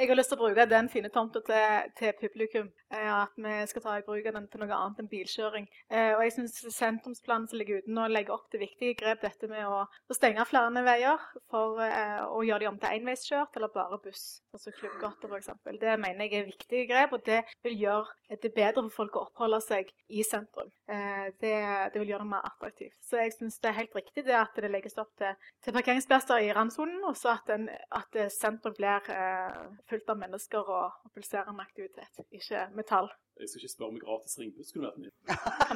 Jeg 0.00 0.08
har 0.10 0.18
lyst 0.18 0.32
til 0.32 0.38
å 0.38 0.42
bruke 0.42 0.64
den 0.70 0.88
fine 0.92 1.10
tomta 1.14 1.42
til, 1.46 1.90
til 1.98 2.14
publikum. 2.20 2.70
eh, 2.92 3.10
At 3.12 3.36
vi 3.38 3.54
skal 3.70 3.84
ta 3.84 3.94
i 4.00 4.04
bruk 4.06 4.26
den 4.26 4.48
til 4.50 4.62
noe 4.62 4.76
annet 4.78 5.02
enn 5.04 5.10
bilkjøring. 5.12 5.68
Eh, 5.90 6.12
Og 6.16 6.24
jeg 6.26 6.34
syns 6.36 6.58
sentrumsplanen 6.74 7.46
som 7.50 7.60
ligger 7.60 7.82
uten 7.84 8.00
å 8.02 8.08
legge 8.10 8.34
opp 8.34 8.48
til 8.52 8.62
viktige 8.64 8.96
grep, 8.98 9.22
dette 9.22 9.48
med 9.50 9.64
å, 9.68 9.84
å 9.86 10.16
stenge 10.18 10.44
flere 10.50 10.82
veier 10.86 11.22
for 11.52 11.80
eh, 11.84 12.20
å 12.26 12.42
gjøre 12.46 12.64
de 12.64 12.70
om 12.72 12.80
til 12.82 12.98
enveiskjørt 12.98 13.56
eller 13.60 13.72
bare 13.74 14.00
buss, 14.02 14.24
altså 14.54 14.74
Klubbgata 14.76 15.30
f.eks. 15.30 15.52
Det 15.80 15.96
mener 16.00 16.26
jeg 16.26 16.42
er 16.42 16.50
viktige 16.50 16.88
grep, 16.90 17.14
og 17.16 17.24
det 17.26 17.42
vil 17.64 17.78
gjøre 17.86 18.38
det 18.42 18.52
bedre 18.56 18.82
for 18.88 18.96
folk 19.02 19.16
å 19.20 19.24
oppholde 19.28 19.60
seg 19.62 19.90
i 20.12 20.22
sentrum. 20.26 20.70
Det, 20.88 21.52
det 21.92 22.00
vil 22.00 22.12
gjøre 22.12 22.24
det 22.24 22.30
mer 22.32 22.46
attraktivt. 22.48 22.94
Så 23.04 23.20
jeg 23.20 23.34
syns 23.36 23.58
det 23.62 23.70
er 23.70 23.76
helt 23.80 23.96
riktig 23.96 24.24
det 24.26 24.36
at 24.38 24.56
det 24.56 24.70
legges 24.72 24.96
opp 25.00 25.10
til, 25.20 25.36
til 25.62 25.74
parkeringsplasser 25.76 26.42
i 26.42 26.52
randsonen, 26.52 27.04
og 27.06 27.16
så 27.16 27.36
at, 27.36 27.50
en, 27.54 27.68
at 27.94 28.18
eh, 28.18 28.30
sentrum 28.34 28.74
blir 28.74 29.10
eh, 29.14 29.60
fullt 29.90 30.10
av 30.10 30.18
mennesker 30.18 30.70
og, 30.78 30.96
og 31.04 31.12
pulserende 31.14 31.62
aktivitet, 31.62 32.24
ikke 32.34 32.64
metall. 32.74 33.10
Jeg 33.40 33.48
skal 33.48 33.62
ikke 33.62 33.72
spørre 33.72 33.94
om 33.94 34.00
gratis 34.02 34.38
ringbuss 34.40 34.74
kunne 34.74 34.90
vært 34.90 35.00
mye. 35.02 35.12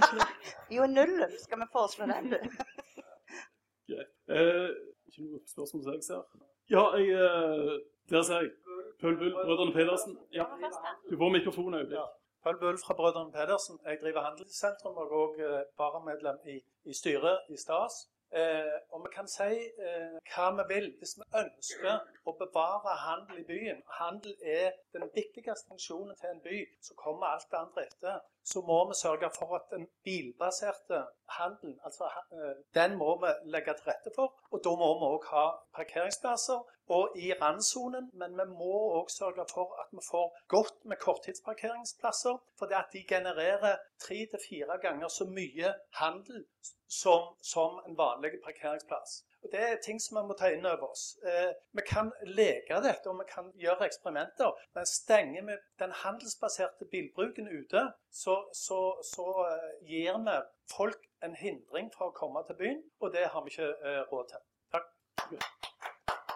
Jo, 0.77 0.89
nullen 0.91 1.37
skal 1.43 1.63
vi 1.63 1.69
foreslå 1.73 2.09
den, 2.11 2.35
du. 2.35 2.39
Greit. 3.91 4.13
Eh, 4.27 4.75
ikke 5.07 5.29
noe 5.29 5.41
spørsmål 5.55 5.85
som 5.87 5.95
jeg 5.95 6.05
ser. 6.09 6.27
Ja, 6.75 6.85
jeg 6.99 7.15
eh, 7.15 7.77
Der 8.11 8.27
ser 8.27 8.43
jeg. 8.43 8.53
Pøl 9.01 9.17
Bull, 9.21 9.35
Brødrene 9.35 9.73
Pedersen. 9.75 10.19
Ja. 10.33 10.45
Du 11.11 11.17
får 11.21 11.33
mikrofonen 11.33 11.75
et 11.79 11.81
øyeblikk. 11.85 12.15
Pøl 12.43 12.59
Bull 12.59 12.79
fra 12.83 12.95
Brødrene 12.99 13.33
Pedersen. 13.33 13.79
Jeg 13.85 13.99
driver 14.03 14.25
Handelssentrum 14.25 14.97
og 14.97 15.07
er 15.07 15.17
òg 15.23 15.41
varamedlem 15.79 16.39
i, 16.49 16.57
i 16.91 16.95
styret 16.95 17.51
i 17.53 17.59
Stas. 17.61 18.07
Eh, 18.33 18.79
og 18.93 19.05
vi 19.05 19.11
kan 19.15 19.29
si 19.31 19.53
eh, 19.87 20.17
hva 20.33 20.47
vi 20.59 20.65
vil. 20.75 20.87
Hvis 20.99 21.15
vi 21.19 21.27
ønsker 21.41 22.27
å 22.27 22.33
bevare 22.41 22.95
handel 23.05 23.43
i 23.43 23.47
byen, 23.47 23.83
handel 24.01 24.35
er 24.43 24.73
den 24.97 25.07
viktigste 25.15 25.69
funksjonen 25.71 26.17
til 26.21 26.33
en 26.33 26.43
by, 26.43 26.59
så 26.83 26.97
kommer 26.99 27.31
alt 27.31 27.47
det 27.53 27.61
andre 27.61 27.85
etter. 27.87 28.25
Så 28.53 28.63
må 28.67 28.79
vi 28.91 28.99
sørge 28.99 29.31
for 29.39 29.57
at 29.59 29.71
den 29.75 29.87
bilbaserte 30.07 31.05
handelen, 31.39 31.79
altså 31.87 32.11
eh, 32.35 32.55
den 32.79 32.97
må 32.99 33.15
vi 33.23 33.31
legge 33.55 33.75
til 33.79 33.93
rette 33.93 34.15
for. 34.19 34.35
Og 34.51 34.63
da 34.67 34.75
må 34.83 34.91
vi 34.99 35.11
òg 35.15 35.29
ha 35.31 35.47
parkeringsplasser 35.79 36.67
og 36.97 37.19
i 37.19 37.33
randsonen, 37.41 38.11
men 38.21 38.35
vi 38.39 38.47
må 38.51 38.75
òg 39.01 39.11
sørge 39.11 39.47
for 39.55 39.75
at 39.83 39.91
vi 39.95 40.03
får 40.11 40.29
godt 40.55 40.85
med 40.85 40.99
korttidsparkeringsplasser, 41.03 42.43
fordi 42.59 42.79
at 42.83 42.91
de 42.93 43.07
genererer 43.15 43.79
tre 44.03 44.19
til 44.31 44.43
fire 44.49 44.79
ganger 44.83 45.09
så 45.09 45.27
mye 45.39 45.75
handel 46.03 46.45
som, 46.87 47.37
som 47.43 47.81
en 47.87 47.97
vanlig 47.99 48.39
parkeringsplass. 48.45 49.25
Og 49.43 49.53
Det 49.53 49.61
er 49.61 49.77
ting 49.85 50.01
som 50.03 50.19
vi 50.19 50.23
må 50.29 50.35
ta 50.39 50.49
inn 50.51 50.67
over 50.67 50.91
oss. 50.91 51.05
Eh, 51.31 51.53
vi 51.79 51.83
kan 51.87 52.11
leke 52.39 52.81
dette 52.83 53.11
og 53.11 53.21
vi 53.21 53.27
kan 53.31 53.53
gjøre 53.63 53.87
eksperimenter, 53.87 54.53
men 54.75 54.87
stenger 54.91 55.47
vi 55.49 55.57
den 55.83 55.93
handelsbaserte 56.03 56.89
bilbruken 56.91 57.49
ute, 57.49 57.83
så, 58.11 58.37
så, 58.65 58.81
så 59.15 59.27
eh, 59.51 59.71
gir 59.91 60.19
vi 60.29 60.37
folk 60.77 61.11
en 61.23 61.35
hindring 61.35 61.91
fra 61.95 62.11
å 62.11 62.17
komme 62.17 62.43
til 62.49 62.59
byen, 62.63 62.83
og 63.01 63.15
det 63.15 63.29
har 63.33 63.45
vi 63.45 63.55
ikke 63.55 63.71
eh, 63.71 64.03
råd 64.13 64.33
til. 64.33 64.47
Takk. 64.75 64.91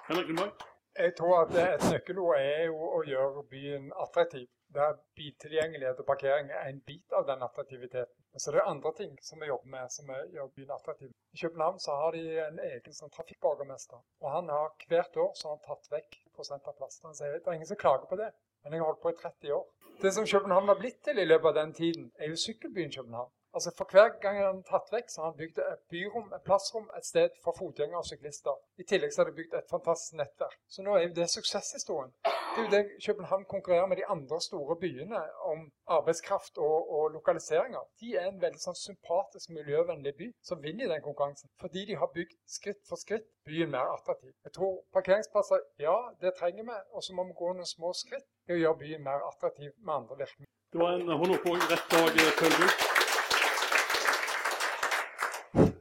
Henrik 0.08 0.30
Lundberg. 0.30 0.66
Jeg 1.00 1.12
tror 1.18 1.36
at 1.44 1.52
et 1.54 1.84
nøkkelord 1.92 2.36
er 2.36 2.64
jo 2.66 2.78
å 2.98 3.02
gjøre 3.06 3.44
byen 3.50 3.92
attraktiv. 4.04 4.48
Der 4.74 4.98
biltilgjengelighet 5.18 6.02
og 6.02 6.06
parkering 6.06 6.50
er 6.50 6.66
en 6.68 6.80
bit 6.86 7.14
av 7.16 7.26
den 7.26 7.42
attraktiviteten. 7.46 8.19
Men 8.32 8.42
så 8.42 8.50
er 8.50 8.56
det 8.56 8.66
andre 8.70 8.92
ting 8.96 9.16
som 9.26 9.40
vi 9.42 9.48
jobber 9.50 9.72
med 9.72 9.92
som 9.92 10.10
gjør 10.34 10.52
byen 10.54 10.70
attraktiv. 10.76 11.10
I 11.34 11.40
København 11.40 11.80
så 11.82 11.96
har 12.02 12.14
de 12.14 12.22
en 12.44 12.60
egen 12.66 12.94
sånn 12.94 13.10
trafikkborgermester. 13.16 13.98
Og 14.22 14.30
han 14.30 14.52
har 14.52 14.86
hvert 14.92 15.18
år 15.24 15.32
så 15.34 15.48
har 15.48 15.56
han 15.56 15.66
tatt 15.66 15.90
vekk 15.96 16.20
prosent 16.36 16.70
av 16.70 16.78
plassen. 16.78 17.08
Han 17.10 17.18
sier 17.18 17.34
det 17.34 17.42
er 17.42 17.58
ingen 17.58 17.72
som 17.72 17.80
klager 17.80 18.06
på 18.10 18.20
det. 18.20 18.30
Men 18.62 18.76
jeg 18.76 18.82
har 18.82 18.90
holdt 18.92 19.02
på 19.02 19.10
i 19.10 19.18
30 19.18 19.52
år. 19.56 19.66
Det 20.02 20.12
som 20.14 20.26
København 20.28 20.68
har 20.68 20.78
blitt 20.78 21.02
til 21.04 21.18
i 21.18 21.26
løpet 21.26 21.48
av 21.50 21.54
den 21.58 21.72
tiden, 21.76 22.10
er 22.18 22.30
jo 22.30 22.40
sykkelbyen 22.40 22.92
København. 22.92 23.32
Altså 23.54 23.70
For 23.78 23.86
hver 23.90 24.08
gang 24.22 24.36
han 24.38 24.60
har 24.60 24.66
tatt 24.68 24.92
vekk, 24.94 25.08
så 25.10 25.22
har 25.22 25.32
han 25.32 25.38
bygd 25.38 25.58
et 25.64 25.80
byrom, 25.90 26.28
et 26.36 26.44
plassrom, 26.46 26.86
et 26.96 27.06
sted 27.06 27.34
for 27.44 27.56
fotgjengere 27.58 28.02
og 28.02 28.06
syklister. 28.06 28.58
I 28.78 28.86
tillegg 28.86 29.14
så 29.14 29.22
har 29.22 29.30
de 29.30 29.38
bygd 29.40 29.56
et 29.58 29.72
fantastisk 29.72 30.14
nettverk. 30.20 30.58
Så 30.70 30.84
nå 30.86 30.94
er 30.94 31.08
jo 31.08 31.16
det 31.16 31.26
suksesshistorien. 31.32 32.12
Det 32.22 32.60
er 32.60 32.66
jo 32.66 32.70
det 32.74 32.82
København 33.06 33.44
konkurrerer 33.50 33.86
med 33.90 33.96
de 33.96 34.06
andre 34.14 34.40
store 34.40 34.76
byene 34.84 35.22
om 35.52 35.66
arbeidskraft 35.96 36.58
og, 36.58 36.92
og 36.94 37.10
lokaliseringer. 37.16 37.82
De 38.00 38.14
er 38.20 38.28
en 38.28 38.40
veldig 38.42 38.62
sånn 38.62 38.78
sympatisk, 38.78 39.50
miljøvennlig 39.58 40.14
by 40.22 40.30
som 40.46 40.62
vinner 40.62 40.86
i 40.86 40.92
den 40.94 41.04
konkurransen. 41.08 41.50
Fordi 41.60 41.84
de 41.90 41.98
har 41.98 42.14
bygd 42.14 42.38
skritt 42.58 42.82
for 42.88 43.02
skritt 43.02 43.26
byen 43.46 43.74
mer 43.74 43.90
attraktiv. 43.96 44.32
Jeg 44.44 44.54
tror 44.58 44.78
parkeringsplasser, 44.94 45.66
ja, 45.82 45.96
det 46.22 46.36
trenger 46.38 46.70
vi. 46.70 46.78
Og 46.94 47.02
så 47.06 47.18
må 47.18 47.26
vi 47.26 47.38
gå 47.42 47.52
noen 47.52 47.74
små 47.74 47.94
skritt 47.98 48.26
i 48.46 48.54
å 48.54 48.62
gjøre 48.62 48.82
byen 48.84 49.06
mer 49.10 49.26
attraktiv 49.32 49.74
med 49.78 49.94
andre 49.94 50.22
virkemidler. 50.22 50.56
Det 50.70 50.78
var 50.78 50.94
en 50.94 51.14
hånd 51.18 51.34
opp 51.34 51.50
òg 51.50 51.70
rett 51.70 51.86
dag, 51.90 52.24
eh, 52.24 52.34
Pøl 52.38 52.58
Bull. 52.60 52.99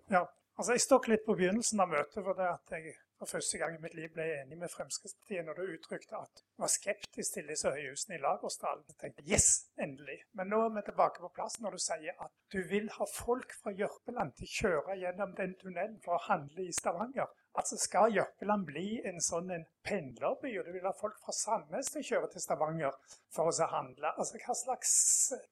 Ja, 0.09 0.23
altså 0.57 0.73
Jeg 0.73 0.81
stokk 0.81 1.07
litt 1.11 1.21
på 1.25 1.35
begynnelsen 1.37 1.81
av 1.83 1.91
møtet 1.91 2.23
for 2.25 2.37
det 2.37 2.47
at 2.49 2.71
jeg 2.73 2.95
for 3.19 3.29
første 3.35 3.59
gang 3.59 3.75
i 3.75 3.81
mitt 3.83 3.93
liv 3.97 4.09
ble 4.15 4.23
enig 4.39 4.57
med 4.57 4.71
Fremskrittspartiet 4.71 5.43
når 5.45 5.59
du 5.59 5.73
uttrykte 5.75 6.17
at 6.17 6.39
du 6.39 6.63
var 6.63 6.71
skeptisk 6.71 7.35
til 7.35 7.51
disse 7.51 7.69
høyhusene 7.75 8.15
i 8.15 8.21
Lagersdalen. 8.23 8.85
Jeg 8.87 8.97
tenkte 9.03 9.25
yes, 9.27 9.49
endelig. 9.77 10.15
Men 10.39 10.49
nå 10.49 10.61
er 10.65 10.73
vi 10.77 10.85
tilbake 10.87 11.21
på 11.21 11.31
plass 11.35 11.59
når 11.61 11.75
du 11.75 11.83
sier 11.83 12.23
at 12.25 12.33
du 12.55 12.57
vil 12.71 12.89
ha 12.95 13.09
folk 13.11 13.53
fra 13.59 13.75
Jørpeland 13.75 14.33
til 14.39 14.47
å 14.47 14.53
kjøre 14.55 14.97
gjennom 15.03 15.35
den 15.37 15.53
tunnelen 15.59 15.99
for 16.05 16.15
å 16.15 16.23
handle 16.29 16.65
i 16.65 16.73
Stavanger. 16.79 17.29
Altså 17.57 17.77
Skal 17.81 18.13
Jørpeland 18.13 18.65
bli 18.67 18.99
en 19.09 19.17
sånn 19.23 19.49
en 19.51 19.65
pendlerby, 19.85 20.51
og 20.59 20.67
du 20.67 20.73
vil 20.75 20.85
ha 20.85 20.93
folk 20.95 21.17
fra 21.23 21.33
Sandnes 21.35 21.89
til 21.91 22.03
å 22.03 22.07
kjøre 22.09 22.29
til 22.33 22.43
Stavanger 22.43 22.99
for 23.33 23.49
å 23.49 23.69
handle? 23.71 24.11
Altså 24.15 24.41
Hva 24.43 24.55
slags 24.57 24.91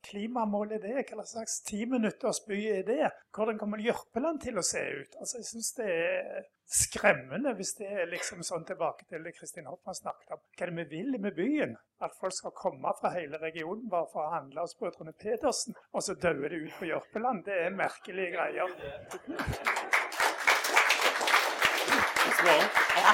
klimamål 0.05 0.77
er 0.77 0.83
det? 0.83 1.07
Hva 1.09 1.25
slags 1.27 1.59
timinuttersby 1.67 2.61
er 2.75 2.85
det? 2.87 3.09
Hvordan 3.35 3.59
kommer 3.61 3.81
Jørpeland 3.81 4.43
til 4.45 4.61
å 4.61 4.65
se 4.65 4.83
ut? 5.01 5.17
Altså 5.19 5.41
Jeg 5.41 5.49
syns 5.51 5.73
det 5.79 5.89
er 5.95 6.45
skremmende 6.67 7.53
hvis 7.55 7.77
det 7.79 7.87
er 7.87 8.09
liksom 8.11 8.43
sånn 8.43 8.65
tilbake 8.67 9.07
til 9.07 9.23
det 9.23 9.33
Kristin 9.37 9.69
Hoffmann 9.69 9.95
snakket 9.97 10.35
om. 10.35 10.41
Hva 10.53 10.65
er 10.65 10.73
det 10.73 10.83
vi 10.83 10.97
vil 10.97 11.19
med 11.23 11.37
byen? 11.37 11.77
At 12.03 12.15
folk 12.19 12.35
skal 12.35 12.53
komme 12.55 12.91
fra 12.99 13.13
hele 13.15 13.39
regionen 13.41 13.87
bare 13.89 14.09
for 14.11 14.27
å 14.27 14.33
handle 14.35 14.67
hos 14.67 14.75
brødrene 14.77 15.15
Pedersen, 15.17 15.77
og 15.95 16.03
så 16.05 16.17
dauer 16.19 16.51
det 16.53 16.61
ut 16.67 16.77
på 16.77 16.91
Jørpeland? 16.91 17.45
Det 17.47 17.57
er 17.65 17.79
merkelige 17.79 18.35
greier. 18.35 18.75
Svare. 22.37 22.69
Ja. 23.03 23.13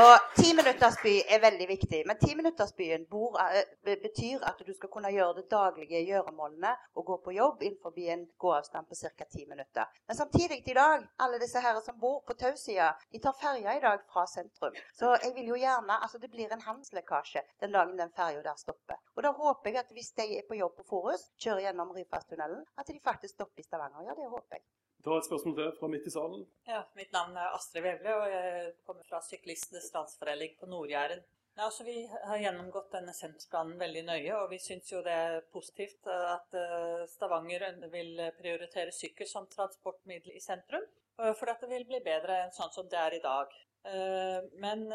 Og 0.00 0.12
timinuttersby 0.38 1.12
er 1.34 1.40
veldig 1.42 1.66
viktig. 1.68 1.98
Men 2.06 2.18
timinuttersbyen 2.20 3.02
eh, 3.04 3.98
betyr 4.04 4.44
at 4.48 4.62
du 4.66 4.72
skal 4.72 4.90
kunne 4.94 5.10
gjøre 5.12 5.34
det 5.40 5.44
daglige 5.50 6.00
gjøremålene 6.06 6.70
og 6.96 7.04
gå 7.10 7.16
på 7.24 7.34
jobb 7.36 7.62
innenfor 7.66 7.98
en 8.14 8.24
gåavstand 8.44 8.88
på 8.88 8.98
ca. 9.00 9.26
ti 9.34 9.44
minutter. 9.46 9.84
Men 10.06 10.16
samtidig 10.16 10.62
i 10.66 10.76
dag, 10.78 11.04
alle 11.18 11.40
disse 11.42 11.60
her 11.60 11.80
som 11.84 11.98
bor 12.00 12.22
på 12.26 12.36
Tausida, 12.40 12.92
de 13.12 13.20
tar 13.20 13.36
ferja 13.40 13.76
i 13.76 13.82
dag 13.84 14.00
fra 14.12 14.26
sentrum. 14.26 14.78
Så 14.94 15.16
jeg 15.22 15.34
vil 15.34 15.52
jo 15.52 15.60
gjerne 15.60 15.98
altså 16.02 16.18
det 16.18 16.30
blir 16.30 16.52
en 16.52 16.66
handelslekkasje 16.68 17.44
den 17.60 17.76
dagen 17.76 17.98
den 17.98 18.14
ferja 18.16 18.42
der 18.42 18.56
stopper. 18.56 19.02
Og 19.16 19.26
da 19.26 19.34
håper 19.42 19.70
jeg 19.70 19.84
at 19.84 19.92
hvis 19.92 20.14
de 20.16 20.30
er 20.38 20.48
på 20.48 20.56
jobb 20.62 20.78
på 20.78 20.88
Forus, 20.94 21.28
kjører 21.36 21.66
gjennom 21.66 21.92
Ryfasttunnelen, 21.96 22.64
at 22.78 22.88
de 22.88 23.00
faktisk 23.04 23.34
stopper 23.34 23.60
i 23.60 23.68
Stavanger. 23.68 24.08
Ja, 24.08 24.16
det 24.16 24.30
håper 24.30 24.56
jeg. 24.56 24.64
Ta 25.02 25.16
et 25.18 25.26
spørsmål 25.26 25.54
til 25.58 25.70
fra 25.80 25.88
midt 25.90 26.04
i 26.06 26.10
salen. 26.14 26.42
Ja, 26.68 26.84
Mitt 26.94 27.10
navn 27.14 27.34
er 27.36 27.54
Astrid 27.56 27.82
Vevle, 27.82 28.12
og 28.20 28.28
jeg 28.30 28.74
kommer 28.86 29.06
fra 29.08 29.18
Syklistenes 29.26 29.88
Landsforening 29.94 30.52
på 30.60 30.68
Nord-Jæren. 30.70 31.24
Ja, 31.56 31.64
altså, 31.66 31.84
vi 31.84 32.06
har 32.06 32.38
gjennomgått 32.40 32.94
denne 32.94 33.12
sentrumsplanen 33.12 33.80
veldig 33.82 34.04
nøye, 34.06 34.36
og 34.38 34.46
vi 34.54 34.60
syns 34.62 34.92
jo 34.92 35.02
det 35.04 35.16
er 35.24 35.40
positivt 35.52 36.06
at 36.12 36.54
eh, 36.56 37.02
Stavanger 37.12 37.66
vil 37.92 38.22
prioritere 38.38 38.94
sykkel 38.94 39.28
som 39.28 39.50
transportmiddel 39.52 40.38
i 40.38 40.40
sentrum. 40.40 40.86
eh, 41.18 41.34
For 41.34 41.50
at 41.50 41.60
det 41.60 41.72
vil 41.74 41.84
bli 41.90 42.00
bedre 42.06 42.38
enn 42.44 42.54
sånn 42.56 42.72
som 42.72 42.88
det 42.88 43.02
er 43.02 43.18
i 43.18 43.22
dag. 43.26 43.58
Eh, 43.84 44.40
Men 44.64 44.86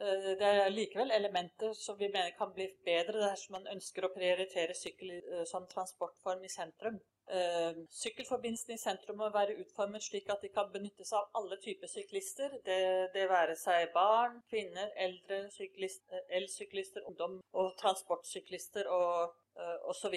det 0.00 0.48
er 0.48 0.70
likevel 0.72 1.10
elementer 1.12 1.74
som 1.76 1.98
vi 2.00 2.08
mener 2.08 2.32
kan 2.38 2.54
bli 2.56 2.70
bedre 2.86 3.20
dersom 3.20 3.58
man 3.58 3.66
ønsker 3.68 4.06
å 4.06 4.14
prioritere 4.14 4.72
sykkel 4.72 5.44
som 5.44 5.66
transportform 5.68 6.40
i 6.48 6.48
sentrum. 6.48 6.96
Eh, 7.30 7.76
Sykkelforbindelsene 7.94 8.74
i 8.74 8.80
sentrum 8.82 9.20
må 9.20 9.28
være 9.30 9.54
utformet 9.62 10.02
slik 10.02 10.30
at 10.34 10.42
de 10.42 10.48
kan 10.50 10.70
benyttes 10.72 11.12
av 11.14 11.28
alle 11.38 11.60
typer 11.62 11.90
syklister. 11.90 12.56
Det, 12.66 12.78
det 13.14 13.28
være 13.30 13.54
seg 13.58 13.92
barn, 13.94 14.40
kvinner, 14.50 14.90
eldre, 15.04 15.44
syklist, 15.54 16.02
eh, 16.10 16.24
elsyklister, 16.40 17.06
ungdom 17.06 17.38
og 17.52 17.70
transportsyklister 17.82 18.90
og 18.90 19.36
eh, 19.54 19.76
osv. 19.92 20.16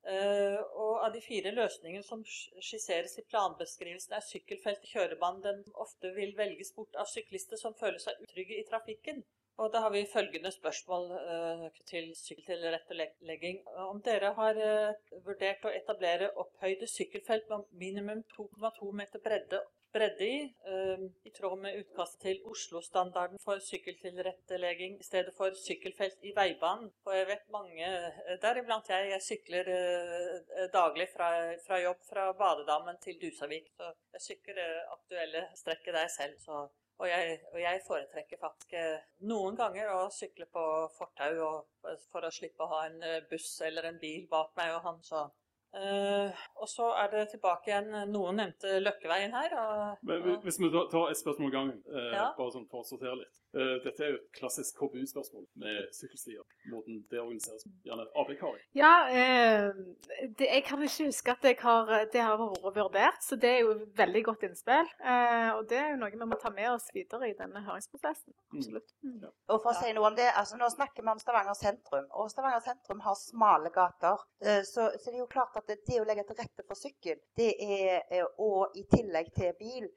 Uh, 0.00 0.56
og 0.80 1.02
av 1.04 1.10
de 1.12 1.20
fire 1.20 1.50
løsningene 1.52 2.06
som 2.06 2.22
skisseres 2.24 3.18
i 3.20 3.24
planbeskrivelsen, 3.28 4.14
er 4.16 4.24
sykkelfelt 4.24 4.86
i 4.86 4.94
kjørebanen 4.94 5.42
den 5.44 5.58
ofte 5.84 6.14
vil 6.16 6.32
velges 6.38 6.72
bort 6.72 6.96
av 6.96 7.10
syklister 7.10 7.60
som 7.60 7.76
føler 7.76 8.00
seg 8.00 8.22
utrygge 8.24 8.56
i 8.56 8.64
trafikken. 8.70 9.20
Og 9.60 9.72
da 9.72 9.82
har 9.84 9.92
vi 9.92 10.06
følgende 10.12 10.50
spørsmål 10.54 11.10
uh, 11.12 11.66
til 11.90 12.12
sykkeltilrettelegging. 12.16 13.60
Om 13.90 14.00
dere 14.06 14.32
har 14.38 14.60
uh, 14.60 15.18
vurdert 15.26 15.66
å 15.68 15.74
etablere 15.80 16.30
opphøyde 16.44 16.88
sykkelfelt 16.88 17.52
med 17.52 17.68
minimum 17.84 18.24
2,2 18.36 18.94
meter 19.02 19.22
bredde 19.26 19.60
bredde 19.92 20.24
i, 20.24 20.42
eh, 20.72 21.04
i 21.24 21.30
tråd 21.30 21.58
med 21.58 21.78
utkastet 21.80 22.22
til 22.26 22.42
Oslo-standarden 22.52 23.40
for 23.44 23.62
sykkeltilrettelegging 23.66 24.98
i 25.00 25.06
stedet 25.06 25.34
for 25.36 25.56
sykkelfelt 25.66 26.26
i 26.30 26.34
veibanen. 26.36 26.90
For 27.04 27.16
jeg 27.18 27.26
vet 27.32 27.48
mange, 27.50 27.86
eh, 27.86 28.36
deriblant 28.42 28.90
jeg, 28.94 29.10
jeg 29.14 29.26
sykler 29.28 29.72
eh, 29.76 30.68
daglig 30.72 31.08
fra, 31.14 31.30
fra 31.66 31.80
jobb 31.82 32.04
fra 32.10 32.32
Badedammen 32.42 33.00
til 33.02 33.18
Dusavik. 33.22 33.70
Så 33.76 33.92
jeg 34.14 34.26
sykler 34.28 34.76
aktuelle 34.98 35.48
strekket 35.62 35.98
der 35.98 36.12
selv. 36.18 36.38
Så 36.38 36.68
og 37.00 37.08
jeg, 37.08 37.36
og 37.52 37.60
jeg, 37.62 37.82
foretrekker 37.86 38.40
faktisk 38.40 38.74
eh, 38.76 39.04
noen 39.30 39.56
ganger 39.56 39.92
å 39.94 40.00
sykle 40.12 40.46
på 40.52 40.64
fortau 40.98 41.32
og, 41.46 41.92
for 42.12 42.26
å 42.26 42.32
slippe 42.34 42.66
å 42.66 42.70
ha 42.74 42.80
en 42.90 42.98
eh, 43.06 43.22
buss 43.30 43.54
eller 43.64 43.88
en 43.88 44.00
bil 44.02 44.26
bak 44.30 44.52
meg 44.60 44.76
og 44.76 44.88
han. 44.88 45.04
Så 45.04 45.28
Uh, 45.70 46.34
og 46.58 46.66
så 46.66 46.88
er 46.98 47.12
det 47.12 47.20
tilbake 47.30 47.70
igjen 47.70 47.92
Noen 48.10 48.40
nevnte 48.40 48.80
Løkkeveien 48.82 49.30
her. 49.30 49.52
Og, 49.54 50.00
Men, 50.02 50.24
hvis 50.42 50.58
vi 50.58 50.70
tar 50.74 51.12
et 51.12 51.20
spørsmål 51.20 51.46
om 51.46 51.52
gangen, 51.54 51.76
uh, 51.86 52.08
ja. 52.10 52.24
bare 52.34 52.54
sånn 52.56 52.64
for 52.72 52.82
å 52.82 52.88
sortere 52.88 53.20
litt. 53.20 53.38
Uh, 53.50 53.80
dette 53.82 54.04
er 54.04 54.12
jo 54.12 54.18
et 54.20 54.28
klassisk 54.36 54.76
KBU-spørsmål 54.78 55.46
med 55.58 55.88
sykkelstier. 55.96 56.44
Måten 56.70 57.00
det 57.10 57.18
organiseres 57.18 57.64
på. 57.66 57.72
Gjerne 57.88 58.06
AB 58.22 58.30
Kari. 58.38 58.60
Ja, 58.78 58.92
det, 60.38 60.46
jeg 60.46 60.62
kan 60.66 60.82
ikke 60.86 61.08
huske 61.08 61.34
at 61.34 61.62
har, 61.64 61.90
det 62.12 62.22
har 62.22 62.38
vært 62.38 62.76
vurdert, 62.76 63.18
så 63.24 63.38
det 63.40 63.50
er 63.50 63.58
jo 63.64 63.72
et 63.74 63.82
veldig 63.98 64.22
godt 64.28 64.46
innspill. 64.46 64.92
og 65.56 65.64
det 65.70 65.78
er 65.80 65.88
jo 65.92 65.98
noe 65.98 66.12
vi 66.12 66.28
må 66.30 66.38
ta 66.40 66.52
med 66.54 66.68
oss 66.70 66.86
videre 66.94 67.30
i 67.30 67.34
denne 67.38 67.62
høringsprosessen. 67.64 68.34
Absolutt. 68.54 68.94
Mm. 69.02 69.18
Ja. 69.24 69.32
Og 69.50 69.62
for 69.64 69.72
å 69.72 69.76
si 69.80 69.90
noe 69.96 70.10
om 70.10 70.18
det, 70.18 70.28
altså 70.36 70.58
Nå 70.60 70.68
snakker 70.70 71.02
vi 71.02 71.12
om 71.12 71.22
Stavanger 71.22 71.56
sentrum, 71.58 72.06
og 72.14 72.30
Stavanger 72.30 72.62
sentrum 72.64 73.02
har 73.02 73.18
smale 73.18 73.72
gater. 73.74 74.22
så, 74.68 74.90
så 74.94 75.06
det 75.08 75.16
er 75.16 75.22
jo 75.24 75.30
klart 75.32 75.56
at 75.58 75.70
det 75.70 76.00
å 76.00 76.06
legge 76.06 76.26
til 76.28 76.38
rette 76.38 76.66
for 76.68 76.78
sykkel, 76.78 77.18
det 77.38 77.50
er, 77.58 78.26
og 78.38 78.76
i 78.78 78.84
tillegg 78.90 79.32
til 79.34 79.54
bil, 79.58 79.88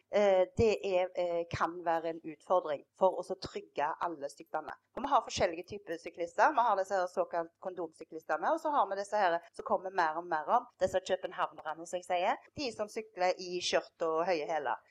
det 0.57 0.71
er, 0.87 1.43
kan 1.51 1.75
være 1.85 2.13
en 2.13 2.23
utfordring 2.33 2.83
for 2.99 3.19
oss 3.21 3.33
å 3.33 3.39
trygge 3.43 3.89
alle 4.07 4.29
syklene. 4.31 4.73
Og 4.95 5.03
Vi 5.03 5.11
har 5.11 5.25
forskjellige 5.25 5.67
typer 5.73 5.99
syklister. 6.01 6.53
Vi 6.55 6.65
har 6.67 6.79
disse 6.79 6.95
her 6.95 7.07
såkalt 7.11 7.51
kondomsyklistene, 7.63 8.53
og 8.53 8.61
så 8.61 8.71
har 8.73 8.87
vi 8.89 8.99
disse 8.99 9.19
her 9.19 9.37
som 9.53 9.67
kommer 9.67 9.91
mer 9.91 10.19
og 10.21 10.27
mer 10.29 10.49
om, 10.59 10.67
disse 10.81 11.01
københavnerne, 11.07 11.87
som 11.87 11.99
jeg 11.99 12.07
sier. 12.07 12.49
De 12.57 12.69
som 12.75 12.89
sykler 12.89 13.35
i 13.41 13.59
skjørt 13.63 14.05
og 14.07 14.23
høye 14.29 14.47
hæler. 14.49 14.81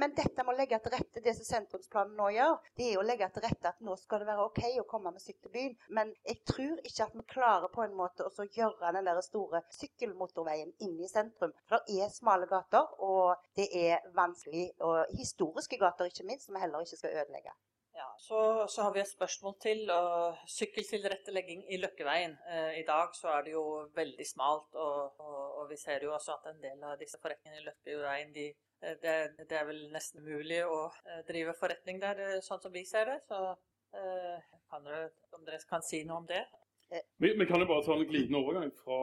Men 0.00 0.14
dette 0.16 0.44
må 0.46 0.54
legge 0.56 0.78
til 0.80 0.94
rette, 0.94 1.20
det 1.24 1.34
som 1.36 1.44
sentrumsplanen 1.44 2.16
nå 2.16 2.30
gjør, 2.32 2.54
det 2.78 2.86
er 2.92 3.00
å 3.00 3.04
legge 3.04 3.28
til 3.34 3.44
rette 3.44 3.72
at 3.72 3.82
nå 3.84 3.96
skal 4.00 4.22
det 4.22 4.30
være 4.30 4.46
OK 4.48 4.62
å 4.80 4.86
komme 4.88 5.12
med 5.12 5.24
sykkelbyen. 5.24 5.76
Men 5.92 6.14
jeg 6.24 6.40
tror 6.48 6.78
ikke 6.80 7.08
at 7.08 7.16
vi 7.18 7.26
klarer 7.34 7.72
på 7.74 7.84
en 7.84 7.96
måte 7.98 8.24
å 8.24 8.48
gjøre 8.56 8.94
den 8.96 9.10
der 9.10 9.20
store 9.26 9.62
sykkelmotorveien 9.76 10.72
inn 10.86 10.96
i 11.02 11.10
sentrum. 11.10 11.52
For 11.68 11.84
det 11.84 12.00
er 12.00 12.14
smale 12.14 12.48
gater, 12.48 12.88
og 13.04 13.36
det 13.58 13.68
er 13.76 14.06
vanskelig, 14.16 14.70
og 14.80 15.18
historiske 15.18 15.80
gater 15.80 16.08
ikke 16.08 16.26
minst, 16.28 16.46
som 16.46 16.56
vi 16.56 16.64
heller 16.64 16.86
ikke 16.86 17.02
skal 17.02 17.20
ødelegge. 17.20 17.52
Ja, 17.98 18.14
så, 18.18 18.66
så, 18.68 18.82
har 18.82 18.92
vi 18.94 19.00
et 19.00 19.10
spørsmål 19.10 19.54
til. 19.62 19.80
Uh, 19.90 20.36
sykkeltilrettelegging 20.46 21.64
i 21.74 21.80
Løkkeveien. 21.82 22.36
Uh, 22.46 22.76
I 22.78 22.84
dag 22.86 23.16
så 23.18 23.32
er 23.32 23.42
det 23.46 23.56
jo 23.56 23.64
veldig 23.96 24.26
smalt, 24.26 24.68
og, 24.74 25.18
og, 25.18 25.40
og, 25.58 25.64
vi 25.70 25.78
ser 25.80 26.06
jo 26.06 26.12
også 26.14 26.36
at 26.36 26.46
en 26.52 26.60
del 26.62 26.84
av 26.86 26.94
disse 27.00 27.18
forretningene 27.22 27.58
i 27.58 27.66
Løkkeveien 27.66 28.30
de, 28.36 28.46
det, 29.02 29.16
det, 29.40 29.50
er 29.50 29.66
vel 29.66 29.82
nesten 29.96 30.22
umulig 30.22 30.60
å 30.62 30.84
uh, 30.92 31.18
drive 31.26 31.56
forretning 31.58 31.98
der, 32.04 32.22
sånn 32.46 32.62
som 32.62 32.76
vi 32.76 32.84
ser 32.86 33.10
det. 33.10 33.18
Så 33.26 33.42
kan 34.70 34.86
dere, 34.86 35.10
om 35.34 35.42
dere 35.48 35.58
kan 35.66 35.82
si 35.82 36.04
noe 36.06 36.22
om 36.22 36.30
det? 36.30 36.44
Vi, 37.18 37.34
vi, 37.38 37.46
kan 37.46 37.60
jo 37.60 37.66
bare 37.68 37.84
ta 37.84 37.94
en 37.94 38.06
glidende 38.08 38.38
overgang 38.38 38.70
fra, 38.80 38.98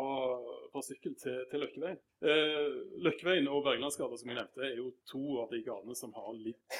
fra 0.73 0.81
sykkel 0.81 1.13
til, 1.21 1.37
til 1.51 1.61
Løkkeveien. 1.61 1.99
Eh, 2.25 2.77
Løkkeveien 3.05 3.49
og 3.51 3.61
Berglandsgata 3.67 4.17
som 4.17 4.31
jeg 4.31 4.39
nevnte, 4.39 4.63
er 4.65 4.79
jo 4.79 4.87
to 5.09 5.21
av 5.43 5.53
de 5.53 5.61
gatene 5.65 5.97
som 5.97 6.15
har 6.17 6.31
litt, 6.39 6.79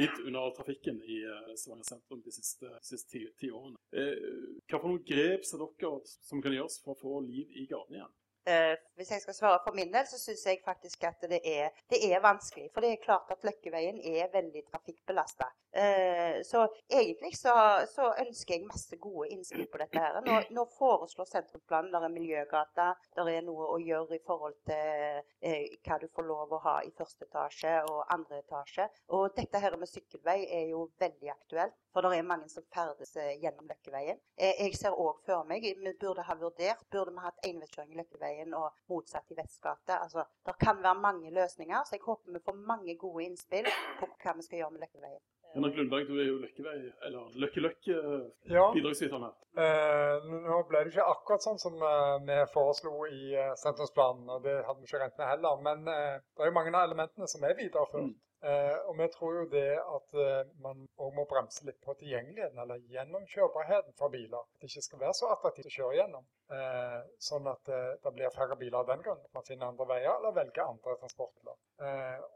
litt 0.00 0.22
under 0.24 0.54
trafikken 0.56 1.02
i 1.04 1.18
eh, 1.28 1.50
Stavanger 1.60 1.90
sentrum 1.90 2.22
de 2.24 2.32
siste, 2.32 2.70
siste 2.86 3.12
ti, 3.12 3.24
ti, 3.36 3.50
årene. 3.52 3.76
Eh, 3.92 4.16
hva 4.64 4.80
for 4.80 4.94
noen 4.94 5.04
grep 5.08 5.44
ser 5.44 5.60
dere 5.60 6.00
som 6.30 6.44
kan 6.44 6.56
gjøres 6.56 6.80
for 6.84 6.96
å 6.96 7.02
få 7.02 7.20
liv 7.26 7.52
i 7.52 7.68
gatene 7.68 8.00
igjen? 8.00 8.16
Uh, 8.46 8.74
hvis 8.94 9.10
jeg 9.10 9.20
skal 9.20 9.34
svare 9.34 9.58
for 9.64 9.74
min 9.74 9.88
del, 9.90 10.04
så 10.06 10.18
syns 10.22 10.44
jeg 10.46 10.60
faktisk 10.64 11.02
at 11.08 11.24
det 11.30 11.40
er, 11.42 11.72
det 11.90 11.98
er, 12.06 12.20
vanskelig. 12.22 12.68
For 12.74 12.84
det 12.84 12.92
er 12.92 13.00
klart 13.02 13.32
at 13.34 13.42
Løkkeveien 13.42 13.98
er 14.06 14.28
veldig 14.32 14.62
trafikkbelasta. 14.70 15.48
Uh, 15.74 16.38
så 16.46 16.62
egentlig 16.86 17.32
så, 17.36 17.54
så, 17.90 18.12
ønsker 18.22 18.54
jeg 18.54 18.68
masse 18.68 18.96
gode 19.02 19.32
innspill 19.34 19.66
på 19.72 19.80
dette. 19.82 19.98
her. 19.98 20.20
Nå, 20.22 20.36
nå 20.54 20.64
foreslår 20.78 21.26
sentrumsplanen 21.32 21.90
der 21.90 22.06
er 22.06 22.14
miljøgata, 22.14 22.86
der 23.18 23.32
er 23.32 23.42
noe 23.48 23.66
å 23.74 23.80
gjøre 23.82 24.20
i 24.20 24.22
forhold 24.30 24.54
til 24.70 25.18
uh, 25.18 25.66
hva 25.88 25.98
du 25.98 26.06
får 26.14 26.30
lov 26.30 26.54
å 26.54 26.62
ha 26.68 26.76
i 26.86 26.94
første 26.94 27.26
etasje 27.26 27.74
og 27.90 28.04
andre 28.14 28.44
etasje. 28.44 28.86
Og 29.18 29.26
dette 29.34 29.64
her 29.64 29.74
med 29.80 29.90
sykkelvei 29.90 30.38
er 30.60 30.70
jo 30.70 30.86
veldig 31.02 31.34
aktuelt, 31.34 31.74
for 31.90 32.06
det 32.06 32.14
er 32.14 32.30
mange 32.30 32.46
som 32.52 32.62
ferdes 32.70 33.16
gjennom 33.42 33.66
Løkkeveien. 33.66 34.22
jeg 34.38 34.78
ser 34.78 34.94
òg 34.94 35.18
for 35.26 35.42
meg, 35.50 35.66
vi 35.66 35.98
burde 35.98 36.22
ha 36.22 36.38
vurdert, 36.38 36.86
burde 36.94 37.10
vi 37.10 37.26
hatt 37.26 37.46
enveiskjøring 37.50 37.94
i 37.96 38.00
Løkkeveien 38.04 38.35
veien 38.36 38.54
og 38.54 38.72
motsatt 38.90 39.30
i 39.32 39.38
Vestgate. 39.38 40.00
Altså, 40.00 40.24
det 40.46 40.56
kan 40.60 40.82
være 40.82 41.00
mange 41.00 41.30
løsninger, 41.30 41.84
så 41.84 41.96
jeg 41.96 42.04
håper 42.04 42.32
vi 42.32 42.44
får 42.44 42.60
mange 42.68 42.96
gode 43.00 43.24
innspill 43.24 43.68
på 44.00 44.10
hva 44.10 44.36
vi 44.36 44.46
skal 44.46 44.58
gjøre 44.62 44.74
med 44.74 44.86
Løkkeveien. 44.86 45.24
Henrik 45.56 45.76
Lundberg, 45.78 46.08
du 46.08 46.18
er 46.20 46.26
jo 46.26 46.36
Løkkevei, 46.42 46.80
eller 47.06 47.30
Løkke-Løkke-bidragsyteren 47.40 49.22
her. 49.24 49.36
Eh, 49.62 50.26
nå 50.44 50.58
ble 50.68 50.82
det 50.84 50.90
ikke 50.92 51.06
akkurat 51.14 51.46
sånn 51.46 51.60
som 51.62 51.78
eh, 51.80 52.16
vi 52.26 52.36
foreslo 52.52 52.92
i 53.08 53.32
eh, 53.32 53.54
sentrumsplanen, 53.62 54.26
og 54.34 54.44
det 54.44 54.58
hadde 54.66 54.82
vi 54.82 54.90
ikke 54.90 55.00
regnet 55.00 55.22
med 55.22 55.30
heller. 55.30 55.62
Men 55.64 55.88
eh, 55.88 56.18
det 56.20 56.44
er 56.44 56.50
jo 56.50 56.58
mange 56.58 56.74
av 56.74 56.84
elementene 56.90 57.30
som 57.32 57.46
er 57.48 57.56
videreført. 57.56 58.10
Mm. 58.10 58.25
Eh, 58.44 58.78
og 58.88 58.98
vi 58.98 59.06
tror 59.14 59.36
jo 59.38 59.44
det 59.52 59.78
at 59.80 60.16
eh, 60.20 60.48
man 60.62 60.82
òg 61.00 61.14
må 61.16 61.24
bremse 61.30 61.64
litt 61.64 61.78
på 61.84 61.94
tilgjengeligheten, 62.00 62.58
eller 62.62 62.82
gjennomkjørbarheten 62.92 63.96
for 63.98 64.12
biler. 64.12 64.44
At 64.44 64.62
det 64.62 64.70
ikke 64.70 64.84
skal 64.88 65.02
være 65.04 65.16
så 65.16 65.30
attraktivt 65.32 65.70
å 65.70 65.74
kjøre 65.76 66.00
gjennom. 66.00 66.26
Eh, 66.56 66.98
sånn 67.28 67.48
at 67.50 67.72
det 68.04 68.12
blir 68.14 68.34
færre 68.34 68.58
biler 68.60 68.82
av 68.82 68.90
den 68.90 69.06
grunn. 69.06 69.24
Man 69.34 69.46
finner 69.48 69.70
andre 69.70 69.88
veier 69.94 70.12
eller 70.12 70.36
velger 70.36 70.66
andre 70.66 70.98
transportmidler. 71.00 71.56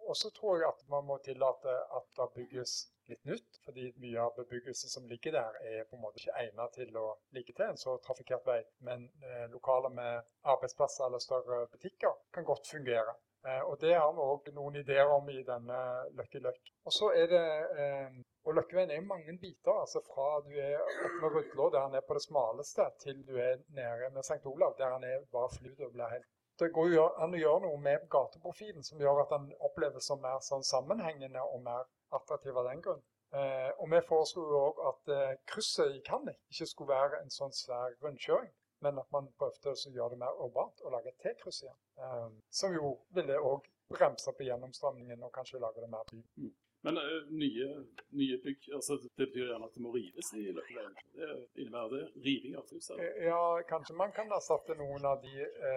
Og 0.08 0.16
så 0.18 0.32
tror 0.36 0.58
jeg 0.60 0.68
at 0.68 0.82
man 0.92 1.06
må 1.08 1.20
tillate 1.24 1.76
at 1.96 2.08
det 2.16 2.26
bygges 2.34 2.74
litt 3.10 3.24
nytt, 3.28 3.58
fordi 3.64 3.88
mye 4.02 4.20
av 4.22 4.34
bebyggelsen 4.36 4.92
som 4.92 5.08
ligger 5.10 5.34
der, 5.36 5.56
er 5.70 5.86
på 5.88 5.96
en 5.96 6.04
måte 6.04 6.20
ikke 6.20 6.36
egnet 6.42 6.76
til 6.76 6.98
å 7.00 7.06
ligge 7.36 7.54
til 7.56 7.66
en 7.66 7.80
så 7.80 7.96
trafikkert 8.04 8.46
vei. 8.46 8.60
Men 8.86 9.08
eh, 9.24 9.46
lokaler 9.52 9.92
med 9.94 10.30
arbeidsplasser 10.54 11.06
eller 11.06 11.22
større 11.24 11.64
butikker 11.72 12.14
kan 12.34 12.46
godt 12.48 12.70
fungere. 12.70 13.16
Eh, 13.48 13.62
og 13.70 13.80
Det 13.80 13.94
har 13.94 14.10
vi 14.12 14.24
òg 14.32 14.50
noen 14.56 14.74
ideer 14.82 15.12
om 15.14 15.28
i 15.32 15.42
denne 15.52 15.78
Lucky 16.18 16.42
Løkk. 16.44 16.72
Og 16.84 16.92
så 16.92 17.12
er 17.20 17.30
det, 17.34 17.46
eh, 17.84 18.18
og 18.44 18.54
Løkkeveien 18.58 18.90
er 18.90 19.06
mange 19.14 19.38
biter. 19.44 19.80
altså 19.84 20.02
Fra 20.08 20.28
du 20.44 20.50
er 20.50 20.76
oppe 20.80 21.20
med 21.22 21.30
Rudlå, 21.36 21.70
der 21.72 21.86
han 21.86 21.94
er 21.94 22.04
på 22.08 22.14
det 22.14 22.26
smaleste, 22.26 22.84
til 23.04 23.24
du 23.28 23.36
er 23.36 23.56
nede 23.78 24.10
med 24.14 24.22
St. 24.22 24.44
Olav, 24.52 24.74
der 24.78 24.92
han 24.92 25.04
er 25.04 25.24
bare 25.32 25.50
flyt 25.58 25.80
og 25.80 25.92
blir 25.92 26.14
helt 26.16 26.28
det 26.60 26.72
går 26.76 26.88
jo 26.92 27.04
an 27.24 27.34
å 27.34 27.40
gjøre 27.40 27.60
noe 27.64 27.78
med 27.80 28.02
gateprofilen 28.12 28.84
som 28.84 29.00
gjør 29.00 29.22
at 29.22 29.30
den 29.32 29.46
oppleves 29.68 30.08
som 30.10 30.20
mer 30.20 30.42
sånn 30.44 30.66
sammenhengende 30.66 31.40
og 31.40 31.62
mer 31.64 31.86
attraktiv 32.16 32.58
av 32.60 32.68
den 32.68 32.82
grunn. 32.84 33.00
Eh, 33.32 33.70
og 33.78 33.86
Vi 33.92 34.00
foreslo 34.08 34.44
òg 34.58 34.80
at 34.90 35.12
eh, 35.14 35.36
krysset 35.52 35.94
i 35.96 36.02
Kannik 36.08 36.40
ikke 36.52 36.66
skulle 36.66 36.92
være 36.92 37.22
en 37.22 37.32
sånn 37.32 37.54
svær 37.56 37.94
rundkjøring, 38.04 38.50
men 38.84 38.98
at 39.02 39.12
man 39.12 39.28
prøvde 39.40 39.74
å 39.74 39.92
gjøre 39.96 40.14
det 40.14 40.22
mer 40.22 40.40
urbant 40.46 40.82
og 40.84 40.96
lage 40.96 41.12
et 41.12 41.20
T-kryss 41.24 41.62
igjen. 41.64 41.78
Eh, 42.06 42.26
som 42.60 42.74
jo 42.74 42.96
ville 43.16 43.38
òg 43.52 43.68
bremse 43.90 44.32
på 44.36 44.46
gjennomstrømningen 44.48 45.22
og 45.26 45.32
kanskje 45.34 45.62
lage 45.62 45.82
det 45.84 45.92
mer 45.92 46.06
by. 46.10 46.22
Mm. 46.40 46.52
Men 46.82 46.96
ø, 46.98 47.16
nye, 47.42 47.66
nye, 48.20 48.36
bygg 48.44 48.68
altså 48.76 48.92
Det 49.02 49.10
betyr 49.16 49.50
gjerne 49.50 49.66
at 49.68 49.74
det 49.76 49.82
må 49.84 49.90
rives 49.92 50.30
i 50.38 50.44
Løkkeveien. 50.56 50.94
Det 51.18 51.28
innebærer 51.60 51.90
det 51.94 52.04
riving 52.26 52.54
av 52.56 52.70
hus? 52.72 52.88
Ja, 53.26 53.40
kanskje 53.72 53.96
man 53.98 54.14
kan 54.16 54.32
erstatte 54.36 54.76
noen 54.78 55.04
av 55.10 55.20
de 55.24 55.34
ø, 55.70 55.74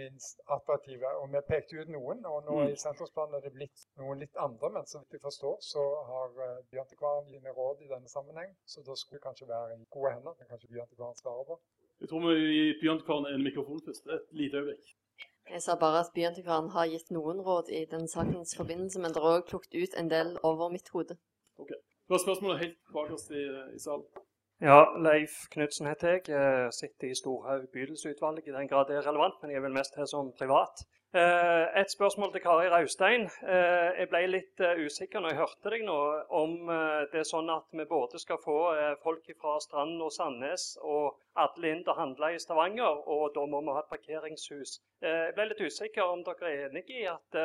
minst 0.00 0.42
attraktive. 0.56 1.14
Og 1.22 1.32
vi 1.32 1.42
pekte 1.48 1.80
ut 1.80 1.92
noen, 1.96 2.20
og 2.28 2.44
nå 2.48 2.58
mm. 2.60 2.74
i 2.74 2.76
sentrumsplanen 2.84 3.38
er 3.38 3.46
det 3.46 3.54
blitt 3.56 3.86
noen 4.02 4.20
litt 4.20 4.36
andre. 4.46 4.72
Men 4.76 4.90
så 4.90 5.00
vidt 5.00 5.16
jeg 5.16 5.24
forstår, 5.24 5.56
så 5.72 5.86
har 6.10 6.36
Byantikvaren 6.74 7.32
gitt 7.32 7.48
råd 7.60 7.86
i 7.86 7.92
denne 7.94 8.12
sammenheng. 8.12 8.52
Så 8.68 8.84
da 8.84 8.98
skulle 9.00 9.22
det 9.22 9.28
kanskje 9.30 9.48
være 9.48 9.78
i 9.78 9.88
gode 9.96 10.12
hender. 10.18 10.36
Men 10.38 10.52
kanskje 10.52 10.72
Byantikvaren 10.74 11.22
svarer 11.22 11.48
på. 11.54 11.60
Jeg 12.00 12.08
tror 12.10 12.20
vi 12.26 12.34
gir 12.56 12.78
Byantikvaren 12.82 13.26
en 13.30 13.46
mikrofon 13.48 13.80
først. 13.86 14.06
Et 14.06 14.26
lite 14.40 14.60
øyeblikk. 14.60 14.84
Jeg 15.54 15.62
sa 15.62 15.76
bare 15.84 16.00
at 16.04 16.12
Byantikvaren 16.14 16.70
har 16.76 16.90
gitt 16.92 17.10
noen 17.16 17.40
råd 17.48 17.70
i 17.78 17.84
den 17.90 18.08
sakens 18.08 18.56
forbindelse, 18.56 19.00
men 19.00 19.12
det 19.12 19.20
er 19.20 19.30
òg 19.30 19.48
plukket 19.50 19.74
ut 19.82 19.98
en 20.00 20.10
del 20.10 20.36
over 20.50 20.72
mitt 20.72 20.88
hode. 20.94 21.16
Ok. 21.62 21.70
Du 22.08 22.14
er 22.14 22.22
spørsmålet 22.26 22.62
helt 22.64 22.78
bakerst 22.96 23.30
i, 23.30 23.42
i 23.76 23.80
salen. 23.86 24.06
Ja, 24.64 24.84
Leif 24.96 25.32
Knutsen 25.52 25.86
heter 25.90 26.08
jeg. 26.08 26.28
jeg 26.28 26.72
sitter 26.72 27.10
i 27.10 27.14
Storhaug 27.18 27.66
bydelsutvalg 27.72 28.46
i 28.48 28.52
den 28.52 28.68
grad 28.68 28.86
det 28.88 28.94
er 28.96 29.02
relevant, 29.04 29.34
men 29.42 29.50
jeg 29.52 29.60
vel 29.60 29.74
mest 29.76 29.96
her 30.00 30.06
som 30.08 30.30
privat. 30.38 30.86
Eh, 31.14 31.80
et 31.80 31.90
spørsmål 31.92 32.32
til 32.32 32.40
Kari 32.40 32.70
Raustein. 32.72 33.26
Eh, 33.54 33.90
jeg 33.98 34.08
ble 34.08 34.22
litt 34.30 34.62
eh, 34.64 34.80
usikker 34.86 35.20
når 35.20 35.34
jeg 35.34 35.40
hørte 35.42 35.72
deg 35.74 35.84
nå, 35.84 35.96
om 36.40 36.54
det 37.12 37.20
er 37.20 37.28
sånn 37.28 37.52
at 37.52 37.76
vi 37.76 37.84
både 37.90 38.18
skal 38.22 38.40
få 38.40 38.56
folk 39.02 39.28
fra 39.42 39.58
Strand 39.66 40.00
og 40.06 40.14
Sandnes 40.16 40.64
og 40.80 41.20
alle 41.44 41.74
inn 41.74 41.84
til 41.84 41.92
å 41.92 41.98
handle 41.98 42.30
i 42.32 42.40
Stavanger, 42.40 43.02
og 43.04 43.36
da 43.36 43.44
må 43.44 43.60
vi 43.66 43.74
ha 43.76 43.82
et 43.84 43.92
parkeringshus. 43.92 44.78
Jeg 45.04 45.36
ble 45.36 45.50
litt 45.50 45.60
usikker 45.60 46.08
om 46.08 46.24
dere 46.24 46.54
er 46.54 46.64
enig 46.70 46.88
i 46.88 47.04
at 47.12 47.38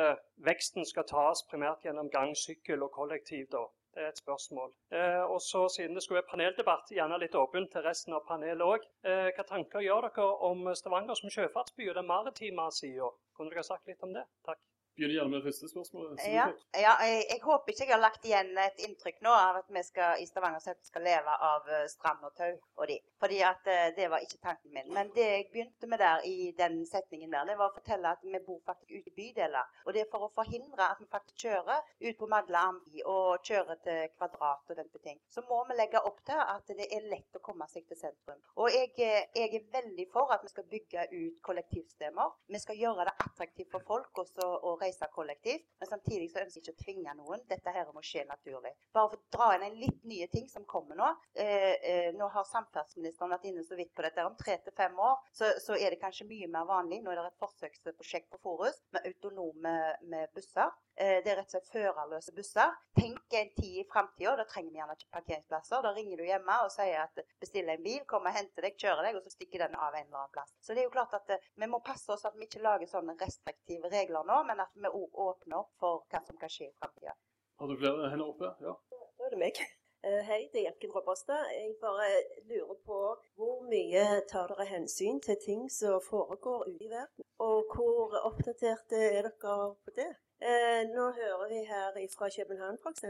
veksten 0.48 0.88
skal 0.88 1.04
tas 1.12 1.44
primært 1.52 1.84
gjennom 1.84 2.08
gang, 2.08 2.32
sykkel 2.46 2.88
og 2.88 2.96
kollektiv. 2.96 3.44
da. 3.52 3.66
Det 3.94 4.02
er 4.02 4.08
et 4.12 4.20
spørsmål. 4.22 4.70
Eh, 4.94 5.22
og 5.34 5.40
så 5.42 5.64
Siden 5.74 5.96
det 5.96 6.02
skulle 6.04 6.20
være 6.20 6.30
paneldebatt, 6.30 6.92
gjerne 6.94 7.18
litt 7.18 7.34
åpen 7.34 7.66
til 7.72 7.82
resten 7.86 8.14
av 8.14 8.22
panelet 8.28 8.62
òg. 8.66 8.86
Eh, 9.02 9.30
hva 9.34 9.46
tanker 9.48 9.82
gjør 9.86 10.06
dere 10.06 10.26
om 10.50 10.68
Stavanger 10.78 11.18
som 11.18 11.32
sjøfartsby 11.34 11.88
og 11.90 11.96
den 11.98 12.10
maritime 12.10 12.68
sida? 12.76 13.10
Kunne 13.36 13.50
dere 13.54 13.66
sagt 13.66 13.90
litt 13.90 14.06
om 14.06 14.14
det? 14.14 14.26
Takk. 14.46 14.62
Begynner 15.00 15.14
gjerne 15.14 15.30
med 15.30 15.38
det 15.40 15.48
første 15.48 15.68
spørsmålet. 15.68 16.18
Ja, 16.28 16.42
ja 16.76 16.90
jeg, 17.00 17.20
jeg, 17.30 17.40
håper 17.40 17.72
ikke 17.72 17.86
jeg 17.86 17.94
har 17.94 18.02
lagt 18.02 18.26
igjen 18.28 18.50
et 18.60 18.82
inntrykk 18.84 19.22
nå 19.24 19.32
av 19.32 19.56
at 19.62 19.70
vi 19.72 19.82
skal, 19.86 20.18
i 20.20 20.26
Stavanger 20.28 20.74
skal 20.84 21.06
leve 21.08 21.36
av 21.46 21.70
uh, 21.70 21.86
strand 21.88 22.26
og 22.28 22.34
tau 22.36 22.50
og 22.52 22.84
de. 22.90 22.98
Fordi 23.22 23.38
at 23.48 23.64
uh, 23.64 23.86
det 23.96 24.10
var 24.12 24.20
ikke 24.20 24.42
tanken 24.44 24.74
min. 24.74 24.90
Men 24.92 25.08
det 25.14 25.24
jeg 25.24 25.46
begynte 25.54 25.88
med 25.88 26.02
der 26.04 26.26
i 26.28 26.50
den 26.58 26.82
setningen 26.84 27.32
der, 27.32 27.48
det 27.48 27.56
var 27.56 27.72
å 27.72 27.76
fortelle 27.78 28.12
at 28.12 28.26
vi 28.26 28.42
bor 28.44 28.58
faktisk 28.66 28.92
ute 28.92 29.08
i 29.08 29.14
bydeler. 29.16 29.70
Og 29.86 29.96
det 29.96 30.02
er 30.02 30.10
for 30.12 30.26
å 30.26 30.28
forhindre 30.36 30.90
at 30.90 31.00
vi 31.00 31.08
faktisk 31.16 31.46
kjører 31.46 31.80
ut 32.04 32.20
på 32.20 32.28
Madla 32.34 32.66
Ambi 32.74 33.00
og 33.08 33.48
kjører 33.48 33.80
til 33.88 34.12
Kvadrat 34.18 34.68
og 34.68 34.82
den 34.82 34.92
type 34.92 35.04
ting. 35.08 35.24
Så 35.32 35.46
må 35.48 35.62
vi 35.70 35.78
legge 35.80 36.04
opp 36.12 36.20
til 36.28 36.44
at 36.44 36.74
det 36.76 36.90
er 36.92 37.08
lett 37.08 37.40
å 37.40 37.44
komme 37.48 37.70
seg 37.72 37.88
til 37.88 38.02
sentrum. 38.02 38.44
Og 38.60 38.68
jeg, 38.76 38.92
eh, 39.00 39.32
jeg 39.32 39.62
er 39.62 39.66
veldig 39.80 40.08
for 40.12 40.36
at 40.36 40.44
vi 40.44 40.52
skal 40.52 40.68
bygge 40.76 41.08
ut 41.16 41.40
kollektivsystemer. 41.48 42.36
Vi 42.52 42.60
skal 42.60 42.84
gjøre 42.84 43.08
det 43.08 43.16
attraktivt 43.24 43.72
for 43.72 43.88
folk 43.88 44.24
også 44.26 44.52
å 44.60 44.76
reise 44.76 44.89
kollektivt. 45.12 45.66
Men 45.80 45.88
samtidig 45.88 46.30
så 46.32 46.42
ønsker 46.42 46.60
jeg 46.60 46.66
ikke 46.66 46.76
å 46.76 46.84
tvinge 46.84 47.14
noen. 47.18 47.44
Dette 47.50 47.74
her 47.74 47.90
må 47.94 48.02
skje 48.04 48.24
naturlig. 48.28 48.72
Bare 48.96 49.12
for 49.12 49.20
å 49.20 49.36
dra 49.36 49.48
inn 49.56 49.66
en 49.68 49.78
litt 49.80 50.04
nye 50.08 50.28
ting 50.32 50.48
som 50.50 50.66
kommer 50.68 50.98
nå. 50.98 51.10
Eh, 51.34 51.76
eh, 51.92 52.10
nå 52.16 52.28
har 52.34 52.48
samferdselsministeren 52.48 53.34
vært 53.34 53.48
inne 53.50 53.64
så 53.66 53.78
vidt 53.78 53.94
på 53.94 54.04
dette. 54.06 54.26
Om 54.26 54.38
tre 54.40 54.58
til 54.64 54.76
fem 54.76 54.98
år 54.98 55.18
så, 55.32 55.52
så, 55.62 55.76
er 55.80 55.94
det 55.94 56.02
kanskje 56.02 56.28
mye 56.30 56.50
mer 56.52 56.68
vanlig. 56.68 57.02
Nå 57.02 57.12
er 57.12 57.20
det 57.20 57.30
et 57.30 57.42
forsøksprosjekt 57.42 58.30
på 58.32 58.42
Forus 58.44 58.82
med 58.94 59.06
autonome 59.10 59.76
med 60.10 60.34
busser. 60.36 60.72
Eh, 61.00 61.22
det 61.24 61.30
er 61.32 61.38
rett 61.38 61.48
og 61.48 61.54
slett 61.54 61.68
førerløse 61.72 62.32
busser. 62.36 62.74
Tenk 62.98 63.36
en 63.38 63.52
tid 63.56 63.76
i 63.80 63.84
framtida. 63.88 64.34
Da 64.36 64.44
trenger 64.44 64.74
vi 64.74 64.80
gjerne 64.82 64.96
ikke 64.98 65.14
parkeringsplasser. 65.16 65.80
Da 65.86 65.92
ringer 65.96 66.20
du 66.20 66.26
hjemme 66.28 66.56
og 66.66 66.72
sier 66.74 67.06
at 67.06 67.22
bestill 67.40 67.72
en 67.72 67.86
bil, 67.86 68.02
kommer 68.10 68.34
og 68.34 68.36
henter 68.36 68.68
deg, 68.68 68.76
kjører 68.82 69.08
deg, 69.08 69.16
og 69.16 69.24
så 69.24 69.32
stikker 69.32 69.64
den 69.64 69.78
av 69.80 69.96
en 69.96 70.04
eller 70.04 70.20
annen 70.20 70.34
plass. 70.36 70.52
Så 70.60 70.76
det 70.76 70.84
er 70.84 70.90
jo 70.90 70.92
klart 70.98 71.16
at 71.16 71.32
eh, 71.32 71.48
vi 71.56 71.70
må 71.72 71.80
passe 71.86 72.12
oss 72.12 72.28
at 72.28 72.36
vi 72.36 72.44
ikke 72.50 72.60
lager 72.66 72.92
sånne 72.92 73.16
restriktive 73.22 73.88
regler 73.96 74.28
nå, 74.28 74.42
men 74.52 74.60
at 74.66 74.76
vi 74.76 74.92
òg 74.92 75.24
åpner 75.24 75.62
opp 75.62 75.72
for 75.80 76.04
hva 76.12 76.20
som 76.28 76.36
kan 76.42 76.52
skje 76.52 76.68
i 76.68 76.76
framtida. 76.76 77.16
Har 77.60 77.72
du 77.72 77.80
flere 77.80 78.12
hender 78.12 78.34
oppe? 78.34 78.52
Ja. 78.60 78.76
Da 78.92 79.28
er 79.30 79.32
det 79.32 79.40
meg. 79.40 79.64
Eh, 80.04 80.20
hei, 80.28 80.42
det 80.52 80.66
er 80.66 80.68
Jenken 80.68 80.92
Robberstad. 80.98 81.48
Jeg 81.56 81.74
bare 81.80 82.12
lurer 82.48 82.76
på 82.84 83.02
hvor 83.40 83.58
mye 83.72 84.04
tar 84.28 84.52
dere 84.52 84.68
hensyn 84.68 85.20
til 85.24 85.36
ting 85.40 85.68
som 85.72 86.00
foregår 86.04 86.68
ute 86.68 86.84
i 86.84 86.92
verden? 86.92 87.24
Og 87.40 87.72
hvor 87.72 88.16
oppdaterte 88.20 89.00
er 89.00 89.28
dere 89.28 89.32
på 89.40 89.96
det? 89.96 90.12
Eh, 90.48 90.82
nå 90.88 91.02
hører 91.12 91.48
vi 91.48 91.58
her 91.68 91.96
fra 92.18 92.28
København 92.36 92.78
f.eks. 92.80 93.04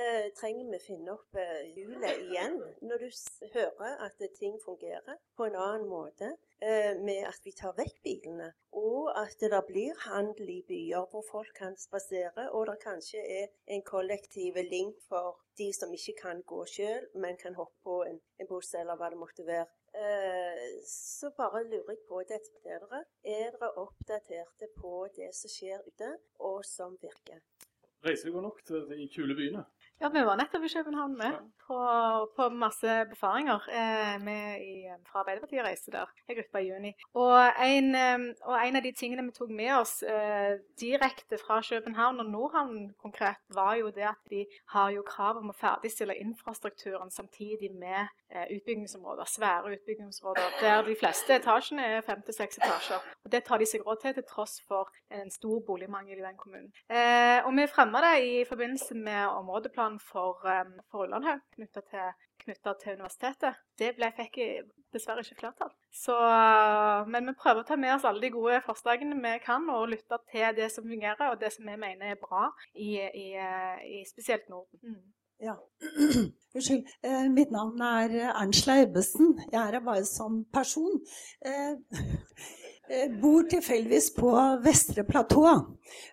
Eh, 0.00 0.26
trenger 0.38 0.68
vi 0.70 0.78
finne 0.84 1.16
opp 1.16 1.38
eh, 1.42 1.64
hjulet 1.74 2.20
igjen 2.28 2.60
når 2.86 3.02
du 3.02 3.08
hører 3.56 3.96
at 4.06 4.22
ting 4.38 4.54
fungerer 4.64 5.18
på 5.36 5.48
en 5.48 5.56
annen 5.58 5.88
måte 5.90 6.28
eh, 6.62 6.94
med 7.08 7.26
at 7.26 7.42
vi 7.42 7.56
tar 7.58 7.74
vekk 7.80 7.98
bilene, 8.06 8.52
og 8.70 9.10
at 9.18 9.34
det 9.42 9.62
blir 9.66 9.98
handel 10.06 10.54
i 10.54 10.60
byer 10.68 11.10
hvor 11.10 11.26
folk 11.32 11.50
kan 11.58 11.74
spasere, 11.74 12.46
og 12.54 12.70
det 12.70 12.78
kanskje 12.84 13.26
er 13.40 13.50
en 13.66 13.82
kollektiv 13.82 14.62
link 14.70 15.02
for 15.08 15.42
de 15.58 15.72
som 15.74 15.90
ikke 15.98 16.14
kan 16.22 16.46
gå 16.46 16.62
sjøl, 16.70 17.10
men 17.18 17.40
kan 17.42 17.58
hoppe 17.58 17.82
på 17.82 18.02
en, 18.06 18.22
en 18.38 18.50
buss 18.52 18.76
eller 18.78 18.94
hva 18.94 19.10
det 19.10 19.18
måtte 19.18 19.46
være. 19.46 19.66
Eh, 19.94 20.66
så 20.86 21.30
bare 21.36 21.64
lurer 21.66 21.94
jeg 21.96 22.02
på 22.08 22.20
dette 22.28 22.60
dere. 22.64 23.02
Er 23.26 23.50
dere 23.56 23.70
oppdaterte 23.82 24.68
på 24.78 25.08
det 25.16 25.32
som 25.34 25.50
skjer 25.50 25.82
ute, 25.86 26.10
og 26.38 26.62
som 26.66 26.94
virker? 27.02 27.40
Reiser 28.06 28.30
dere 28.30 28.44
nok 28.46 28.62
til 28.66 28.86
de 28.88 29.08
kule 29.14 29.34
byene? 29.38 29.64
Ja, 30.00 30.08
vi 30.08 30.22
var 30.24 30.36
nettopp 30.36 30.62
i 30.64 30.68
København 30.68 31.16
med, 31.16 31.32
på, 31.66 31.78
på 32.36 32.48
masse 32.48 33.06
befaringer. 33.10 33.60
Eh, 33.68 34.14
i, 34.60 34.88
fra 35.10 35.20
Arbeiderpartiet 35.20 35.64
reiste 35.64 35.92
der 35.92 36.08
en 36.28 36.36
gruppe 36.38 36.62
i 36.62 36.70
juni. 36.70 36.92
Og 37.14 37.64
en, 37.66 37.90
og 38.48 38.56
en, 38.66 38.76
av 38.76 38.82
de 38.82 38.92
tingene 38.96 39.26
vi 39.26 39.34
tok 39.36 39.50
med 39.52 39.74
oss 39.76 40.00
eh, 40.02 40.56
direkte 40.80 41.36
fra 41.44 41.60
København 41.68 42.22
og 42.24 42.30
Nordhavn 42.30 42.94
konkret, 43.02 43.42
var 43.54 43.74
jo 43.76 43.90
det 43.92 44.06
at 44.08 44.32
de 44.32 44.46
har 44.72 44.88
jo 44.90 45.04
krav 45.04 45.42
om 45.42 45.52
å 45.52 45.58
ferdigstille 45.60 46.16
infrastrukturen 46.24 47.12
samtidig 47.12 47.68
med 47.76 48.08
eh, 48.32 48.48
utbyggingsområder. 48.56 49.28
Svære 49.28 49.74
utbyggingsområder 49.76 50.56
der 50.62 50.82
de 50.88 50.96
fleste 51.02 51.36
etasjene 51.36 51.84
er 51.84 52.08
fem 52.08 52.24
til 52.24 52.38
seks 52.40 52.56
etasjer. 52.62 53.04
Og 53.24 53.36
det 53.36 53.44
tar 53.44 53.60
de 53.60 53.68
seg 53.68 53.84
råd 53.84 54.00
til 54.00 54.16
til 54.16 54.28
tross 54.32 54.56
for 54.64 54.88
en 55.12 55.28
stor 55.30 55.60
boligmangel 55.68 56.18
i 56.18 56.24
den 56.24 56.40
kommunen. 56.40 56.72
Eh, 56.88 57.44
og 57.44 57.52
vi 57.60 57.68
fremma 57.68 58.00
det 58.08 58.16
i 58.24 58.34
forbindelse 58.48 58.96
med 58.96 59.28
områdeplanen 59.28 59.89
plan 59.90 59.98
for, 59.98 60.36
um, 60.44 60.80
for 60.90 61.04
Ullandhaug 61.04 61.40
knytta 61.54 61.80
til, 61.90 62.54
til, 62.82 62.92
universitetet. 62.92 63.54
Det 63.78 63.94
ble, 63.96 64.10
fikk 64.16 64.38
dessverre 64.92 65.20
ikke 65.20 65.38
flertall. 65.40 65.70
Så, 65.92 66.16
men 67.06 67.26
vi 67.26 67.36
prøver 67.38 67.62
å 67.62 67.68
ta 67.68 67.76
med 67.76 67.94
oss 67.94 68.04
alle 68.04 68.22
de 68.22 68.32
gode 68.34 68.60
forslagene 68.66 69.18
vi 69.20 69.38
kan, 69.44 69.68
og 69.70 69.88
lytte 69.90 70.18
til 70.32 70.56
det 70.56 70.70
som 70.72 70.86
fungerer, 70.86 71.30
og 71.30 71.40
det 71.40 71.52
som 71.52 71.66
vi 71.66 71.76
mener 71.76 72.12
er 72.12 72.20
bra 72.20 72.50
i, 72.74 72.98
i, 72.98 73.28
i 74.00 74.04
spesielt 74.08 74.48
Norden. 74.48 74.80
Mm. 74.82 75.12
Ja. 75.40 75.56
Unnskyld. 76.54 76.88
Eh, 77.06 77.28
mitt 77.32 77.52
navn 77.54 77.80
er 77.80 78.12
Ernst 78.34 78.66
Leibesen. 78.68 79.38
Jeg 79.52 79.60
er 79.60 79.78
her 79.78 79.84
bare 79.86 80.04
som 80.04 80.42
person. 80.52 81.00
Eh, 81.46 81.78
bor 83.20 83.42
tilfeldigvis 83.50 84.14
på 84.14 84.32
Vestre 84.64 85.04
platå. 85.04 85.44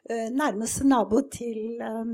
Eh, 0.10 0.28
nærmeste 0.34 0.88
nabo 0.88 1.22
til 1.32 1.82
eh, 1.82 2.12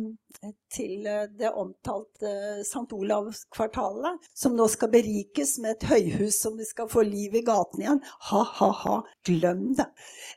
til 0.73 1.05
eh, 1.07 1.25
det 1.39 1.51
omtalte 1.59 2.31
St. 2.63 2.87
Olavs-kvartalet, 2.91 4.27
som 4.35 4.55
nå 4.57 4.67
skal 4.71 4.91
berikes 4.93 5.55
med 5.63 5.75
et 5.75 5.85
høyhus 5.91 6.39
som 6.43 6.57
vi 6.59 6.67
skal 6.67 6.89
få 6.91 7.05
liv 7.07 7.35
i 7.37 7.43
gaten 7.45 7.83
igjen. 7.83 8.01
Ha-ha-ha, 8.29 8.99
glem 9.27 9.65
det. 9.77 9.87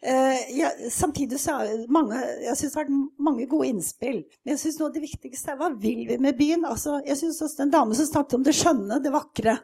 Eh, 0.02 0.44
ja, 0.58 0.70
samtidig 0.92 1.40
så 1.42 1.58
er 1.64 1.86
mange, 1.92 2.20
jeg 2.44 2.58
synes 2.58 2.76
det 2.76 2.80
har 2.80 2.84
vært 2.84 3.24
mange 3.30 3.48
gode 3.50 3.70
innspill. 3.72 4.22
Men 4.44 4.54
jeg 4.54 4.64
syns 4.64 4.80
det 4.96 5.04
viktigste 5.06 5.54
er 5.54 5.60
hva 5.60 5.72
vil 5.80 6.04
vi 6.10 6.20
med 6.22 6.38
byen? 6.38 6.68
Altså, 6.68 7.00
jeg 7.06 7.20
syns 7.22 7.42
også 7.42 7.64
den 7.64 7.74
dame 7.74 7.96
som 7.98 8.10
snakket 8.10 8.38
om 8.40 8.46
det 8.46 8.56
skjønne, 8.56 9.02
det 9.02 9.14
vakre. 9.14 9.58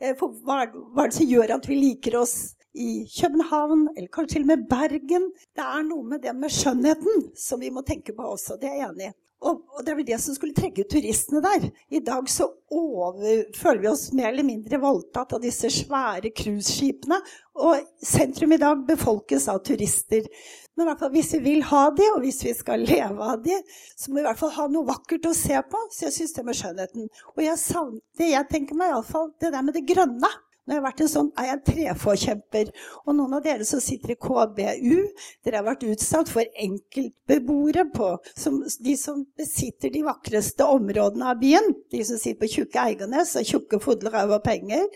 Eh, 0.00 0.16
for 0.18 0.36
hva 0.44 0.64
er 0.66 0.74
det 0.74 1.12
som 1.20 1.30
gjør 1.30 1.56
at 1.58 1.70
vi 1.70 1.80
liker 1.80 2.20
oss? 2.24 2.36
I 2.76 2.90
København, 3.10 3.88
eller 3.96 4.08
kanskje 4.12 4.36
til 4.36 4.46
og 4.46 4.52
med 4.52 4.66
Bergen. 4.70 5.30
Det 5.56 5.64
er 5.64 5.86
noe 5.88 6.04
med 6.14 6.24
det 6.24 6.34
med 6.36 6.52
skjønnheten 6.52 7.30
som 7.36 7.62
vi 7.62 7.72
må 7.72 7.84
tenke 7.86 8.14
på 8.16 8.34
også. 8.36 8.60
Det 8.60 8.70
er 8.70 8.82
jeg 8.82 8.90
enig 8.90 9.08
i. 9.10 9.14
Og, 9.44 9.82
det 9.84 9.92
er 9.92 9.98
vel 9.98 10.06
det 10.08 10.16
som 10.22 10.34
skulle 10.34 10.56
trekke 10.56 10.86
turistene 10.88 11.42
der. 11.44 11.66
I 11.92 12.00
dag 12.04 12.28
så 12.32 12.48
over, 12.72 13.18
føler 13.54 13.82
vi 13.82 13.90
oss 13.90 14.06
mer 14.16 14.30
eller 14.30 14.46
mindre 14.46 14.80
voldtatt 14.80 15.36
av 15.36 15.42
disse 15.44 15.68
svære 15.70 16.32
cruiseskipene. 16.34 17.18
Og 17.60 17.84
sentrum 18.02 18.56
i 18.56 18.60
dag 18.60 18.86
befolkes 18.88 19.48
av 19.52 19.60
turister. 19.66 20.24
Men 20.74 20.86
i 20.86 20.88
hvert 20.88 21.04
fall 21.04 21.12
hvis 21.14 21.34
vi 21.36 21.42
vil 21.44 21.62
ha 21.68 21.84
de, 21.96 22.08
og 22.14 22.24
hvis 22.24 22.42
vi 22.48 22.56
skal 22.56 22.84
leve 22.88 23.28
av 23.28 23.44
de, 23.44 23.60
så 23.96 24.10
må 24.10 24.18
vi 24.18 24.24
i 24.24 24.28
hvert 24.30 24.40
fall 24.40 24.56
ha 24.56 24.66
noe 24.72 24.88
vakkert 24.88 25.28
å 25.28 25.36
se 25.36 25.60
på. 25.68 25.84
Så 25.92 26.08
jeg 26.08 26.16
syns 26.16 26.34
det 26.36 26.48
med 26.48 26.58
skjønnheten. 26.58 27.12
Og 27.36 27.44
jeg 27.44 27.60
savner, 27.60 28.02
det 28.16 28.32
jeg 28.32 28.50
tenker 28.50 28.80
meg 28.80 28.92
iallfall, 28.92 29.30
det 29.40 29.52
der 29.52 29.68
med 29.68 29.76
det 29.76 29.86
grønne. 29.88 30.32
Jeg 30.66 30.80
har 30.80 30.82
vært 30.82 31.00
en 31.04 31.10
sånn, 31.10 31.28
er 31.38 31.46
jeg 31.46 31.54
en 31.54 31.64
treforkjemper. 31.68 32.70
Og 33.06 33.14
noen 33.14 33.36
av 33.38 33.42
dere 33.44 33.66
som 33.68 33.78
sitter 33.82 34.16
i 34.16 34.18
KBU, 34.18 34.96
dere 35.46 35.60
har 35.60 35.66
vært 35.68 35.84
utsatt 35.86 36.30
for 36.32 36.42
enkeltbeboere 36.58 37.84
på 37.94 38.08
som, 38.34 38.58
De 38.82 38.96
som 38.98 39.20
besitter 39.38 39.92
de 39.94 40.02
vakreste 40.06 40.66
områdene 40.66 41.30
av 41.30 41.38
byen. 41.38 41.70
De 41.94 42.02
som 42.08 42.18
sitter 42.18 42.40
på 42.40 42.50
tjukke 42.50 42.82
Eiganes 42.82 43.36
og 43.38 43.46
tjukke 43.46 43.78
Fodlerhaug 43.84 44.34
og 44.40 44.42
penger. 44.46 44.88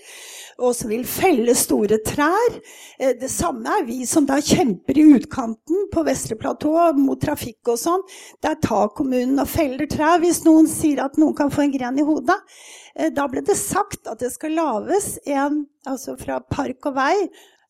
Og 0.58 0.74
som 0.74 0.90
vil 0.90 1.06
felle 1.06 1.54
store 1.54 2.00
trær. 2.02 2.58
Eh, 2.98 3.14
det 3.20 3.30
samme 3.30 3.78
er 3.78 3.86
vi 3.86 4.02
som 4.10 4.26
da 4.26 4.40
kjemper 4.42 4.98
i 4.98 5.06
utkanten 5.20 5.86
på 5.94 6.06
Vestre 6.06 6.34
platå 6.40 6.74
mot 6.98 7.22
trafikk 7.22 7.70
og 7.70 7.78
sånn. 7.78 8.02
Der 8.42 8.58
tar 8.58 8.90
kommunen 8.98 9.38
og 9.38 9.50
feller 9.54 9.86
trær 9.90 10.18
hvis 10.18 10.42
noen 10.48 10.66
sier 10.70 11.04
at 11.06 11.18
noen 11.20 11.38
kan 11.38 11.54
få 11.54 11.68
en 11.68 11.78
gren 11.78 12.02
i 12.02 12.10
hodet. 12.10 12.40
Eh, 12.94 13.10
da 13.14 13.26
ble 13.30 13.42
det 13.46 13.56
sagt 13.58 14.08
at 14.10 14.20
det 14.22 14.32
skal 14.34 14.56
lages 14.58 15.14
en, 15.30 15.59
altså 15.88 16.16
fra 16.20 16.40
park 16.40 16.90
og 16.90 16.98
vei, 16.98 17.14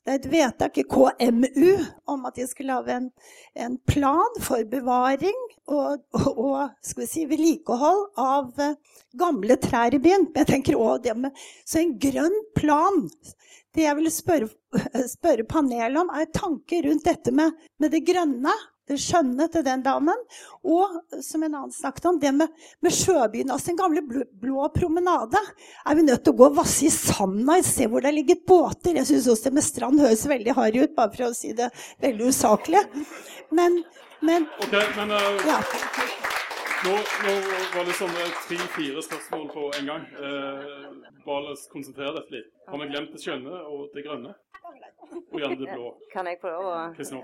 Det 0.01 0.15
er 0.15 0.17
et 0.17 0.29
vedtak 0.33 0.79
i 0.81 0.83
KMU 0.89 1.73
om 2.09 2.23
at 2.25 2.39
de 2.39 2.47
skal 2.49 2.71
lage 2.71 2.95
en, 2.95 3.11
en 3.53 3.75
plan 3.85 4.39
for 4.41 4.65
bevaring 4.65 5.37
og, 5.69 6.01
og, 6.17 6.71
si, 6.81 7.27
vedlikehold 7.29 8.07
av 8.17 8.63
eh, 8.65 8.79
gamle 9.21 9.59
trær 9.61 9.93
i 9.93 10.01
byen. 10.01 10.25
Jeg 10.35 10.49
tenker 10.49 10.81
også 10.81 11.05
det 11.05 11.17
med, 11.21 11.45
Så 11.69 11.83
en 11.83 11.93
grønn 12.01 12.39
plan 12.57 13.05
Det 13.77 13.85
jeg 13.85 13.99
vil 14.01 14.11
spørre, 14.11 14.49
spørre 15.07 15.45
panelet 15.45 16.01
om, 16.01 16.09
er 16.17 16.33
tanker 16.33 16.89
rundt 16.89 17.05
dette 17.05 17.31
med, 17.31 17.53
med 17.79 17.93
det 17.93 18.01
grønne 18.09 18.57
skjønne 18.99 19.47
til 19.53 19.65
den 19.67 19.83
damen. 19.85 20.25
Og 20.67 20.97
som 21.25 21.45
en 21.45 21.55
annen 21.55 21.75
snakket 21.75 22.09
om, 22.11 22.19
det 22.21 22.33
med, 22.37 22.51
med 22.83 22.95
sjøbyen. 22.95 23.53
Altså 23.53 23.71
den 23.71 23.81
gamle 23.81 24.03
blå, 24.07 24.27
blå, 24.43 24.67
promenade. 24.75 25.41
Er 25.87 25.99
vi 25.99 26.07
nødt 26.07 26.25
til 26.25 26.35
å 26.35 26.41
gå 26.41 26.49
og 26.51 26.59
vasse 26.59 26.89
i 26.89 26.93
sanda 26.95 27.59
og 27.61 27.67
se 27.67 27.89
hvor 27.91 28.03
det 28.03 28.11
har 28.11 28.19
ligget 28.19 28.45
båter? 28.49 28.99
Jeg 29.01 29.09
syns 29.11 29.31
også 29.31 29.49
det 29.49 29.57
med 29.59 29.67
strand 29.67 30.03
høres 30.03 30.27
veldig 30.29 30.57
harry 30.59 30.85
ut, 30.85 30.97
bare 30.97 31.15
for 31.15 31.31
å 31.31 31.37
si 31.37 31.55
det 31.57 31.71
veldig 32.03 32.31
usaklig. 32.33 32.83
Men, 33.55 33.81
men, 34.25 34.47
okay, 34.65 34.85
men 34.97 35.15
uh, 35.17 35.41
ja. 35.49 35.59
nå, 36.87 36.95
nå, 36.97 37.35
var 37.75 37.89
det 37.89 37.97
sånne 37.99 38.29
tre-fire 38.47 39.07
spørsmål 39.07 39.49
på 39.55 39.71
en 39.81 39.91
gang. 39.95 40.07
Uh, 40.21 41.11
bare 41.27 41.57
konsentrere 41.73 42.21
deg 42.21 42.39
litt. 42.39 42.55
Har 42.69 42.81
vi 42.81 42.93
glemt 42.93 43.13
det 43.17 43.25
skjønne 43.25 43.65
og 43.69 43.91
det 43.95 44.07
grønne? 44.07 44.37
Og 45.33 45.41
gjerne 45.41 45.59
det 45.59 45.75
blå. 45.75 45.93
Kan 46.15 46.27
jeg 46.31 46.39
prøve 46.43 46.59
å 46.63 46.73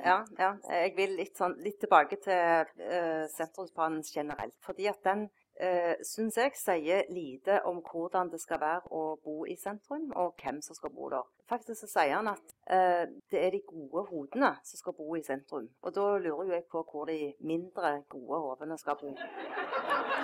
ja, 0.04 0.20
ja, 0.38 0.52
Jeg 0.70 0.94
vil 0.96 1.16
litt, 1.18 1.34
sånn, 1.38 1.56
litt 1.62 1.78
tilbake 1.82 2.18
til 2.22 2.70
uh, 2.82 3.24
sentrumsplanen 3.34 4.02
generelt. 4.06 4.54
Fordi 4.66 4.88
at 4.90 5.00
den 5.06 5.26
uh, 5.62 5.94
syns 6.06 6.38
jeg 6.40 6.54
sier 6.58 7.06
lite 7.12 7.60
om 7.68 7.80
hvordan 7.86 8.30
det 8.32 8.40
skal 8.42 8.60
være 8.62 8.90
å 8.90 9.02
bo 9.22 9.46
i 9.46 9.56
sentrum, 9.60 10.08
og 10.18 10.34
hvem 10.42 10.60
som 10.64 10.78
skal 10.78 10.94
bo 10.94 11.10
der. 11.12 11.26
Faktisk 11.50 11.84
så 11.84 11.90
sier 11.92 12.16
han 12.18 12.32
at 12.32 12.54
uh, 12.70 13.04
det 13.30 13.42
er 13.42 13.50
de 13.54 13.62
gode 13.68 14.06
hodene 14.10 14.52
som 14.66 14.82
skal 14.82 14.96
bo 14.98 15.16
i 15.18 15.24
sentrum. 15.26 15.68
Og 15.82 15.94
da 15.94 16.06
lurer 16.18 16.44
jo 16.50 16.54
jeg 16.56 16.66
på 16.72 16.84
hvor 16.90 17.10
de 17.10 17.34
mindre 17.46 18.00
gode 18.12 18.42
hodene 18.48 18.78
skal 18.82 18.98
bo. 19.02 19.14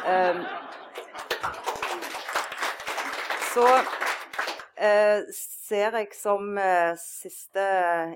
Um, 0.02 0.40
så 3.54 3.66
eh, 4.82 5.22
ser 5.32 5.96
jeg 5.98 6.08
som 6.16 6.58
eh, 6.58 6.92
siste 7.00 7.62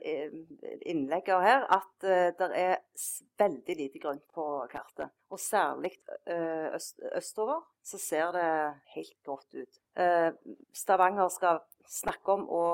eh, 0.03 0.35
innlegger 0.91 1.45
her 1.45 1.67
at 1.77 2.07
eh, 2.07 2.33
det 2.39 2.49
er 2.59 2.75
veldig 3.39 3.77
lite 3.79 4.03
grønt 4.03 4.25
på 4.35 4.47
kartet. 4.73 5.15
Og 5.31 5.41
særlig 5.41 5.93
eh, 6.27 6.75
øst, 6.75 7.01
østover 7.17 7.63
så 7.87 8.01
ser 8.03 8.35
det 8.37 8.51
helt 8.97 9.17
grått 9.25 9.55
ut. 9.55 9.81
Eh, 9.97 10.33
Stavanger 10.75 11.31
skal 11.33 11.63
snakke 11.87 12.35
om 12.35 12.49
å 12.51 12.65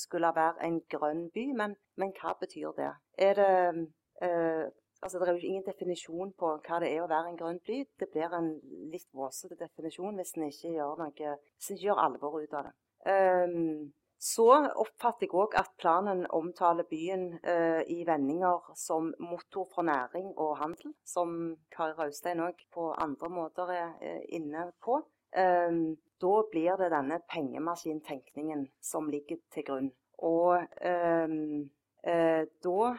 skulle 0.00 0.30
være 0.32 0.64
en 0.64 0.80
grønn 0.88 1.26
by, 1.34 1.50
men, 1.58 1.74
men 2.00 2.14
hva 2.16 2.32
betyr 2.40 2.72
det? 2.78 2.92
Er 3.20 3.36
det 3.36 4.72
Altså, 5.04 5.18
Det 5.18 5.28
er 5.28 5.32
jo 5.32 5.46
ingen 5.46 5.64
definisjon 5.66 6.32
på 6.40 6.48
hva 6.66 6.78
det 6.80 6.88
er 6.88 7.02
å 7.04 7.10
være 7.10 7.28
en 7.30 7.36
grønn 7.36 7.58
by. 7.68 7.82
Det 8.00 8.08
blir 8.10 8.32
en 8.32 8.48
litt 8.90 9.06
våsete 9.14 9.58
definisjon 9.60 10.16
hvis 10.16 10.32
en 10.38 10.46
ikke 10.48 10.72
gjør 10.72 10.96
noe, 11.02 11.34
hvis 11.36 11.68
en 11.70 11.76
ikke 11.76 11.86
gjør 11.90 12.00
alvor 12.06 12.38
ut 12.40 12.56
av 12.56 12.70
det. 12.70 12.72
Um, 13.06 13.92
så 14.18 14.46
oppfatter 14.80 15.26
jeg 15.26 15.36
òg 15.36 15.54
at 15.60 15.68
planen 15.78 16.24
omtaler 16.34 16.86
byen 16.88 17.28
uh, 17.44 17.82
i 17.86 18.00
vendinger 18.08 18.72
som 18.74 19.12
motor 19.22 19.68
for 19.74 19.86
næring 19.86 20.32
og 20.34 20.56
handel, 20.58 20.94
som 21.06 21.54
Kari 21.70 21.94
Raustein 21.98 22.42
òg 22.42 22.64
på 22.74 22.88
andre 22.96 23.30
måter 23.30 23.70
er 23.74 23.92
uh, 24.00 24.24
inne 24.34 24.70
på. 24.82 24.98
Um, 25.36 25.94
da 26.18 26.34
blir 26.50 26.80
det 26.80 26.90
denne 26.94 27.20
pengemaskintenkningen 27.30 28.66
som 28.80 29.10
ligger 29.12 29.38
til 29.52 29.66
grunn. 29.68 29.92
Og 30.24 30.64
um, 30.80 31.68
uh, 32.08 32.42
da 32.66 32.90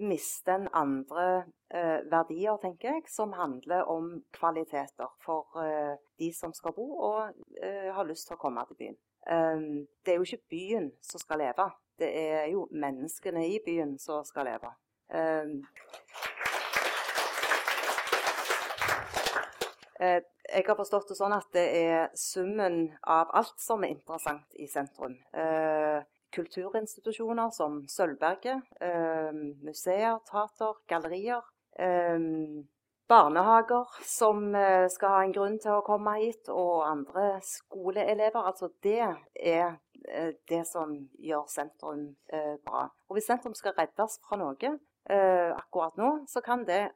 mister 0.00 0.58
en 0.58 0.68
andre 0.74 1.44
verdier, 2.06 2.54
tenker 2.62 2.92
jeg, 2.92 3.08
som 3.10 3.32
handler 3.34 3.88
om 3.90 4.12
kvaliteter 4.36 5.10
for 5.24 5.56
de 6.22 6.28
som 6.30 6.52
skal 6.54 6.70
bo 6.76 6.84
og 7.02 7.48
har 7.96 8.06
lyst 8.06 8.28
til 8.28 8.36
å 8.36 8.42
komme 8.44 8.62
til 8.68 8.78
byen. 8.78 8.98
Ehm, 9.30 9.86
det 10.04 10.12
er 10.12 10.16
jo 10.20 10.26
ikke 10.26 10.48
byen 10.50 10.90
som 11.02 11.20
skal 11.20 11.38
leve, 11.38 11.70
det 11.98 12.10
er 12.18 12.46
jo 12.52 12.68
menneskene 12.70 13.46
i 13.48 13.58
byen 13.64 13.98
som 13.98 14.24
skal 14.24 14.48
leve. 14.50 14.72
Ehm, 15.14 15.64
eh, 20.00 20.20
jeg 20.54 20.64
har 20.66 20.76
forstått 20.76 21.08
det 21.08 21.16
sånn 21.18 21.36
at 21.36 21.48
det 21.56 21.64
er 21.78 22.10
summen 22.18 22.92
av 23.02 23.32
alt 23.32 23.56
som 23.60 23.84
er 23.84 23.94
interessant 23.94 24.58
i 24.60 24.68
sentrum. 24.68 25.16
Eh, 25.32 26.02
kulturinstitusjoner 26.34 27.50
som 27.54 27.84
Sølvberget, 27.88 28.62
ehm, 28.80 29.54
museer, 29.62 30.18
teater, 30.30 30.74
gallerier. 30.90 31.42
Barnehager 33.08 33.86
som 34.02 34.54
eh, 34.54 34.88
skal 34.88 35.08
ha 35.08 35.22
en 35.24 35.32
grunn 35.32 35.58
til 35.60 35.76
å 35.76 35.84
komme 35.84 36.16
hit, 36.22 36.48
og 36.48 36.86
andre 36.88 37.38
skoleelever. 37.44 38.40
Altså 38.40 38.70
det 38.84 39.00
er 39.02 39.74
eh, 40.08 40.32
det 40.48 40.62
som 40.68 40.94
gjør 41.20 41.44
sentrum 41.52 42.06
eh, 42.32 42.54
bra. 42.64 42.86
Og 43.08 43.18
hvis 43.18 43.28
sentrum 43.28 43.56
skal 43.56 43.76
reddes 43.78 44.20
fra 44.24 44.40
noe 44.40 44.76
akkurat 45.04 45.98
nå, 46.00 46.22
så 46.32 46.40
kan 46.40 46.62
det 46.64 46.94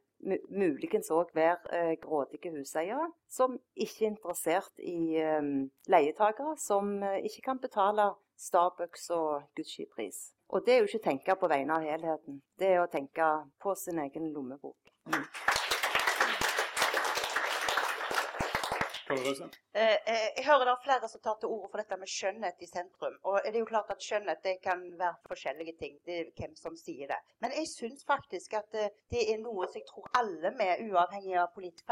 muligens 0.48 1.10
òg 1.12 1.28
være 1.36 1.98
grådige 2.00 2.48
huseiere 2.54 3.10
som 3.28 3.58
ikke 3.76 4.06
er 4.06 4.12
interessert 4.14 4.80
i 4.80 5.20
leietakere 5.92 6.54
som 6.56 7.04
ikke 7.04 7.44
kan 7.50 7.60
betale 7.60 8.14
Starbucks 8.40 9.10
og 9.12 9.44
Gucci-pris. 9.60 10.30
Og 10.48 10.64
det 10.64 10.74
er 10.74 10.80
jo 10.80 10.88
ikke 10.88 11.02
å 11.02 11.08
tenke 11.10 11.36
på 11.36 11.52
vegne 11.52 11.76
av 11.76 11.84
helheten, 11.84 12.40
det 12.56 12.72
er 12.72 12.80
å 12.80 12.88
tenke 12.88 13.28
på 13.60 13.76
sin 13.76 14.00
egen 14.08 14.32
lommebok. 14.32 14.80
Mm. 15.12 15.20
Eh, 15.20 15.20
eh, 15.20 15.58
jeg 20.38 20.46
hører 20.46 20.68
det 20.68 20.74
er 20.74 20.84
flere 20.84 21.08
som 21.10 21.22
tar 21.24 21.38
til 21.40 21.52
orde 21.54 21.70
for 21.72 21.82
dette 21.82 21.98
med 22.00 22.10
skjønnhet 22.10 22.64
i 22.64 22.70
sentrum. 22.70 23.16
Og 23.28 23.40
det 23.44 23.54
er 23.54 23.62
jo 23.62 23.70
klart 23.70 23.90
at 23.94 24.04
skjønnhet 24.04 24.42
det 24.44 24.56
kan 24.64 24.82
være 24.98 25.16
forskjellige 25.30 25.76
ting. 25.80 25.98
Det 26.06 26.20
er 26.20 26.32
hvem 26.38 26.56
som 26.58 26.76
sier 26.78 27.10
det. 27.10 27.18
Men 27.42 27.54
jeg 27.56 27.70
syns 27.70 28.04
faktisk 28.08 28.56
at 28.58 28.74
eh, 28.78 28.92
det 29.12 29.24
er 29.32 29.40
noe 29.42 29.68
som 29.68 29.78
jeg 29.80 29.86
tror 29.88 30.08
alle 30.18 30.52
med, 30.58 30.84
uavhengig 30.88 31.36
av 31.38 31.52
politisk 31.54 31.86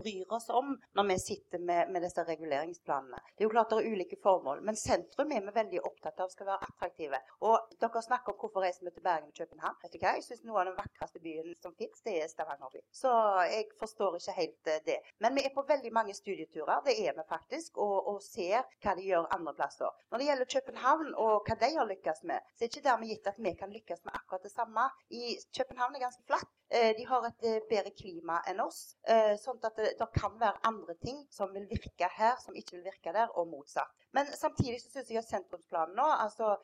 bryr 0.00 0.32
oss 0.32 0.48
om 0.48 0.72
når 0.96 1.08
vi 1.10 1.16
sitter 1.18 1.58
med, 1.58 1.90
med, 1.92 2.02
disse 2.02 2.24
reguleringsplanene. 2.24 3.20
Det 3.36 3.44
er 3.44 3.48
jo 3.48 3.52
klart 3.54 3.70
det 3.70 3.80
er 3.80 3.92
ulike 3.92 4.18
formål, 4.22 4.62
men 4.66 4.78
sentrum 4.78 5.32
er 5.32 5.44
vi 5.44 5.54
veldig 5.54 5.82
opptatt 5.86 6.20
av 6.20 6.32
skal 6.32 6.48
være 6.50 6.68
attraktive. 6.68 7.20
Og 7.46 7.74
dere 7.82 8.02
snakker 8.06 8.32
om 8.32 8.40
hvorfor 8.40 8.64
reiser 8.64 8.86
vi 8.86 8.94
til 8.94 9.04
Bergen 9.04 9.30
og 9.30 9.36
København. 9.38 9.78
Vet 9.82 9.94
du 9.94 9.98
hva? 10.00 10.14
Jeg 10.16 10.26
syns 10.26 10.44
noe 10.48 10.62
av 10.62 10.70
den 10.70 10.78
vakreste 10.78 11.22
byen 11.22 11.54
som 11.62 11.76
fins, 11.78 12.02
det 12.06 12.16
er 12.22 12.30
Stavanger 12.32 12.72
by. 12.74 12.82
Så 13.02 13.12
jeg 13.50 13.68
forstår 13.80 14.18
ikke 14.18 14.36
helt 14.40 14.72
det. 14.88 14.98
Men 15.22 15.36
vi 15.36 15.44
er 15.46 15.54
på 15.54 15.66
veldig 15.68 15.92
mange 15.94 16.16
studier 16.16 16.39
studieturer. 16.40 16.82
Det 16.84 17.08
er 17.08 17.12
vi 17.12 17.22
faktisk, 17.28 17.76
og, 17.78 18.08
og 18.08 18.22
ser 18.22 18.64
hva 18.82 18.94
de 18.96 19.04
gjør 19.08 19.28
andre 19.34 19.54
plasser. 19.54 19.90
Når 20.10 20.18
det 20.18 20.28
gjelder 20.28 20.52
København 20.54 21.12
og 21.14 21.44
hva 21.46 21.56
de 21.60 21.72
har 21.76 21.90
lykkes 21.90 22.24
med, 22.24 22.40
så 22.54 22.64
er 22.64 22.68
det 22.68 22.76
ikke 22.76 22.88
dermed 22.88 23.12
gitt 23.12 23.26
at 23.26 23.38
vi 23.38 23.54
kan 23.58 23.74
lykkes 23.74 24.04
med 24.04 24.14
akkurat 24.14 24.42
det 24.48 24.52
samme. 24.54 24.88
I 25.10 25.36
København 25.56 25.94
er 25.94 26.06
ganske 26.06 26.26
flatt. 26.26 26.50
Eh, 26.70 26.96
de 26.96 27.04
har 27.06 27.24
et 27.26 27.46
eh, 27.48 27.62
bedre 27.70 27.90
klima 27.90 28.36
enn 28.46 28.60
oss. 28.62 28.94
Eh, 29.10 29.32
sånn 29.42 29.58
at 29.66 29.74
det, 29.74 29.88
det, 29.98 30.06
kan 30.14 30.36
være 30.38 30.62
andre 30.68 30.94
ting 31.02 31.24
som 31.34 31.50
vil 31.54 31.66
virke 31.70 32.06
her, 32.14 32.36
som 32.38 32.54
ikke 32.54 32.76
vil 32.76 32.84
virke 32.86 33.14
der, 33.16 33.32
og 33.34 33.48
motsatt. 33.50 33.90
Men 34.14 34.30
samtidig 34.38 34.78
så 34.82 34.92
syns 34.92 35.10
jeg 35.10 35.18
at 35.18 35.26
sentrumsplanen 35.26 35.94
nå, 35.98 36.06
altså 36.24 36.56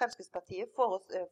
Fremskrittspartiet 0.00 0.70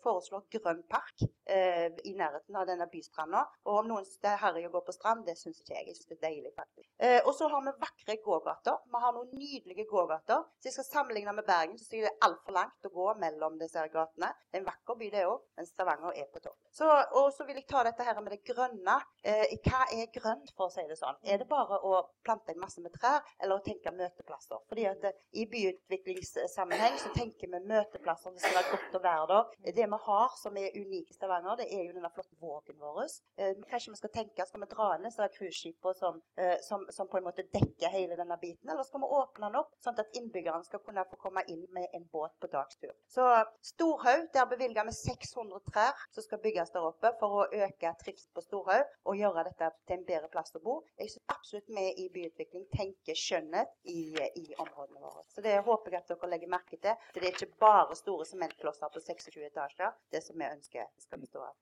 foreslår 0.04 0.42
grønn 0.52 0.82
park 0.92 1.22
i 1.24 2.12
nærheten 2.16 2.58
av 2.60 2.66
denne 2.68 2.84
bystranda. 2.92 3.40
Og 3.64 3.78
om 3.80 3.88
noen 3.88 4.04
det 4.20 4.28
er 4.28 4.42
herlig 4.42 4.66
å 4.68 4.74
gå 4.74 4.82
på 4.84 4.92
strand, 4.92 5.24
det 5.24 5.38
syns 5.40 5.62
ikke 5.62 5.72
jeg. 5.72 5.86
Jeg 5.88 5.96
syns 5.96 6.10
det 6.10 6.18
er 6.18 6.22
deilig, 6.26 6.52
faktisk. 6.58 6.90
Og 7.24 7.30
så 7.38 7.48
har 7.48 7.64
vi 7.64 7.72
vakre 7.80 8.18
gågater. 8.26 8.82
Vi 8.92 9.00
har 9.06 9.16
noen 9.16 9.32
nydelige 9.40 9.86
gågater. 9.88 10.44
Hvis 10.58 10.68
jeg 10.68 10.76
skal 10.76 10.88
sammenligne 10.90 11.32
med 11.32 11.48
Bergen, 11.48 11.80
så 11.80 11.86
syns 11.86 11.96
jeg 11.96 12.06
det 12.10 12.12
er 12.12 12.28
altfor 12.28 12.58
langt 12.58 12.90
å 12.90 12.92
gå 12.98 13.08
mellom 13.24 13.56
disse 13.60 13.88
gatene. 13.96 14.34
Det 14.50 14.60
er 14.60 14.64
en 14.66 14.68
vakker 14.68 15.00
by, 15.00 15.10
det 15.16 15.24
òg, 15.30 15.48
men 15.56 15.70
Stavanger 15.70 16.20
er 16.20 16.28
på 16.28 16.44
topp. 16.44 16.60
Så, 16.76 16.90
og 17.16 17.32
så 17.32 17.48
vil 17.48 17.62
jeg 17.62 17.68
ta 17.72 17.86
dette 17.88 18.04
her 18.04 18.13
her 18.16 18.24
med 18.24 18.36
det 18.36 18.42
grønne. 18.50 18.98
Eh, 19.24 19.56
hva 19.64 19.86
er 19.94 20.10
grønt, 20.14 20.52
for 20.56 20.68
å 20.68 20.74
si 20.74 20.84
det 20.88 20.98
sånn? 21.00 21.18
Er 21.24 21.40
det 21.40 21.48
bare 21.48 21.80
å 21.80 22.02
plante 22.26 22.52
en 22.52 22.60
masse 22.62 22.82
med 22.84 22.92
trær, 22.96 23.22
eller 23.40 23.58
å 23.58 23.64
tenke 23.64 23.92
møteplasser? 23.94 24.60
Fordi 24.68 24.86
at 24.90 25.08
eh, 25.08 25.16
I 25.40 25.46
byutviklingssammenheng 25.50 27.00
så 27.00 27.12
tenker 27.16 27.50
vi 27.50 27.62
møteplasser. 27.64 28.36
Det 28.36 28.44
skal 28.44 28.58
være 28.60 28.76
godt 28.76 29.00
å 29.00 29.02
være 29.08 29.26
der. 29.32 29.74
Det 29.80 29.88
vi 29.94 30.02
har 30.08 30.38
som 30.40 30.60
er 30.60 30.76
unikt 30.76 31.14
i 31.14 31.16
Stavanger, 31.16 31.62
det 31.62 31.70
er 31.72 31.86
jo 31.86 31.96
denne 31.96 32.12
flotte 32.12 32.36
vågen 32.42 32.80
vår. 32.80 33.04
Eh, 33.40 33.56
kanskje 33.70 33.94
vi 33.94 34.02
skal 34.02 34.14
tenke, 34.20 34.46
skal 34.46 34.64
vi 34.64 34.70
dra 34.70 34.92
ned 34.98 35.14
disse 35.14 35.28
cruiseskipene 35.38 35.94
som, 35.94 36.22
eh, 36.36 36.56
som, 36.60 36.86
som, 36.90 37.08
på 37.08 37.18
en 37.18 37.24
måte 37.24 37.42
dekker 37.52 37.88
hele 37.88 38.16
denne 38.16 38.36
biten, 38.40 38.70
eller 38.70 38.82
skal 38.82 39.00
vi 39.00 39.10
åpne 39.18 39.46
den 39.46 39.60
opp 39.60 39.72
sånn 39.84 39.98
at 40.00 40.18
innbyggerne 40.18 40.66
skal 40.66 40.82
kunne 40.84 41.04
få 41.10 41.18
komme 41.20 41.44
inn 41.48 41.64
med 41.74 41.88
en 41.94 42.06
båt 42.12 42.34
på 42.40 42.50
dagstur? 42.52 42.92
Så 43.10 43.26
Storhaug, 43.62 44.28
der 44.34 44.48
bevilger 44.50 44.86
vi 44.88 44.96
600 44.96 45.62
trær 45.70 46.04
som 46.10 46.26
skal 46.26 46.42
bygges 46.42 46.74
der 46.74 46.88
oppe 46.88 47.12
for 47.20 47.42
å 47.42 47.46
øke 47.66 47.94
trives 48.04 48.28
på 48.34 48.44
Storhaug, 48.44 48.94
og 49.08 49.18
gjøre 49.18 49.46
dette 49.48 49.70
til 49.88 49.98
en 49.98 50.06
bedre 50.08 50.30
plass 50.32 50.54
å 50.56 50.62
bo. 50.64 50.78
Jeg 51.00 51.12
synes 51.12 51.34
absolutt 51.34 51.74
vi 51.78 51.86
i 52.04 52.08
byutvikling 52.14 52.66
tenker 52.74 53.18
skjønnhet 53.18 53.74
i, 53.90 54.00
i 54.40 54.46
områdene 54.54 55.02
våre. 55.02 55.24
Så 55.34 55.44
det 55.44 55.58
håper 55.66 55.96
jeg 55.96 56.04
at 56.04 56.14
dere 56.14 56.32
legger 56.32 56.54
merke 56.54 56.80
til. 56.80 57.06
Så 57.10 57.20
det 57.20 57.30
er 57.30 57.36
ikke 57.36 57.62
bare 57.66 57.98
store 57.98 58.28
sementklosser 58.28 58.92
på 58.94 59.04
26 59.04 59.46
etasjer, 59.50 59.94
det 60.12 60.24
som 60.24 60.40
vi 60.40 60.50
ønsker 60.50 60.90
skal 61.06 61.22
bestå 61.24 61.44
av. 61.44 61.54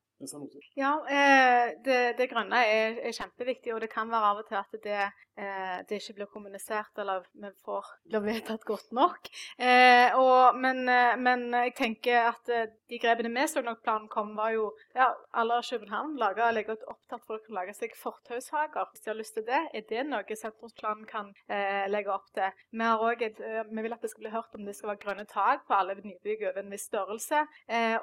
Ja, 0.75 0.93
eh, 1.11 1.73
det, 1.85 2.15
det, 2.19 2.29
grønne 2.31 2.61
er, 2.63 2.99
er, 3.03 3.15
kjempeviktig, 3.17 3.73
og 3.75 3.81
det 3.83 3.89
kan 3.91 4.11
være 4.11 4.29
av 4.31 4.43
og 4.43 4.47
til 4.47 4.59
at 4.61 4.77
det, 4.85 4.99
eh, 5.35 5.81
det 5.89 5.99
ikke 5.99 6.15
blir 6.21 6.31
kommunisert 6.31 7.01
eller 7.03 7.27
vi 7.33 7.51
får 7.65 7.89
blir 8.07 8.23
vedtatt 8.29 8.63
godt 8.69 8.95
nok. 8.95 9.33
Eh, 9.59 10.15
og, 10.15 10.61
men, 10.63 10.85
men, 11.19 11.49
jeg 11.67 11.75
tenker 11.79 12.31
at 12.31 12.53
de 12.93 13.01
grepene 13.03 13.33
vi 13.33 13.47
så 13.49 13.63
når 13.65 13.81
planen 13.85 14.09
kom, 14.13 14.35
var 14.37 14.53
jo 14.57 14.69
ja, 14.97 15.09
Alle 15.33 15.59
av 15.61 15.67
København 15.67 16.17
lager, 16.21 16.53
legger 16.53 16.77
opp 16.91 17.01
til 17.09 17.19
at 17.19 17.27
folk 17.27 17.47
kan 17.47 17.57
lage 17.57 17.77
seg 17.79 17.97
fortaushager 17.97 18.91
hvis 18.93 19.05
de 19.05 19.13
har 19.13 19.19
lyst 19.19 19.37
til 19.39 19.47
det. 19.49 19.63
Er 19.73 19.87
det 19.89 20.05
noe 20.09 20.39
sentrumsplanen 20.39 21.09
kan 21.09 21.33
eh, 21.49 21.89
legge 21.91 22.13
opp 22.13 22.29
til? 22.37 22.53
Vi, 22.71 22.83
har 22.85 23.01
også 23.01 23.29
et, 23.29 23.43
vi 23.71 23.87
vil 23.87 23.97
at 23.97 24.05
det 24.05 24.13
skal 24.13 24.27
bli 24.27 24.35
hørt 24.35 24.59
om 24.59 24.67
det 24.67 24.77
skal 24.77 24.93
være 24.93 25.03
grønne 25.07 25.27
tak 25.31 25.67
på 25.67 25.77
alle 25.77 25.97
nybygg 26.03 26.47
over 26.51 26.61
en 26.63 26.73
viss 26.73 26.89
størrelse. 26.91 27.45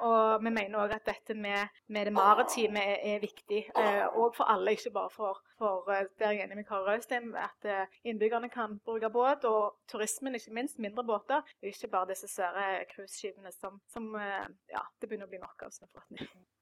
og 0.00 0.42
vi 0.44 0.50
mener 0.50 0.80
òg 0.82 0.94
at 0.96 1.06
dette 1.06 1.34
med, 1.34 1.70
med 1.88 2.08
det 2.08 2.12
maritime 2.12 2.82
er, 2.82 2.98
er 3.14 3.22
viktig. 3.22 3.62
Og 3.74 4.26
eh, 4.26 4.36
for 4.36 4.44
alle, 4.52 4.74
ikke 4.76 4.92
bare 4.94 5.10
for, 5.10 5.40
for 5.58 5.90
eh, 5.92 6.06
der 6.18 6.34
jeg 6.34 6.40
er 6.40 6.46
enig 6.46 6.60
med 6.60 6.68
Kari 6.68 6.86
Raustein, 6.88 7.34
at 7.36 7.68
eh, 7.68 7.98
innbyggerne 8.04 8.48
kan 8.48 8.78
bruke 8.84 9.10
båt. 9.10 9.44
Og 9.44 9.76
turismen, 9.90 10.34
ikke 10.34 10.54
minst 10.54 10.78
mindre 10.78 11.04
båter. 11.04 11.42
Ikke 11.62 11.88
bare 11.88 12.10
disse 12.12 12.28
svære 12.28 12.84
cruiseskipene 12.94 13.52
som, 13.52 13.80
som, 13.92 14.12
ja, 14.72 14.79
det 15.00 15.08
begynner 15.08 15.28
å 15.28 15.32
bli 15.32 15.40
nok 15.42 15.64
av. 15.66 15.78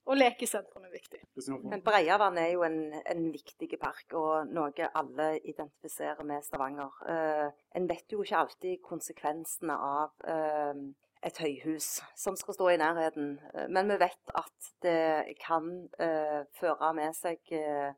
Og 0.09 0.17
lekesentrum 0.17 0.87
er 0.89 0.95
viktig. 0.95 1.21
Men 1.69 1.83
Breiavann 1.85 2.39
er 2.41 2.55
jo 2.55 2.63
en, 2.65 2.79
en, 2.97 3.27
viktig 3.35 3.69
park, 3.81 4.15
og 4.17 4.49
noe 4.57 4.89
alle 4.97 5.27
identifiserer 5.43 6.25
med 6.25 6.47
Stavanger. 6.47 6.95
Uh, 7.05 7.51
en 7.77 7.89
vet 7.91 8.15
jo 8.15 8.23
ikke 8.25 8.41
alltid 8.41 8.81
konsekvensene 8.87 9.77
av 9.77 10.15
uh, 10.25 10.81
et 11.27 11.39
høyhus 11.43 11.99
som 12.19 12.37
skal 12.39 12.57
stå 12.57 12.71
i 12.73 12.81
nærheten. 12.81 13.37
Eh, 13.55 13.69
men 13.69 13.91
vi 13.91 13.99
vet 14.01 14.35
at 14.39 14.73
det 14.85 15.37
kan 15.43 15.71
uh, 16.01 16.41
føre 16.59 16.93
med 16.97 17.17
seg 17.19 17.53
uh, 17.53 17.93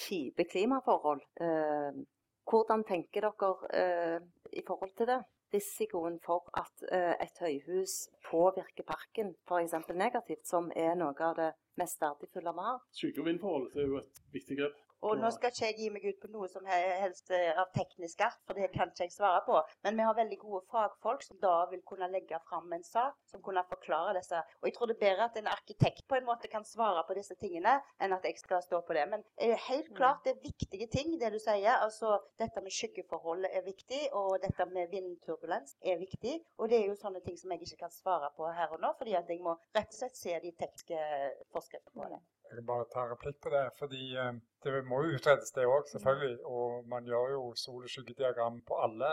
kjipe 0.00 0.46
klimaforhold. 0.50 1.24
Uh, 1.40 2.04
hvordan 2.46 2.84
tenker 2.86 3.26
dere 3.26 4.20
i 4.54 4.62
forhold 4.66 4.92
til 4.96 5.10
det? 5.10 5.18
Risikoen 5.54 6.18
for 6.24 6.48
at 6.58 6.82
et 7.22 7.38
høyhus 7.40 8.08
påvirker 8.26 8.86
parken 8.88 9.34
f.eks. 9.46 9.76
negativt, 9.94 10.46
som 10.48 10.72
er 10.76 10.96
noe 10.98 11.14
av 11.28 11.36
det 11.38 11.52
mest 11.80 12.02
verdifulle 12.02 12.54
vi 12.56 12.66
har? 12.66 12.82
Skygge- 12.96 13.22
og 13.22 13.30
vindforhold 13.30 13.70
er 13.76 13.86
jo 13.86 14.00
et 14.02 14.22
viktig 14.34 14.58
grep. 14.58 14.82
Og 15.04 15.18
nå 15.20 15.28
skal 15.34 15.52
ikke 15.52 15.66
jeg 15.66 15.76
gi 15.78 15.88
meg 15.92 16.06
ut 16.08 16.18
på 16.22 16.30
noe 16.32 16.48
som 16.50 16.64
helst 16.66 17.30
eh, 17.34 17.52
av 17.58 17.68
teknisk 17.76 18.22
art, 18.24 18.38
for 18.48 18.56
det 18.56 18.70
kan 18.72 18.90
ikke 18.92 19.06
jeg 19.06 19.14
svare 19.14 19.42
på. 19.46 19.58
Men 19.84 19.98
vi 19.98 20.06
har 20.06 20.16
veldig 20.16 20.38
gode 20.40 20.62
fagfolk 20.72 21.24
som 21.26 21.38
da 21.42 21.54
vil 21.70 21.82
kunne 21.86 22.08
legge 22.12 22.38
fram 22.48 22.72
en 22.72 22.86
sak 22.86 23.16
som 23.30 23.42
kunne 23.44 23.64
forklare 23.68 24.16
disse. 24.16 24.40
Og 24.62 24.68
jeg 24.68 24.76
tror 24.76 24.90
det 24.90 24.96
er 24.96 25.02
bedre 25.04 25.28
at 25.28 25.36
en 25.40 25.50
arkitekt 25.52 26.06
på 26.08 26.18
en 26.18 26.26
måte 26.28 26.50
kan 26.52 26.64
svare 26.66 27.04
på 27.08 27.16
disse 27.18 27.36
tingene, 27.40 27.76
enn 28.00 28.16
at 28.16 28.24
jeg 28.26 28.40
skal 28.40 28.64
stå 28.64 28.80
på 28.86 28.96
det. 28.96 29.04
Men 29.12 29.24
eh, 29.36 29.56
helt 29.68 29.92
mm. 29.92 29.96
klart 29.98 30.24
det 30.24 30.36
er 30.36 30.44
viktige 30.46 30.88
ting, 30.92 31.16
det 31.20 31.32
du 31.34 31.38
sier. 31.42 31.76
Altså 31.76 32.16
dette 32.40 32.64
med 32.64 32.74
skyggeforhold 32.74 33.50
er 33.50 33.66
viktig, 33.66 34.02
og 34.16 34.38
dette 34.42 34.68
med 34.72 34.90
vindturbulens 34.94 35.76
er 35.84 36.00
viktig. 36.00 36.38
Og 36.56 36.72
det 36.72 36.80
er 36.80 36.88
jo 36.90 36.98
sånne 36.98 37.22
ting 37.26 37.36
som 37.40 37.52
jeg 37.52 37.66
ikke 37.66 37.84
kan 37.84 37.94
svare 37.94 38.32
på 38.36 38.48
her 38.56 38.72
og 38.72 38.82
nå, 38.82 38.94
fordi 38.98 39.18
at 39.18 39.28
jeg 39.30 39.44
må 39.44 39.58
rett 39.76 39.92
og 39.92 40.00
slett 40.00 40.18
se 40.18 40.40
de 40.42 40.56
tekniske 40.56 41.04
forskriftene 41.52 42.00
på 42.00 42.10
det. 42.14 42.24
Jeg 42.48 42.60
kan 42.60 42.66
bare 42.68 42.86
ta 42.92 43.04
replikk 43.10 43.40
på 43.42 43.50
det. 43.50 43.64
fordi 43.78 44.02
eh, 44.16 44.32
Det 44.64 44.84
må 44.86 45.02
jo 45.04 45.18
utredes, 45.18 45.52
det 45.54 45.66
òg, 45.66 45.84
selvfølgelig. 45.92 46.38
Og 46.44 46.88
man 46.88 47.04
gjør 47.04 47.30
jo 47.36 47.42
sol- 47.54 47.84
og 47.86 47.90
skyggediagram 47.90 48.62
på 48.68 48.78
alle 48.86 49.10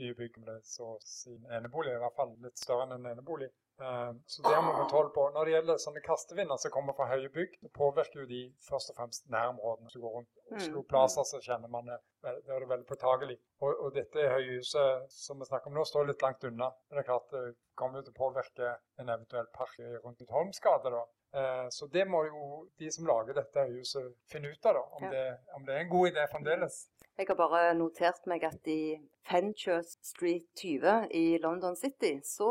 nye 0.00 0.14
bygg 0.14 0.38
med 0.40 0.52
det, 0.52 0.60
så 0.66 0.96
sin 1.04 1.44
enebolig, 1.58 1.92
i 1.94 2.02
hvert 2.04 2.16
fall 2.16 2.36
litt 2.44 2.58
større 2.58 2.86
enn 2.86 2.96
en 2.98 3.12
enebolig. 3.12 3.50
Eh, 3.80 4.12
så 4.26 4.42
det 4.42 4.54
har 4.54 4.62
man 4.62 4.76
kontroll 4.76 5.10
på. 5.14 5.30
Når 5.34 5.44
det 5.44 5.54
gjelder 5.54 5.80
sånne 5.82 6.02
kastevinder 6.04 6.60
som 6.62 6.72
kommer 6.74 6.94
fra 6.98 7.08
høye 7.10 7.30
bygg, 7.34 7.56
det 7.64 7.72
påvirker 7.74 8.22
jo 8.22 8.26
de 8.30 8.42
først 8.68 8.92
og 8.92 8.98
fremst 9.00 9.26
nærområdene. 9.34 9.90
Du 9.94 10.00
går 10.04 10.14
rundt 10.18 10.42
Oslo 10.44 10.84
plasser, 10.84 10.90
Plaza, 10.92 11.24
så 11.30 11.40
kjenner 11.42 11.72
man 11.72 11.90
det. 11.90 11.98
det 12.22 12.54
er 12.54 12.68
veldig 12.70 12.86
påtagelig. 12.86 13.38
Og, 13.64 13.72
og 13.74 13.90
dette 13.96 14.28
høyhuset 14.36 15.10
som 15.10 15.42
vi 15.42 15.48
snakker 15.50 15.72
om 15.72 15.78
nå, 15.80 15.86
står 15.90 16.06
litt 16.12 16.22
langt 16.22 16.46
unna. 16.46 16.70
Men 16.86 17.00
det 17.00 17.04
er 17.04 17.10
klart 17.10 17.34
det 17.34 17.44
kommer 17.74 17.98
jo 18.00 18.06
til 18.06 18.14
å 18.14 18.20
påvirke 18.22 18.72
en 19.02 19.10
eventuell 19.16 19.50
park 19.58 19.76
rundt 20.04 20.22
Holmsgate. 20.30 20.94
da. 20.94 21.02
Eh, 21.34 21.68
så 21.70 21.86
det 21.86 22.04
må 22.06 22.24
jo 22.28 22.42
de 22.78 22.90
som 22.94 23.06
lager 23.06 23.34
dette 23.34 23.66
huset 23.72 24.12
finne 24.30 24.52
ut 24.52 24.66
av, 24.66 24.76
da, 24.76 24.82
om, 24.98 25.06
ja. 25.06 25.10
det, 25.10 25.24
om 25.56 25.64
det 25.66 25.74
er 25.74 25.82
en 25.82 25.90
god 25.90 26.12
idé 26.12 26.26
fremdeles. 26.30 26.76
Jeg 27.14 27.26
har 27.28 27.38
bare 27.38 27.74
notert 27.78 28.26
meg 28.30 28.42
at 28.46 28.70
i 28.70 28.96
Fenchurch 29.26 29.96
Street 30.02 30.46
20 30.58 31.12
i 31.14 31.38
London 31.42 31.76
City, 31.78 32.16
så 32.26 32.48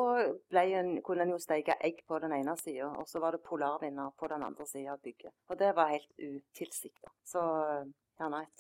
en, 0.51 0.93
kunne 1.03 1.25
en 1.25 1.33
jo 1.35 1.39
steke 1.39 1.75
egg 1.83 1.99
på 2.07 2.19
den 2.23 2.35
ene 2.35 2.55
sida, 2.59 2.89
og 2.99 3.07
så 3.07 3.19
var 3.23 3.35
det 3.35 3.43
polarvinder 3.47 4.15
på 4.19 4.27
den 4.31 4.43
andre 4.43 4.67
sida 4.67 4.95
av 4.95 5.03
bygget. 5.03 5.35
Og 5.51 5.59
det 5.59 5.73
var 5.75 5.91
helt 5.91 6.11
utilsikta. 6.19 7.11
Så 7.27 7.43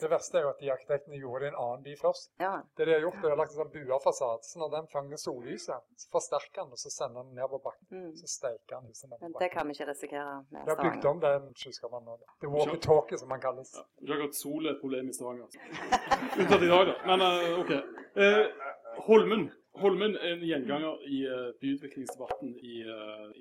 det 0.01 0.09
verste 0.09 0.39
er 0.39 0.45
jo 0.47 0.49
at 0.51 0.61
de 0.61 0.69
arkitektene 0.73 1.19
gjorde 1.21 1.43
det 1.43 1.49
i 1.49 1.51
en 1.53 1.59
annen 1.61 1.83
by 1.85 1.93
først. 1.99 2.31
Ja. 2.41 2.53
Det 2.77 2.87
de 2.89 2.95
har 2.95 3.03
gjort, 3.05 3.19
er 3.21 3.29
å 3.29 3.33
ha 3.35 3.39
lagt 3.39 3.53
en 3.53 3.59
sånn 3.61 3.71
buefasade, 3.73 4.47
så 4.47 4.61
når 4.61 4.71
den 4.73 4.89
fanger 4.91 5.21
sollyset, 5.21 5.85
så 6.03 6.11
forsterker 6.15 6.63
den 6.63 6.75
og 6.75 6.81
så 6.81 6.91
sender 6.93 7.23
den 7.23 7.37
ned 7.37 7.49
på 7.53 7.59
bakken. 7.67 7.87
Mm. 7.93 8.11
Så 8.19 8.29
steiker 8.33 8.79
den 8.79 8.89
huset 8.89 9.09
ned 9.09 9.17
på 9.17 9.21
bakken. 9.21 9.35
Men 9.37 9.45
det 9.45 9.49
kan 9.53 9.69
vi 9.69 9.77
ikke 9.77 9.89
risikere 9.91 10.35
med 10.49 10.65
De 10.65 10.73
har 10.73 10.81
bygd 10.83 11.09
om 11.11 11.23
den 11.23 11.49
skyskraperen 11.61 12.07
nå. 12.09 12.19
Det 12.41 12.49
er 12.49 12.53
walkietalkie, 12.57 13.19
som 13.21 13.33
man 13.33 13.43
kalles. 13.43 13.73
Ja. 13.77 13.85
Ikke 14.01 14.17
akkurat 14.17 14.39
sol 14.39 14.65
er 14.65 14.75
et 14.75 14.81
problem 14.83 15.11
i 15.11 15.17
Stavanger. 15.17 15.49
Altså. 15.49 15.59
Unntatt 16.39 16.65
i 16.67 16.71
dag, 16.73 16.87
da. 16.89 16.95
Men 17.09 17.27
uh, 17.27 17.59
OK. 17.61 17.75
Uh, 18.17 19.03
Holmen. 19.07 19.51
Holmen 19.81 20.17
er 20.19 20.35
en 20.35 20.43
gjenganger 20.45 21.05
i 21.09 21.23
uh, 21.25 21.47
byutviklingsdebatten 21.61 22.57
i, 22.61 22.81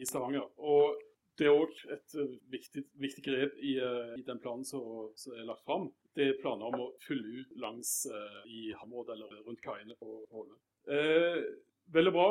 i 0.01 0.09
Stavanger. 0.09 0.47
Og 0.59 1.02
det 1.39 1.49
er 1.49 1.57
òg 1.57 1.73
et 1.95 2.15
uh, 2.21 2.37
viktig, 2.53 2.85
viktig, 3.01 3.25
grep 3.25 3.59
i, 3.65 3.77
uh, 3.81 4.13
i 4.19 4.25
den 4.27 4.41
planen 4.43 4.65
som, 4.69 4.85
som, 5.17 5.35
er 5.37 5.49
lagt 5.49 5.65
fram. 5.69 5.89
Det 6.17 6.29
er 6.29 6.41
planer 6.43 6.69
om 6.69 6.85
å 6.85 6.89
fylle 7.07 7.41
ut 7.41 7.53
langs 7.63 7.93
uh, 8.13 8.41
i 8.49 8.71
havområdet 8.77 9.17
eller 9.17 9.45
rundt 9.47 9.63
kaiene 9.65 9.97
på 10.01 10.19
Holmen. 10.33 10.59
veldig 11.93 12.13
bra. 12.13 12.27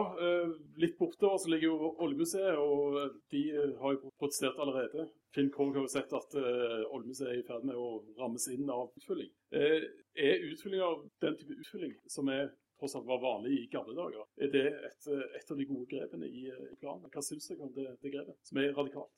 litt 0.82 0.97
bortover 0.97 1.38
så 1.38 1.49
ligger 1.49 1.68
jo 1.68 1.89
Oljemuseet, 2.04 2.58
og 2.58 3.18
de 3.34 3.41
har 3.82 3.93
jo 3.95 4.12
protestert 4.20 4.60
allerede. 4.60 5.08
Finn 5.36 5.52
Krogh 5.54 5.76
har 5.76 5.86
jo 5.86 5.91
sett 5.91 6.14
at 6.14 6.36
Oljemuseet 6.38 7.30
er 7.30 7.39
i 7.39 7.45
ferd 7.47 7.66
med 7.68 7.78
å 7.78 8.02
rammes 8.20 8.47
inn 8.54 8.70
av 8.70 8.89
utfylling. 8.97 9.32
er 9.54 10.47
utfylling 10.49 10.82
av 10.86 11.06
den 11.22 11.38
type 11.39 11.58
utfylling 11.58 11.93
som 12.10 12.30
er 12.34 12.52
alt 12.82 13.07
var 13.07 13.21
vanlig 13.21 13.55
i 13.57 13.67
gamle 13.71 13.95
dager. 13.97 14.27
Er 14.41 14.53
det 14.53 14.67
et, 14.89 15.09
et 15.39 15.51
av 15.53 15.57
de 15.59 15.67
gode 15.69 15.88
grepene 15.91 16.29
i, 16.29 16.47
i 16.49 16.77
planen? 16.82 17.09
Hva 17.13 17.23
syns 17.25 17.49
dere 17.51 17.67
om 17.67 17.73
det, 17.75 17.88
det 18.01 18.13
grepet, 18.13 18.39
som 18.47 18.61
er 18.61 18.73
radikalt? 18.77 19.11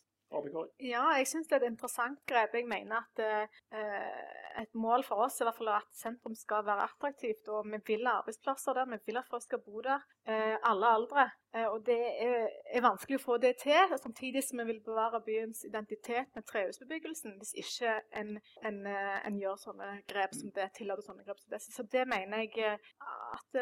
Ja, 0.81 1.03
jeg 1.19 1.27
syns 1.29 1.49
det 1.49 1.59
er 1.59 1.61
et 1.61 1.69
interessant 1.69 2.23
grep. 2.29 2.55
Jeg 2.57 2.65
mener 2.65 3.03
at 3.03 3.19
uh, 3.21 3.59
et 4.61 4.73
mål 4.75 5.03
for 5.07 5.25
oss 5.25 5.39
i 5.41 5.47
hvert 5.47 5.57
fall 5.57 5.71
at 5.75 5.87
sentrum 5.97 6.35
skal 6.37 6.65
være 6.67 6.87
attraktivt. 6.87 7.47
Og 7.53 7.67
vi 7.69 7.79
vil 7.87 8.07
ha 8.07 8.19
arbeidsplasser 8.21 8.77
der, 8.77 8.89
vi 8.91 8.99
vil 9.07 9.21
at 9.21 9.29
folk 9.29 9.45
skal 9.45 9.61
bo 9.63 9.81
der. 9.85 10.03
Uh, 10.27 10.57
alle 10.69 10.91
aldre. 10.97 11.29
Uh, 11.53 11.67
og 11.75 11.85
det 11.85 11.99
er, 12.23 12.47
er, 12.73 12.81
vanskelig 12.85 13.19
å 13.19 13.23
få 13.23 13.37
det 13.41 13.53
til, 13.61 13.95
samtidig 14.01 14.41
som 14.45 14.61
vi 14.61 14.67
vil 14.71 14.81
bevare 14.85 15.21
byens 15.25 15.63
identitet 15.67 16.31
med 16.33 16.47
trehusbebyggelsen, 16.49 17.35
hvis 17.41 17.53
ikke 17.61 17.97
en, 18.21 18.37
en, 18.65 18.79
en, 18.89 19.39
gjør 19.41 19.59
sånne 19.61 19.89
grep 20.09 20.33
som 20.37 20.53
det, 20.55 20.69
tillater 20.77 21.05
sånne 21.05 21.25
grep 21.27 21.41
som 21.41 21.53
det. 21.53 21.61
Så 21.65 21.85
det 21.93 22.07
mener 22.09 22.45
jeg 22.45 22.79
at 23.33 23.59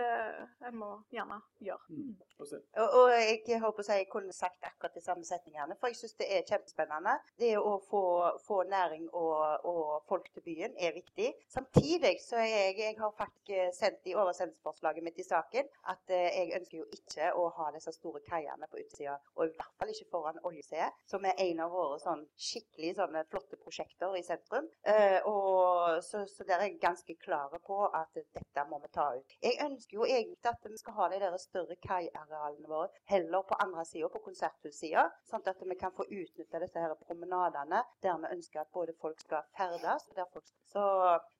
en 0.68 0.78
må 0.80 0.94
gjerne 1.12 1.42
gjøre. 1.60 1.84
Mm. 1.92 2.16
Og, 2.42 2.54
og, 2.78 3.12
jeg 3.14 3.60
håper 3.62 3.92
jeg 3.94 4.08
kunne 4.12 4.34
sagt 4.34 4.64
akkurat 4.66 4.96
de 4.96 5.04
samme 5.04 5.26
setningene, 5.26 5.76
for 5.80 5.92
jeg 5.92 6.00
syns 6.00 6.18
det 6.20 6.28
er 6.32 6.48
kjempespennende. 6.48 7.18
Det 7.40 7.54
å 7.60 7.76
få, 7.90 8.04
få 8.46 8.62
næring 8.70 9.08
og, 9.10 9.68
og, 9.68 9.84
folk 10.10 10.30
til 10.34 10.46
byen 10.46 10.78
er 10.88 10.96
viktig. 10.96 11.30
Samtidig 11.52 12.16
så 12.24 12.40
er 12.42 12.50
jeg, 12.50 12.78
jeg 12.80 12.98
har 13.00 13.14
faktisk 13.18 13.78
sendt 13.78 14.08
i 14.08 14.16
oversendelsesforslaget 14.16 15.04
mitt 15.04 15.20
i 15.20 15.26
saken 15.26 15.68
at 15.92 16.14
eh, 16.14 16.28
jeg 16.38 16.56
ønsker 16.60 16.78
jo 16.78 16.86
ikke 16.96 17.32
å 17.38 17.48
ha 17.58 17.70
disse 17.76 17.94
store 17.96 18.22
kaiene 18.26 18.68
på 18.72 18.80
utsida, 18.82 19.18
og 19.36 19.48
i 19.48 19.54
hvert 19.56 19.76
fall 19.80 19.92
ikke 19.94 20.10
foran 20.12 20.40
oljeseet, 20.48 21.02
som 21.10 21.26
er 21.28 21.40
en 21.46 21.64
av 21.66 21.74
våre 21.74 22.00
sånn 22.04 22.24
skikkelig 22.50 22.96
sånne 23.00 23.24
flotte 23.32 23.60
prosjekter 23.62 24.16
i 24.18 24.24
sentrum. 24.26 24.70
Uh, 24.88 25.20
og 25.30 26.02
så, 26.06 26.24
så 26.30 26.46
der 26.48 26.60
er 26.60 26.70
jeg 26.70 26.80
ganske 26.84 27.16
klare 27.22 27.60
på 27.66 27.80
at 27.88 28.16
dette 28.22 28.66
må 28.70 28.80
vi 28.84 28.92
ta 28.94 29.08
ut. 29.18 29.36
Jeg 29.44 29.60
ønsker 29.66 30.00
jo 30.00 30.08
egentlig 30.08 30.52
at 30.52 30.70
vi 30.70 30.80
skal 30.80 30.98
ha 31.00 31.10
de 31.12 31.22
der 31.24 31.38
større 31.42 31.78
kaiarealene 31.84 32.72
våre 32.72 32.90
heller 33.12 33.46
på 33.48 33.58
andre 33.64 33.86
sida, 33.88 34.10
på 34.12 34.24
konserthussida, 34.26 35.08
sånn 35.30 35.46
at 35.46 35.66
vi 35.66 35.80
kan 35.80 35.94
få 35.98 36.08
utnytta 36.08 36.62
disse 36.64 36.82
her 36.82 36.96
promenadene 37.06 37.84
der 38.04 38.20
vi 38.22 38.34
ønsker 38.38 38.64
at 38.64 38.74
både 38.74 38.96
folk 39.02 39.20
skal 39.22 39.46
ferdes. 39.58 40.08
der 40.16 40.28
Folk. 40.32 40.48
Så, 40.72 40.84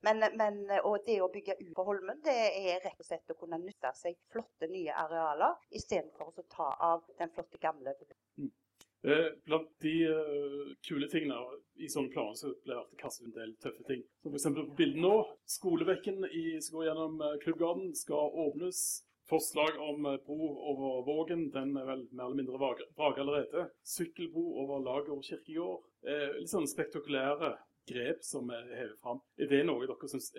men, 0.04 0.24
men, 0.36 0.58
og 0.84 1.06
det 1.08 1.22
å 1.24 1.30
bygge 1.32 1.56
ut 1.62 1.70
på 1.76 1.86
Holmen, 1.88 2.20
det 2.26 2.34
er 2.36 2.82
rett 2.84 3.00
og 3.00 3.08
slett 3.08 3.32
å 3.32 3.38
kunne 3.40 3.62
nytte 3.62 3.94
seg 3.96 4.18
flotte 4.34 4.68
nye 4.68 4.96
arealer 5.06 5.56
istedenfor 5.72 6.34
å 6.36 6.48
ta 6.52 6.68
av 6.90 7.06
den 7.20 7.32
flotte 7.32 7.62
gamle. 7.64 7.94
Mm. 8.42 8.50
Eh, 9.08 9.30
blant 9.48 9.70
de 9.82 9.94
eh, 10.06 10.74
kule 10.86 11.08
tingene 11.10 11.38
i 11.82 11.88
sånne 11.90 12.12
planer 12.14 12.36
så 12.38 12.52
blir 12.66 12.84
det 12.84 13.00
kastet 13.00 13.30
en 13.30 13.38
del 13.38 13.56
tøffe 13.64 13.86
ting. 13.88 14.04
Som 14.22 14.36
f.eks. 14.36 14.50
på 14.60 14.76
bildet 14.78 15.02
nå. 15.02 15.16
Skolebekken 15.50 16.20
som 16.62 16.76
går 16.76 16.90
gjennom 16.90 17.24
eh, 17.26 17.40
Klubbgarden 17.46 17.96
skal 17.98 18.36
åpnes. 18.46 18.84
Forslag 19.32 19.80
om 19.80 20.06
eh, 20.12 20.20
bro 20.28 20.52
over 20.74 21.02
Vågen, 21.08 21.48
den 21.56 21.74
er 21.80 21.88
vel 21.88 22.06
mer 22.12 22.28
eller 22.28 22.42
mindre 22.44 22.62
vage, 22.62 22.86
allerede. 23.00 23.70
Sykkelbro 23.96 24.46
over 24.66 24.84
Lager 24.86 25.24
kirkegård. 25.24 25.88
Eh, 26.06 26.30
litt 26.42 26.52
sånn 26.52 26.70
spektakulære 26.70 27.56
grep 27.94 28.24
som 28.26 28.50
er 28.54 28.70
hevet 28.78 29.00
fram. 29.04 29.22
Er 29.38 29.52
det 29.52 29.64
noe 29.68 29.88
dere 29.90 30.12
syns 30.12 30.32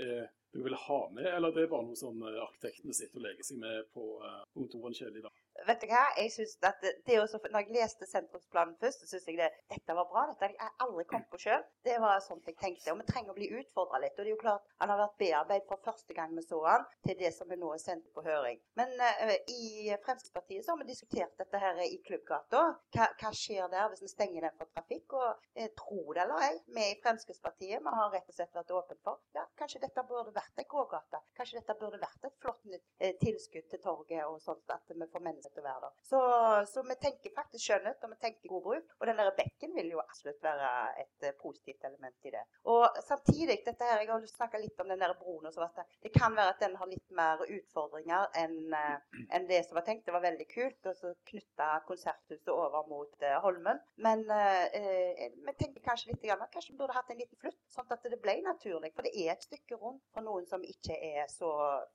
du 0.52 0.60
dere 0.60 0.64
vil 0.64 0.76
ha 0.76 1.00
med, 1.10 1.26
eller 1.26 1.48
er 1.48 1.62
det 1.62 1.70
bare 1.72 1.86
noe 1.86 1.96
som 1.96 2.18
eh, 2.28 2.40
arkitektene 2.44 2.96
sitter 2.96 3.20
og 3.20 3.26
leker 3.26 3.46
seg 3.46 3.60
med 3.62 3.88
på 3.96 4.08
eh, 4.20 4.42
kontorene 4.56 4.98
kjedelig 4.98 5.24
da? 5.24 5.32
Vet 5.66 5.82
du 5.82 5.86
hva? 5.90 6.02
Jeg 6.18 6.32
synes 6.34 6.56
at 6.66 6.80
det, 6.82 6.92
det 7.06 7.18
også, 7.20 7.38
når 7.50 7.64
jeg 7.64 7.76
leste 7.76 8.06
sentrumsplanen 8.10 8.74
først, 8.80 9.02
så 9.02 9.10
syns 9.12 9.28
jeg 9.28 9.38
det, 9.38 9.50
dette 9.70 9.96
var 9.98 10.08
bra. 10.10 10.24
Dette 10.30 10.48
har 10.48 10.54
jeg 10.56 10.74
aldri 10.84 11.04
kommet 11.10 11.30
på 11.30 11.40
sjøl. 11.44 11.62
Det 11.86 11.96
var 12.02 12.22
sånt 12.24 12.48
jeg 12.48 12.58
tenkte. 12.60 12.92
Og 12.92 13.00
vi 13.00 13.06
trenger 13.10 13.34
å 13.34 13.36
bli 13.38 13.50
utfordra 13.60 14.00
litt. 14.02 14.16
Og 14.16 14.24
det 14.24 14.32
er 14.32 14.34
jo 14.34 14.40
klart, 14.42 14.66
han 14.82 14.92
har 14.92 15.00
vært 15.02 15.18
bearbeidet 15.22 15.68
for 15.70 15.84
første 15.86 16.16
gang 16.16 16.34
vi 16.36 16.44
så 16.46 16.58
han, 16.66 16.86
til 17.06 17.18
det 17.20 17.32
som 17.36 17.50
vi 17.50 17.58
nå 17.60 17.70
er 17.74 17.82
sendt 17.82 18.08
på 18.14 18.24
høring. 18.26 18.60
Men 18.78 18.94
uh, 18.98 19.34
i 19.54 19.92
Fremskrittspartiet 20.04 20.66
så 20.66 20.74
har 20.74 20.82
vi 20.82 20.88
diskutert 20.90 21.38
dette 21.38 21.62
her 21.62 21.78
i 21.86 22.00
Klubbgata. 22.06 22.64
Hva, 22.96 23.08
hva 23.20 23.32
skjer 23.36 23.70
der 23.72 23.90
hvis 23.92 24.04
vi 24.06 24.10
stenger 24.10 24.48
den 24.48 24.58
for 24.58 24.70
trafikk? 24.74 25.18
Og 25.18 25.30
uh, 25.30 25.68
tro 25.78 26.02
det 26.10 26.24
eller 26.26 26.46
ei, 26.48 26.52
vi 26.74 26.88
i 26.90 26.98
Fremskrittspartiet 27.04 27.82
vi 27.82 27.96
har 27.98 28.12
rett 28.12 28.28
og 28.28 28.36
slett 28.36 28.54
vært 28.56 28.74
åpne 28.74 28.98
for 29.02 29.22
ja, 29.36 29.44
kanskje 29.58 29.82
dette 29.82 30.04
burde 30.08 30.34
vært 30.34 30.58
ei 30.60 30.66
gågate. 30.68 31.22
Kanskje 31.38 31.60
dette 31.60 31.78
burde 31.80 32.00
vært 32.02 32.28
et 32.28 32.38
flott 32.42 32.62
nytt 32.68 32.86
uh, 33.02 33.12
tilskudd 33.22 33.70
til 33.70 33.82
torget 33.82 34.26
og 34.26 34.40
sånt, 34.42 34.66
at 34.72 34.92
vi 34.92 35.08
får 35.12 35.26
mennesker 35.28 35.51
til 35.54 35.64
å 35.64 35.68
være 35.68 35.86
der. 35.86 35.94
Så, 36.10 36.22
så 36.72 36.84
vi 36.88 36.98
tenker 37.02 37.36
faktisk 37.36 37.66
skjønnhet, 37.66 38.02
og 38.04 38.14
vi 38.14 38.20
tenker 38.24 38.52
god 38.54 38.66
bruk. 38.68 38.96
Og 39.00 39.08
den 39.10 39.20
der 39.20 39.32
bekken 39.38 39.76
vil 39.78 39.92
jo 39.94 40.02
absolutt 40.02 40.42
være 40.44 40.72
et 41.04 41.28
eh, 41.28 41.36
positivt 41.42 41.88
element 41.88 42.28
i 42.28 42.34
det. 42.34 42.44
Og 42.72 43.02
samtidig, 43.06 43.60
dette 43.66 43.88
her, 43.88 44.02
jeg 44.02 44.12
har 44.12 44.22
lyst 44.22 44.36
til 44.36 44.40
å 44.40 44.44
snakke 44.44 44.62
litt 44.62 44.82
om 44.82 44.92
den 44.92 45.02
der 45.02 45.16
broen. 45.20 45.46
og 45.46 45.54
så 45.54 45.66
at 45.66 45.82
det, 45.82 45.88
det 46.08 46.14
kan 46.16 46.36
være 46.36 46.56
at 46.56 46.62
den 46.62 46.76
har 46.80 46.90
litt 46.90 47.16
mer 47.16 47.44
utfordringer 47.46 48.30
enn 48.42 48.58
en 48.72 49.46
det 49.48 49.62
som 49.66 49.76
var 49.78 49.84
tenkt. 49.86 50.06
Det 50.06 50.14
var 50.14 50.24
veldig 50.24 50.46
kult 50.50 50.88
å 50.88 51.12
knytte 51.28 51.68
konserthuset 51.88 52.50
over 52.52 52.86
mot 52.90 53.22
eh, 53.22 53.38
Holmen. 53.44 53.80
Men 54.06 54.24
eh, 54.30 54.64
eh, 54.78 55.32
vi 55.46 55.54
tenker 55.58 55.84
kanskje 55.84 56.12
litt 56.12 56.24
grann, 56.24 56.44
kanskje 56.52 56.72
vi 56.72 56.78
burde 56.80 56.96
hatt 56.96 57.10
en 57.12 57.20
liten 57.20 57.40
flutt, 57.40 57.58
sånn 57.72 57.92
at 57.94 58.08
det 58.08 58.20
ble 58.22 58.38
naturlig. 58.44 58.92
For 58.96 59.06
det 59.06 59.14
er 59.24 59.34
et 59.34 59.46
stykke 59.46 59.78
rundt 59.80 60.04
for 60.14 60.26
noen 60.26 60.46
som 60.50 60.64
ikke 60.66 60.96
er 60.96 61.28
så 61.32 61.50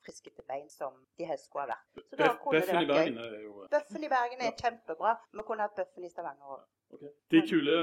friske 0.05 0.33
til 0.33 0.47
bein 0.49 0.67
som 0.73 0.97
de 1.17 1.29
helst 1.29 1.49
skulle 1.49 1.67
ha 1.67 1.75
vært. 1.75 2.03
Så 2.09 2.21
da 2.21 2.31
kunne 2.41 2.63
det 2.63 2.73
vært 2.73 2.95
gøy. 2.95 3.36
Er 3.37 3.45
jo 3.45 3.67
Bøffen 3.71 4.03
i 4.03 4.09
Bergen 4.11 4.41
er 4.41 4.57
kjempebra. 4.57 5.13
Vi 5.33 5.45
kunne 5.47 5.67
hatt 5.67 5.77
bøffen 5.77 6.07
i 6.07 6.11
Stavanger 6.11 6.57
òg. 6.57 6.65
Okay. 6.87 7.09
De 7.31 7.41
kule, 7.43 7.73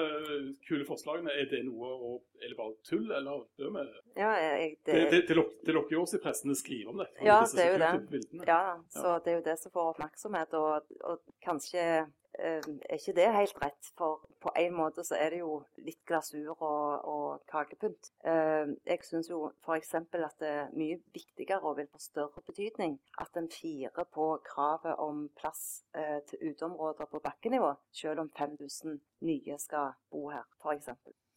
kule 0.65 0.85
forslagene, 0.89 1.33
er 1.37 1.49
det 1.51 1.61
noe 1.67 1.91
å, 1.93 2.13
er 2.41 2.49
det 2.49 2.57
bare 2.57 2.73
tull, 2.89 3.05
eller 3.13 3.43
bør 3.61 3.75
vi 3.75 3.83
Ja, 4.17 4.31
jeg, 4.41 4.79
Det, 4.87 4.95
det, 5.13 5.19
det, 5.29 5.45
det 5.67 5.75
lukker 5.77 5.99
jo 5.99 6.05
oss 6.07 6.17
i 6.17 6.21
pressen 6.23 6.55
å 6.55 6.57
skrive 6.57 6.95
om 6.95 7.03
dette. 7.03 7.21
Ja, 7.27 7.43
det 7.45 7.67
er 7.67 7.75
jo 7.75 7.83
det. 7.83 8.23
Ja, 8.49 8.63
så 8.97 9.19
det 9.25 9.35
er 9.35 9.39
jo 9.43 9.45
det 9.51 9.59
som 9.61 9.75
får 9.77 9.91
oppmerksomhet. 9.93 10.57
Og, 10.57 10.97
og 11.05 11.21
kanskje 11.45 11.85
eh, 11.99 12.09
er 12.39 12.97
ikke 12.97 13.15
det 13.17 13.27
helt 13.35 13.59
rett, 13.63 13.91
for 13.99 14.25
på 14.43 14.53
en 14.59 14.75
måte 14.77 15.05
så 15.07 15.17
er 15.19 15.31
det 15.35 15.41
jo 15.41 15.57
litt 15.87 16.01
glasur 16.09 16.53
og, 16.55 17.05
og 17.09 17.45
kakepynt. 17.51 18.11
Eh, 18.27 18.75
jeg 18.87 19.07
syns 19.07 19.31
jo 19.31 19.41
f.eks. 19.65 19.95
at 19.95 20.39
det 20.41 20.51
er 20.51 20.73
mye 20.77 21.01
viktigere 21.15 21.63
og 21.63 21.79
vil 21.79 21.91
få 21.93 22.03
større 22.03 22.45
betydning 22.47 22.99
at 23.23 23.37
en 23.41 23.51
firer 23.53 24.09
på 24.15 24.29
kravet 24.47 25.01
om 25.03 25.29
plass 25.39 25.85
eh, 25.97 26.21
til 26.29 26.51
uteområder 26.51 27.11
på 27.11 27.23
bakkenivå, 27.25 27.75
selv 27.93 28.27
om 28.27 28.33
5000 28.39 29.01
nye 29.25 29.59
skal 29.59 29.95
bo 30.11 30.29
her, 30.31 30.47
f.eks. 30.63 30.91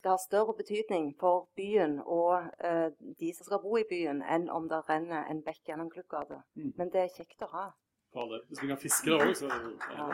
Det 0.04 0.12
har 0.12 0.20
større 0.22 0.54
betydning 0.54 1.16
for 1.20 1.50
byen 1.56 2.00
og 2.06 2.46
eh, 2.64 2.90
de 3.20 3.34
som 3.36 3.46
skal 3.46 3.62
bo 3.64 3.78
i 3.78 3.88
byen, 3.90 4.22
enn 4.22 4.50
om 4.50 4.70
det 4.70 4.84
renner 4.90 5.26
en 5.32 5.42
bekk 5.44 5.72
gjennom 5.72 5.90
Klubbgata. 5.90 6.44
Mm. 6.56 6.74
Men 6.78 6.94
det 6.94 7.02
er 7.02 7.16
kjekt 7.16 7.44
å 7.44 7.50
ha. 7.56 7.66
Hvis 8.48 8.62
vi 8.62 8.70
kan 8.70 8.80
fiske 8.82 9.10
der 9.10 9.26
òg, 9.26 9.34
så 9.38 9.50
er 9.52 9.66
det 9.66 9.74
ja. 9.98 10.06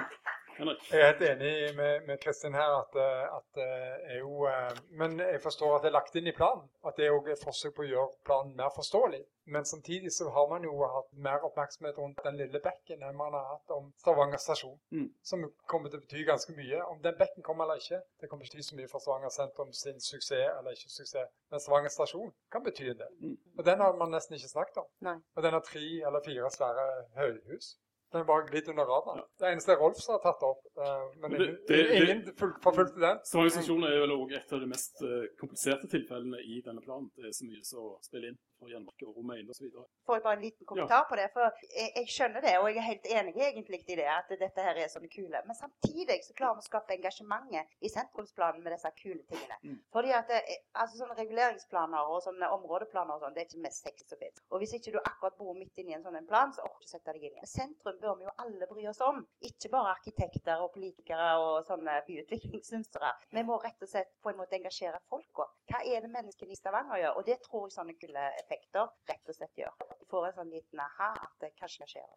Henrik? 0.58 0.84
Jeg 0.92 1.02
er 1.02 1.12
helt 1.12 1.24
enig 1.28 1.76
med, 1.76 2.08
med 2.08 2.18
Kristin 2.24 2.54
her 2.54 2.74
at, 2.80 2.98
eh, 3.06 3.36
at 3.38 3.48
det 3.58 3.70
er 4.14 4.18
jo 4.20 4.46
eh, 4.50 4.82
Men 5.00 5.20
jeg 5.20 5.42
forstår 5.42 5.76
at 5.76 5.86
det 5.86 5.90
er 5.90 5.98
lagt 5.98 6.16
inn 6.20 6.30
i 6.30 6.36
planen. 6.36 6.68
At 6.88 6.98
det 6.98 7.08
er 7.08 7.16
også 7.16 7.34
et 7.34 7.46
forsøk 7.48 7.76
på 7.78 7.86
å 7.86 7.90
gjøre 7.90 8.10
planen 8.28 8.56
mer 8.60 8.74
forståelig. 8.76 9.24
Men 9.46 9.66
samtidig 9.66 10.12
så 10.12 10.30
har 10.30 10.48
man 10.50 10.64
jo 10.64 10.74
hatt 10.88 11.10
mer 11.26 11.44
oppmerksomhet 11.48 11.98
rundt 12.00 12.22
den 12.24 12.38
lille 12.40 12.60
bekken 12.64 13.04
enn 13.04 13.18
man 13.20 13.36
har 13.36 13.50
hatt 13.50 13.74
om 13.76 13.90
Stavanger 14.00 14.40
stasjon. 14.40 14.78
Mm. 14.96 15.10
Som 15.24 15.44
kommer 15.68 15.92
til 15.92 16.00
å 16.00 16.06
bety 16.06 16.24
ganske 16.30 16.56
mye. 16.56 16.80
Om 16.86 17.02
den 17.04 17.18
bekken 17.20 17.44
kommer 17.44 17.68
eller 17.68 17.82
ikke, 17.84 18.00
det 18.22 18.30
kommer 18.32 18.48
ikke 18.48 18.56
til 18.56 18.62
å 18.62 18.64
bety 18.64 18.70
så 18.70 18.80
mye 18.80 18.92
for 18.94 19.04
Stavanger 19.04 19.36
sentrum 19.36 19.74
sin 19.76 20.00
suksess 20.00 20.48
eller 20.54 20.78
ikke 20.78 20.94
suksess. 20.96 21.34
Men 21.52 21.64
Stavanger 21.66 21.96
stasjon 21.98 22.32
kan 22.54 22.64
bety 22.64 22.88
en 22.94 23.02
del. 23.04 23.16
Mm. 23.20 23.38
Og 23.58 23.66
den 23.68 23.84
har 23.84 24.00
man 24.00 24.16
nesten 24.16 24.40
ikke 24.40 24.54
snakket 24.54 24.84
om. 24.86 24.92
Nei. 25.10 25.18
Og 25.36 25.48
den 25.48 25.58
har 25.58 25.66
tre 25.68 25.88
eller 26.08 26.24
fire 26.26 26.52
svære 26.54 26.88
høyhus. 27.20 27.74
Den 28.14 28.28
var 28.28 28.44
litt 28.44 28.52
glidd 28.52 28.68
under 28.74 28.86
radaren. 28.86 29.24
Det 29.42 29.50
eneste 29.50 29.74
er 29.74 29.80
Rolf 29.82 29.98
som 30.04 30.18
har 30.18 30.22
tatt 30.26 30.42
det 30.44 30.50
opp. 30.50 30.66
Eh, 30.78 31.12
Men 31.22 31.32
Det- 31.32 31.40
ingen, 31.40 31.58
det- 31.68 32.02
ingen 32.10 32.22
fulg- 32.36 32.62
forfulgte 32.64 33.00
den. 33.00 33.20
Stavanger 33.24 33.88
er 33.92 34.00
vel 34.02 34.12
også 34.12 34.36
et 34.36 34.54
av 34.54 34.60
de 34.60 34.68
mest 34.68 35.02
eh, 35.02 35.28
kompliserte 35.40 35.88
tilfellene 35.88 36.40
i 36.42 36.62
denne 36.66 36.82
planen. 36.82 37.12
Det 37.16 37.26
er 37.26 37.32
så 37.32 37.46
mye 37.46 37.64
som 37.64 37.80
å 37.80 38.00
spille 38.02 38.28
inn 38.28 38.38
for 38.60 38.70
gjenmarker 38.70 39.08
og 39.10 39.18
Romein 39.18 39.50
osv. 39.50 39.68
Får 40.08 40.16
jeg 40.16 40.24
bare 40.24 40.38
en 40.38 40.42
liten 40.44 40.66
kommentar 40.66 41.04
på 41.10 41.16
det? 41.20 41.30
For 41.34 41.42
jeg, 41.76 41.92
jeg 41.96 42.08
skjønner 42.08 42.42
det, 42.42 42.56
og 42.60 42.68
jeg 42.70 42.78
er 42.78 42.88
helt 42.92 43.06
enig 43.06 43.36
egentlig 43.36 43.80
i 43.90 43.96
det, 43.96 44.08
at 44.08 44.30
dette 44.30 44.62
her 44.64 44.76
er 44.80 44.88
sånne 44.88 45.10
kule. 45.12 45.42
Men 45.46 45.56
samtidig 45.56 46.24
så 46.24 46.34
klarer 46.34 46.56
vi 46.56 46.64
å 46.64 46.70
skape 46.70 46.96
engasjementet 46.96 47.68
i 47.82 47.90
sentrumsplanen 47.90 48.64
med 48.64 48.74
disse 48.74 48.90
kule 49.02 49.24
tingene. 49.30 49.58
Mm. 49.64 49.80
Fordi 49.92 50.12
at 50.16 50.28
det, 50.28 50.40
er- 50.48 50.64
altså 50.80 50.98
sånne 51.04 51.18
reguleringsplaner 51.20 52.08
og 52.08 52.22
sånne 52.24 52.48
områdeplaner 52.56 53.14
og 53.18 53.22
sånn, 53.22 53.34
det 53.36 53.42
er 53.44 53.50
ikke 53.52 53.64
mest 53.68 53.84
sexy 53.84 54.06
som 54.08 54.18
fins. 54.18 54.40
Og 54.52 54.60
hvis 54.64 54.74
ikke 54.80 54.94
du 54.96 55.00
akkurat 55.04 55.38
bor 55.38 55.54
midt 55.54 55.78
inne 55.78 55.92
i 55.92 55.94
en 55.96 56.04
sånn 56.04 56.28
plan, 56.28 56.54
så 56.54 56.64
orker 56.64 56.80
du 56.80 56.86
ikke 56.86 56.94
sette 56.96 57.14
deg 57.14 57.24
inn 57.30 57.38
i. 57.44 57.46
Sentrum 57.46 58.00
bør 58.00 58.18
vi 58.18 58.24
jo 58.30 58.32
alle 58.40 58.68
bry 58.72 58.88
oss 58.88 59.02
om. 59.02 59.26
Ikke 59.44 59.70
bare 59.70 59.96
arkitekter 59.98 60.63
og 60.66 60.74
politikere 60.76 61.30
og 61.44 61.68
sånne 61.68 62.00
byutviklingssynsere. 62.08 63.14
Vi 63.36 63.46
må 63.48 63.60
rett 63.64 63.86
og 63.86 63.92
slett 63.92 64.14
på 64.24 64.34
en 64.34 64.40
måte 64.42 64.58
engasjere 64.60 65.02
folka. 65.12 65.48
Hva 65.72 65.84
er 65.86 66.04
det 66.04 66.12
menneskene 66.14 66.56
i 66.56 66.60
Stavanger 66.60 67.02
gjør? 67.04 67.18
Og 67.20 67.30
det 67.30 67.40
tror 67.46 67.68
jeg 67.68 67.78
sånne 67.78 67.98
kule 68.00 68.28
effekter 68.44 68.92
rett 69.10 69.34
og 69.34 69.40
slett 69.40 69.64
gjør. 69.64 69.90
De 70.00 70.12
får 70.12 70.30
en 70.30 70.38
sånn 70.42 70.54
liten 70.54 70.86
aha 70.86 71.14
at 71.16 71.34
det 71.44 71.56
kanskje 71.60 71.90
skjer. 71.96 72.14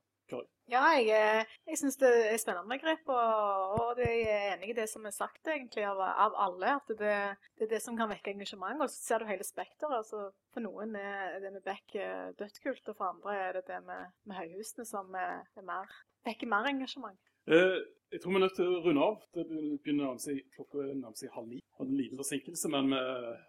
Ja, 0.67 0.81
jeg, 0.99 1.07
eh, 1.15 1.53
jeg 1.71 1.79
syns 1.79 1.99
det 2.01 2.09
er 2.33 2.39
spennende 2.43 2.79
grep, 2.83 3.05
og, 3.15 3.75
og 3.79 3.93
det 4.01 4.09
jeg 4.09 4.25
er 4.27 4.57
enig 4.57 4.73
i 4.73 4.77
det 4.81 4.89
som 4.91 5.05
er 5.07 5.15
sagt 5.15 5.47
egentlig 5.47 5.85
av, 5.87 6.01
av 6.03 6.35
alle. 6.49 6.73
At 6.81 6.91
det, 6.91 7.13
det 7.55 7.69
er 7.69 7.71
det 7.77 7.81
som 7.85 7.99
kan 7.99 8.11
vekke 8.11 8.33
engasjement. 8.35 8.83
Og 8.83 8.91
så 8.91 8.99
ser 8.99 9.23
du 9.23 9.31
hele 9.31 9.47
spekteret. 9.47 10.01
Altså, 10.01 10.25
for 10.55 10.67
noen 10.67 10.99
er 10.99 11.39
det 11.45 11.55
med 11.55 11.63
Beck 11.67 11.95
eh, 12.01 12.33
dødskult, 12.41 12.83
og 12.91 12.99
for 12.99 13.13
andre 13.13 13.39
er 13.45 13.61
det 13.61 13.67
det 13.71 13.79
med, 13.87 14.11
med 14.27 14.41
høyhusene 14.41 14.89
som 14.89 15.15
er, 15.15 15.47
er 15.55 15.69
mer, 15.71 15.95
vekker 16.27 16.51
mer 16.51 16.67
engasjement. 16.73 17.21
Eh, 17.47 17.77
jeg 18.13 18.21
tror 18.23 18.33
vi 18.33 18.39
er 18.39 18.43
nødt 18.43 18.57
til 18.59 18.71
å 18.71 18.83
runde 18.83 19.03
av. 19.07 19.19
Det 19.35 19.45
begynner 19.49 20.09
å 20.09 20.15
nærme 20.17 20.45
klokka 20.57 20.85
nærmer 20.87 21.19
seg 21.19 21.35
halv 21.35 21.51
ni. 21.51 21.61
Hadde 21.79 21.93
en 21.93 22.01
liten 22.01 22.19
forsinkelse, 22.19 22.71
men 22.73 22.93
vi 22.93 23.01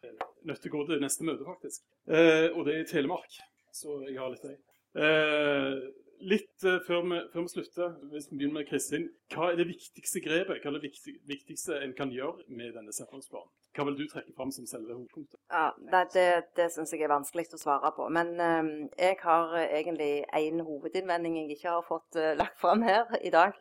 er 0.10 0.18
nødt 0.50 0.62
til 0.62 0.72
å 0.72 0.76
gå 0.76 0.82
til 0.90 1.02
neste 1.02 1.26
møte, 1.26 1.46
faktisk. 1.48 1.86
Eh, 2.10 2.48
og 2.52 2.66
det 2.68 2.76
er 2.76 2.84
i 2.84 2.90
Telemark, 2.90 3.40
så 3.74 4.02
jeg 4.06 4.18
har 4.20 4.34
litt 4.34 4.46
det. 4.46 4.58
Eh, 4.98 5.78
litt 6.22 6.66
uh, 6.66 6.80
før, 6.88 7.04
vi, 7.06 7.22
før 7.34 7.46
vi 7.46 7.54
slutter, 7.54 7.96
hvis 8.12 8.28
vi 8.32 8.40
begynner 8.40 8.60
med 8.60 8.70
Kristin. 8.70 9.08
Hva 9.34 9.52
er 9.52 9.60
det 9.60 9.68
viktigste 9.70 10.22
grepet? 10.26 10.62
Hva 10.64 10.72
er 10.72 10.78
det 10.78 10.88
viktig, 10.88 11.16
viktigste 11.30 11.80
en 11.84 11.94
kan 11.98 12.12
gjøre 12.14 12.48
med 12.50 12.74
denne 12.78 12.96
sentrumsplanen? 12.96 13.52
Hva 13.78 13.86
vil 13.86 13.98
du 14.00 14.08
trekke 14.10 14.34
fram 14.34 14.52
som 14.52 14.66
selve 14.66 14.96
hovedpunktet? 14.96 15.40
Ja, 15.54 15.70
Det, 15.78 16.04
Det, 16.14 16.28
det 16.58 16.72
syns 16.74 16.94
jeg 16.94 17.06
er 17.06 17.14
vanskelig 17.14 17.46
å 17.54 17.62
svare 17.62 17.92
på. 17.94 18.08
Men 18.10 18.34
eh, 18.42 18.72
jeg 18.98 19.20
har 19.22 19.54
eh, 19.60 19.76
egentlig 19.82 20.26
én 20.34 20.64
hovedinnvending 20.66 21.38
jeg 21.42 21.58
ikke 21.58 21.76
har 21.76 21.86
fått 21.86 22.18
uh, 22.18 22.34
lagt 22.40 22.58
fram 22.58 22.82
her 22.82 23.06
i 23.22 23.30
dag. 23.30 23.54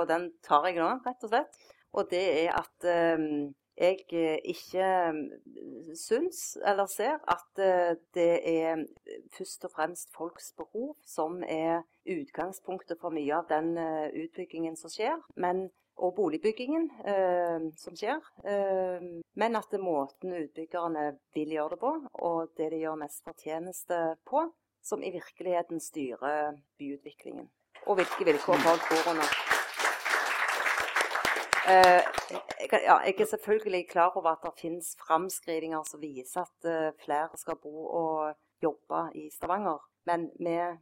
og 0.00 0.08
den 0.08 0.30
tar 0.46 0.64
jeg 0.66 0.80
nå, 0.80 0.88
rett 1.04 1.24
og 1.26 1.32
slett. 1.34 1.58
Og 1.92 2.06
det 2.10 2.22
er 2.44 2.54
at 2.56 2.88
eh, 2.88 3.26
jeg 3.80 3.98
ikke 4.48 4.86
eh, 4.86 5.20
syns, 5.98 6.56
eller 6.64 6.88
ser, 6.88 7.18
at 7.28 7.62
det 8.14 8.32
er 8.48 8.84
først 9.34 9.64
og 9.68 9.74
fremst 9.74 10.10
folks 10.14 10.52
behov 10.58 10.94
som 11.06 11.42
er 11.46 11.82
utgangspunktet 12.08 13.00
for 13.00 13.14
mye 13.14 13.36
av 13.36 13.50
den 13.50 13.76
eh, 13.78 14.08
utbyggingen 14.24 14.76
som 14.80 14.92
skjer. 14.92 15.20
Men 15.36 15.68
og 16.00 16.14
boligbyggingen 16.16 16.88
eh, 17.04 17.66
som 17.76 17.96
skjer. 17.96 18.24
Eh, 18.44 19.04
men 19.36 19.58
at 19.58 19.68
det 19.70 19.80
er 19.80 19.84
måten 19.84 20.34
utbyggerne 20.38 21.04
vil 21.36 21.54
gjøre 21.56 21.74
det 21.76 21.80
på, 21.82 21.92
og 22.24 22.52
det 22.56 22.70
de 22.72 22.82
gjør 22.84 23.00
mest 23.02 23.22
fortjeneste 23.26 24.00
på, 24.28 24.46
som 24.82 25.04
i 25.04 25.12
virkeligheten 25.12 25.80
styrer 25.80 26.56
byutviklingen. 26.80 27.50
Og 27.86 28.00
hvilke 28.00 28.26
vilkår 28.28 28.64
folk 28.64 28.88
bor 28.90 29.12
under. 29.12 29.38
Eh, 31.70 32.02
ja, 32.72 32.96
jeg 33.04 33.20
er 33.20 33.28
selvfølgelig 33.30 33.88
klar 33.88 34.16
over 34.16 34.30
at 34.32 34.44
det 34.44 34.56
finnes 34.58 34.94
framskrivinger 34.98 35.84
som 35.86 36.00
viser 36.02 36.46
at 36.46 36.68
eh, 36.68 36.92
flere 37.04 37.36
skal 37.38 37.60
bo 37.62 37.84
og 37.86 38.32
jobbe 38.62 39.10
i 39.14 39.30
Stavanger. 39.30 39.78
Men 40.08 40.30
med 40.40 40.78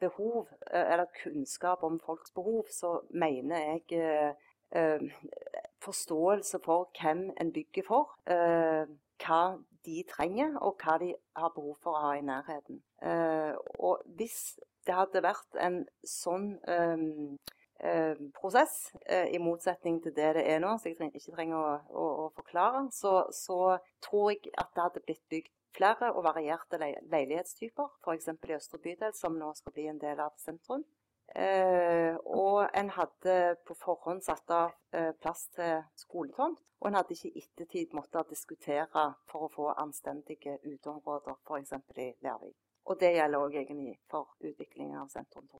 behov, 0.00 0.48
eh, 0.72 0.92
eller 0.92 1.06
kunnskap 1.22 1.82
om 1.82 2.00
folks 2.00 2.30
behov, 2.30 2.64
så 2.70 3.00
mener 3.10 3.58
jeg 3.58 3.82
eh, 3.98 4.34
eh, 4.72 5.00
forståelse 5.82 6.60
for 6.64 6.90
hvem 7.00 7.30
en 7.40 7.52
bygger 7.52 7.82
for. 7.86 8.18
Eh, 8.26 8.86
hva 9.18 9.58
de 9.84 10.04
trenger, 10.08 10.56
og 10.60 10.76
hva 10.82 10.98
de 10.98 11.14
har 11.36 11.52
behov 11.54 11.76
for 11.82 11.96
å 11.96 12.02
ha 12.06 12.16
i 12.18 12.24
nærheten. 12.24 12.82
Eh, 13.02 13.54
og 13.78 14.02
hvis 14.18 14.58
det 14.86 14.94
hadde 14.94 15.22
vært 15.24 15.58
en 15.60 15.82
sånn 16.06 16.52
eh, 16.68 18.20
prosess, 18.34 18.92
eh, 19.06 19.28
i 19.34 19.38
motsetning 19.42 20.00
til 20.02 20.14
det 20.16 20.34
det 20.38 20.44
er 20.50 20.62
nå, 20.62 20.74
så 20.78 20.90
jeg 20.90 21.12
ikke 21.12 21.36
trenger 21.36 21.58
å, 21.58 21.74
å, 21.90 22.06
å 22.24 22.28
forklare, 22.36 22.86
så, 22.94 23.20
så, 23.34 23.78
tror 24.04 24.32
jeg 24.32 24.52
at 24.58 24.72
det 24.74 24.84
hadde 24.84 25.04
blitt 25.06 25.24
bygd 25.30 25.52
flere 25.78 26.12
og 26.12 26.24
varierte 26.26 26.78
le 26.80 26.92
leilighetstyper, 27.12 27.90
f.eks. 28.02 28.28
i 28.28 28.56
Østre 28.56 28.80
bydel, 28.82 29.14
som 29.14 29.38
nå 29.38 29.52
skal 29.56 29.74
bli 29.76 29.88
en 29.90 30.00
del 30.02 30.20
av 30.20 30.34
sentrum. 30.42 30.84
Eh, 31.34 32.16
og 32.24 32.70
en 32.74 32.90
hadde 32.90 33.34
på 33.68 33.76
forhånd 33.76 34.22
satt 34.24 34.50
av 34.50 34.72
eh, 34.96 35.12
plass 35.20 35.48
til 35.56 35.82
skoletomt. 36.00 36.62
Og 36.80 36.88
en 36.88 36.94
hadde 36.94 37.14
ikke 37.14 37.32
i 37.32 37.42
ettertid 37.42 37.94
måttet 37.96 38.30
diskutere 38.30 39.08
for 39.28 39.48
å 39.48 39.52
få 39.52 39.68
anstendige 39.74 40.58
uteområder, 40.62 41.40
f.eks. 41.44 41.74
i 41.98 42.10
Lærvik. 42.24 42.56
Og 42.88 43.00
det 43.00 43.12
gjelder 43.18 43.44
òg 43.44 43.58
egentlig 43.60 43.98
for 44.08 44.32
utviklingen 44.40 45.02
av 45.02 45.10
sentrum. 45.12 45.50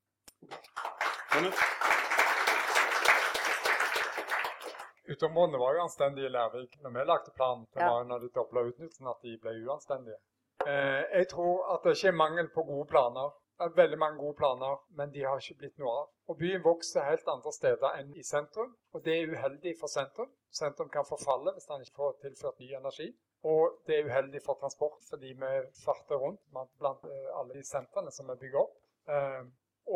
Uteområdene 5.13 5.59
var 5.63 5.75
jo 5.75 5.83
anstendige 5.87 6.27
i 6.29 6.35
Lærvik 6.37 6.79
når 6.83 6.91
vi 6.97 7.05
lagde 7.11 7.33
planen. 7.39 7.67
Det 7.75 7.83
var 7.93 8.05
når 8.05 8.19
de 8.25 8.29
dobla 8.39 8.61
utnyttelsen 8.71 9.07
at 9.13 9.23
de 9.23 9.37
ble 9.43 9.55
uanstendige. 9.67 10.19
Eh, 10.67 11.03
jeg 11.19 11.29
tror 11.33 11.69
at 11.75 11.85
det 11.85 11.95
ikke 11.97 12.09
er 12.13 12.23
mangel 12.25 12.49
på 12.55 12.63
gode 12.73 12.87
planer. 12.93 13.29
Det 13.59 13.67
er 13.67 13.79
veldig 13.83 13.99
mange 13.99 14.19
gode 14.23 14.37
planer, 14.39 14.75
men 14.99 15.11
de 15.15 15.23
har 15.27 15.39
ikke 15.41 15.59
blitt 15.63 15.79
noe 15.83 15.93
av. 16.01 16.11
Og 16.31 16.37
byen 16.39 16.63
vokser 16.63 17.07
helt 17.09 17.27
andre 17.33 17.53
steder 17.53 17.97
enn 17.99 18.13
i 18.15 18.23
sentrum, 18.23 18.75
og 18.95 19.03
det 19.05 19.15
er 19.17 19.33
uheldig 19.33 19.73
for 19.81 19.91
sentrum. 19.91 20.29
Sentrum 20.61 20.89
kan 20.95 21.07
forfalle 21.09 21.53
hvis 21.57 21.67
man 21.69 21.83
ikke 21.83 21.97
får 22.03 22.13
tilført 22.23 22.61
ny 22.63 22.69
energi. 22.79 23.09
Og 23.49 23.81
det 23.87 23.97
er 23.99 24.07
uheldig 24.11 24.41
for 24.45 24.59
transport 24.61 25.01
fordi 25.11 25.33
vi 25.41 25.51
farter 25.85 26.17
rundt 26.23 26.41
blant- 26.53 26.75
blant 26.79 27.05
eh, 27.11 27.33
alle 27.41 27.55
de 27.59 27.65
sentrene 27.67 28.11
som 28.15 28.31
vi 28.31 28.37
bygger 28.45 28.61
opp. 28.63 28.77
Eh, 29.09 29.43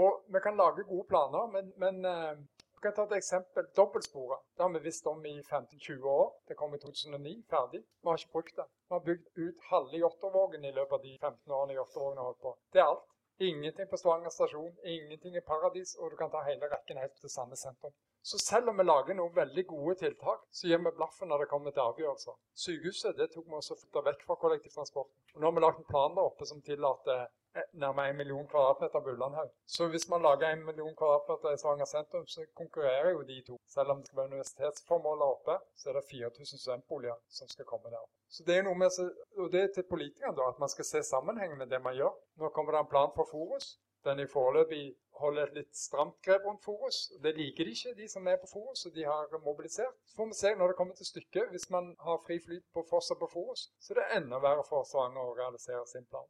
og 0.03 0.25
vi 0.35 0.41
kan 0.41 0.57
lage 0.57 0.85
gode 0.89 1.07
planer, 1.13 1.47
men, 1.55 1.73
men 1.77 2.05
eh, 2.05 2.37
vi 2.83 2.89
kan 2.89 2.95
ta 2.95 3.03
et 3.05 3.13
eksempel. 3.17 3.67
Dobbeltsporet. 3.77 4.41
Det 4.57 4.63
har 4.63 4.71
vi 4.75 4.79
visst 4.79 5.07
om 5.07 5.27
i 5.27 5.43
15-20 5.43 6.03
år. 6.03 6.33
Det 6.49 6.55
kom 6.55 6.75
i 6.75 6.79
2009, 6.79 7.35
ferdig. 7.51 7.81
Vi 8.03 8.09
har 8.09 8.19
ikke 8.19 8.33
brukt 8.33 8.57
det. 8.57 8.65
Vi 8.89 8.95
har 8.95 9.05
bygd 9.09 9.27
ut 9.45 9.61
halve 9.71 9.97
Jåttåvågen 10.05 10.65
i 10.65 10.73
løpet 10.79 10.97
av 10.97 11.03
de 11.03 11.13
15 11.21 11.53
årene 11.59 11.77
Jåttåvågen 11.77 12.19
har 12.19 12.25
holdt 12.25 12.41
på. 12.43 12.57
Det 12.73 12.81
er 12.83 12.89
alt. 12.89 13.07
Ingenting 13.39 13.87
på 13.91 13.97
Stavanger 13.97 14.35
stasjon, 14.35 14.75
ingenting 14.85 15.37
i 15.37 15.41
Paradis, 15.41 15.95
og 15.95 16.11
du 16.11 16.17
kan 16.17 16.31
ta 16.31 16.43
hele 16.47 16.69
rekken 16.75 16.99
helt 16.99 17.15
til 17.21 17.31
Sandnes 17.31 17.63
sentrum. 17.63 17.95
Så 18.23 18.39
selv 18.39 18.69
om 18.71 18.79
vi 18.79 18.85
lager 18.85 19.15
noen 19.19 19.37
veldig 19.37 19.65
gode 19.67 19.95
tiltak, 20.03 20.43
så 20.51 20.67
gir 20.67 20.83
vi 20.83 20.93
blaffen 20.99 21.31
når 21.31 21.45
det 21.45 21.49
kommer 21.55 21.71
til 21.71 21.87
avgjørelser. 21.87 22.35
Sykehuset 22.65 23.19
det 23.19 23.31
tok 23.31 23.47
vi 23.47 23.59
også 23.61 23.79
flytta 23.79 24.03
vekk 24.11 24.27
fra 24.27 24.39
kollektivtransporten. 24.43 25.15
Og 25.35 25.41
nå 25.41 25.49
har 25.49 25.57
vi 25.57 25.65
lagt 25.65 25.81
en 25.83 25.91
plan 25.95 26.19
der 26.19 26.31
oppe 26.31 26.51
som 26.51 26.63
tillater 26.67 27.31
nærmere 27.73 28.11
en 28.11 28.17
million 28.17 28.47
kvadratmeter 28.53 29.01
Bullandhaug. 29.01 29.51
Så 29.67 29.89
hvis 29.93 30.09
man 30.13 30.23
lager 30.23 30.49
en 30.49 30.65
million 30.69 30.97
kvadratmeter 30.97 31.55
i 31.55 31.59
Stavanger 31.59 31.89
sentrum, 31.95 32.27
så 32.27 32.41
konkurrerer 32.61 33.11
jo 33.11 33.23
de 33.31 33.43
to. 33.49 33.61
Selv 33.75 33.89
om 33.93 33.99
det 33.99 34.07
skal 34.07 34.17
være 34.17 34.33
universitetsformål 34.33 35.19
der 35.23 35.35
oppe, 35.37 35.55
så 35.77 35.89
er 35.89 35.95
det 35.99 36.05
4000 36.11 36.59
studentboliger 36.59 37.19
som 37.39 37.49
skal 37.49 37.65
komme 37.65 37.95
der. 37.95 38.05
Så 38.35 38.45
det 38.47 38.57
er 38.57 38.67
noe 38.67 38.79
med, 38.83 38.91
og 39.39 39.53
det 39.53 39.61
er 39.63 39.71
til 39.75 39.91
politikerne 39.95 40.37
da, 40.37 40.49
at 40.53 40.59
man 40.65 40.75
skal 40.75 40.85
se 40.85 41.03
sammenhengen 41.03 41.59
med 41.59 41.67
det 41.73 41.83
man 41.83 41.97
gjør. 42.01 42.13
Nå 42.41 42.49
kommer 42.49 42.73
det 42.73 42.81
en 42.81 42.93
plan 42.95 43.17
for 43.17 43.29
Forus. 43.31 43.67
Den 44.05 44.21
i 44.21 44.27
foreløpig 44.27 44.85
holder 45.23 45.43
et 45.47 45.59
litt 45.59 45.77
stramt 45.79 46.17
grep 46.27 46.47
rundt 46.47 46.65
Forus. 46.65 46.97
Det 47.23 47.37
liker 47.37 47.69
de 47.69 47.75
ikke, 47.77 47.95
de 48.01 48.09
som 48.15 48.27
er 48.27 48.41
på 48.43 48.49
Forus, 48.53 48.87
og 48.89 48.95
de 48.97 49.05
har 49.05 49.39
mobilisert. 49.45 49.95
Så 50.07 50.17
får 50.17 50.31
vi 50.31 50.39
se 50.41 50.55
når 50.55 50.73
det 50.73 50.79
kommer 50.81 50.95
til 50.99 51.07
stykket. 51.07 51.51
Hvis 51.55 51.71
man 51.71 51.95
har 52.07 52.23
fri 52.27 52.41
flyt 52.47 52.67
på 52.75 52.87
Foss 52.91 53.15
og 53.15 53.21
på 53.23 53.31
Forus, 53.35 53.69
så 53.81 53.95
er 53.95 54.01
det 54.01 54.09
enda 54.19 54.43
verre 54.47 54.65
for 54.71 54.89
Stavanger 54.89 55.23
å 55.29 55.37
realisere 55.39 55.85
sin 55.93 56.09
plan. 56.11 56.27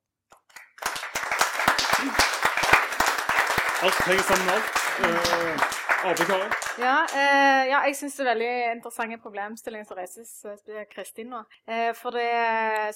Alt 3.82 3.98
henger 4.06 4.22
sammen 4.22 4.46
med 4.46 4.54
alt. 4.54 4.68
Uh, 5.02 5.82
Arve 6.04 6.24
Kari? 6.30 6.48
Ja, 6.78 6.96
eh, 7.14 7.62
ja, 7.70 7.78
jeg 7.86 7.94
syns 7.94 8.16
det 8.16 8.24
er 8.24 8.30
veldig 8.32 8.52
interessante 8.76 9.18
problemstillinger 9.22 9.86
som 9.86 9.98
reises 9.98 10.30
eh, 10.48 10.56
spesielt 10.58 10.90
Kristin 10.90 11.28
nå. 11.30 11.42
Eh, 11.68 11.90
for 11.94 12.16
det, 12.16 12.24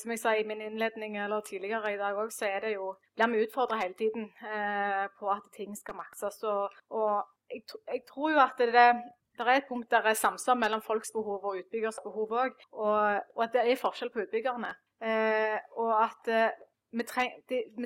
som 0.01 0.11
jeg 0.11 0.23
sa 0.23 0.33
i 0.35 0.47
min 0.49 0.65
innledning 0.65 1.19
eller 1.23 1.45
tidligere 1.47 1.93
i 1.95 2.01
dag 2.01 2.19
òg, 2.19 2.33
så 2.35 2.49
er 2.49 2.65
det 2.65 2.73
jo 2.75 2.95
blir 3.15 3.31
vi 3.35 3.45
utfordra 3.45 3.79
hele 3.79 3.95
tiden 3.99 4.27
eh, 4.43 5.05
på 5.21 5.31
at 5.31 5.47
ting 5.55 5.77
skal 5.79 5.99
makses. 6.01 6.41
Og, 6.51 6.75
og 6.91 7.13
jeg, 7.53 7.63
jeg 7.93 8.03
tror 8.11 8.33
jo 8.35 8.43
at 8.43 8.59
det, 8.59 8.73
det 8.75 9.47
er 9.47 9.53
et 9.55 9.69
punkt 9.69 9.91
der 9.91 10.03
det 10.03 10.17
er 10.17 10.23
samsvar 10.25 10.59
mellom 10.59 10.83
folks 10.83 11.15
behov 11.15 11.45
og 11.45 11.61
utbyggers 11.61 12.03
behov 12.03 12.35
òg, 12.43 12.59
og, 12.73 13.23
og 13.37 13.47
at 13.47 13.55
det 13.55 13.69
er 13.69 13.83
forskjell 13.85 14.11
på 14.11 14.27
utbyggerne. 14.27 14.75
Eh, 15.05 15.59
og 15.77 15.93
at 16.01 16.33
eh, 16.33 16.66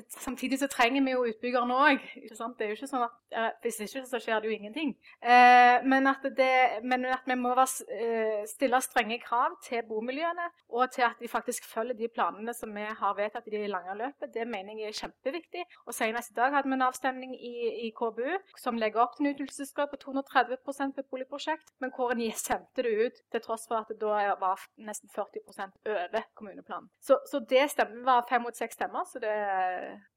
samtidig 0.09 0.59
så 0.59 0.67
trenger 0.67 1.03
vi 1.05 1.11
jo 1.11 1.25
utbyggerne 1.29 1.75
òg. 1.75 2.05
Det 2.15 2.65
er 2.65 2.71
jo 2.71 2.77
ikke 2.77 2.89
sånn 2.89 3.05
at 3.05 3.15
eh, 3.31 3.49
Hvis 3.63 3.79
ikke 3.85 4.03
så 4.07 4.19
skjer 4.21 4.41
det 4.41 4.49
jo 4.49 4.55
ingenting. 4.55 4.93
Eh, 5.21 5.83
men, 5.87 6.07
at 6.07 6.25
det, 6.37 6.83
men 6.83 7.05
at 7.05 7.27
vi 7.27 7.35
må 7.39 7.53
være, 7.57 7.87
eh, 7.91 8.43
stille 8.49 8.81
strenge 8.81 9.19
krav 9.23 9.57
til 9.65 9.83
bomiljøene, 9.87 10.47
og 10.69 10.91
til 10.95 11.05
at 11.07 11.19
de 11.21 11.29
faktisk 11.31 11.65
følger 11.67 11.97
de 11.97 12.09
planene 12.11 12.53
som 12.53 12.73
vi 12.75 12.85
har 12.85 13.17
vedtatt 13.17 13.47
i 13.47 13.55
det 13.55 13.69
lange 13.69 13.95
løpet, 13.97 14.33
det 14.33 14.47
mener 14.47 14.79
jeg 14.79 14.91
er 14.91 14.99
kjempeviktig. 15.01 15.65
Og 15.85 15.95
Senest 15.95 16.31
i 16.31 16.37
dag 16.39 16.55
hadde 16.55 16.69
vi 16.69 16.77
en 16.77 16.87
avstemning 16.87 17.35
i, 17.35 17.53
i 17.87 17.91
KBU 17.97 18.37
som 18.59 18.79
legger 18.79 19.03
opp 19.03 19.17
til 19.17 19.27
en 19.27 19.33
utnyttelsesgrad 19.33 19.91
på 19.91 20.01
230 20.05 20.61
på 20.65 20.75
et 20.81 21.09
boligprosjekt, 21.11 21.73
men 21.79 21.91
hvor 21.95 22.13
en 22.13 22.23
sendte 22.37 22.83
det 22.85 22.93
ut 23.05 23.21
til 23.31 23.43
tross 23.43 23.67
for 23.67 23.81
at 23.81 23.91
det 23.91 23.99
da 24.01 24.35
var 24.39 24.61
nesten 24.77 25.09
40% 25.11 25.77
over 25.89 26.23
kommuneplanen. 26.35 26.89
Så, 27.01 27.19
så 27.31 27.41
det 27.49 27.69
stemmen 27.71 28.05
var 28.05 28.25
fem 28.29 28.43
mot 28.45 28.57
seks 28.57 28.77
stemmer, 28.79 29.00
så 29.07 29.19
det, 29.23 29.33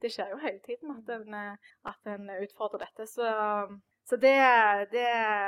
det 0.03 0.13
skjer 0.13 0.31
jo 0.35 0.43
hele 0.43 0.61
tiden 0.65 0.95
at 0.95 1.11
en, 1.17 1.35
eh, 1.35 1.75
at 1.91 2.15
en 2.15 2.31
utfordrer 2.37 2.85
dette. 2.85 3.07
Så, 3.11 3.27
så 4.05 4.19
det, 4.21 4.35
det, 4.93 5.05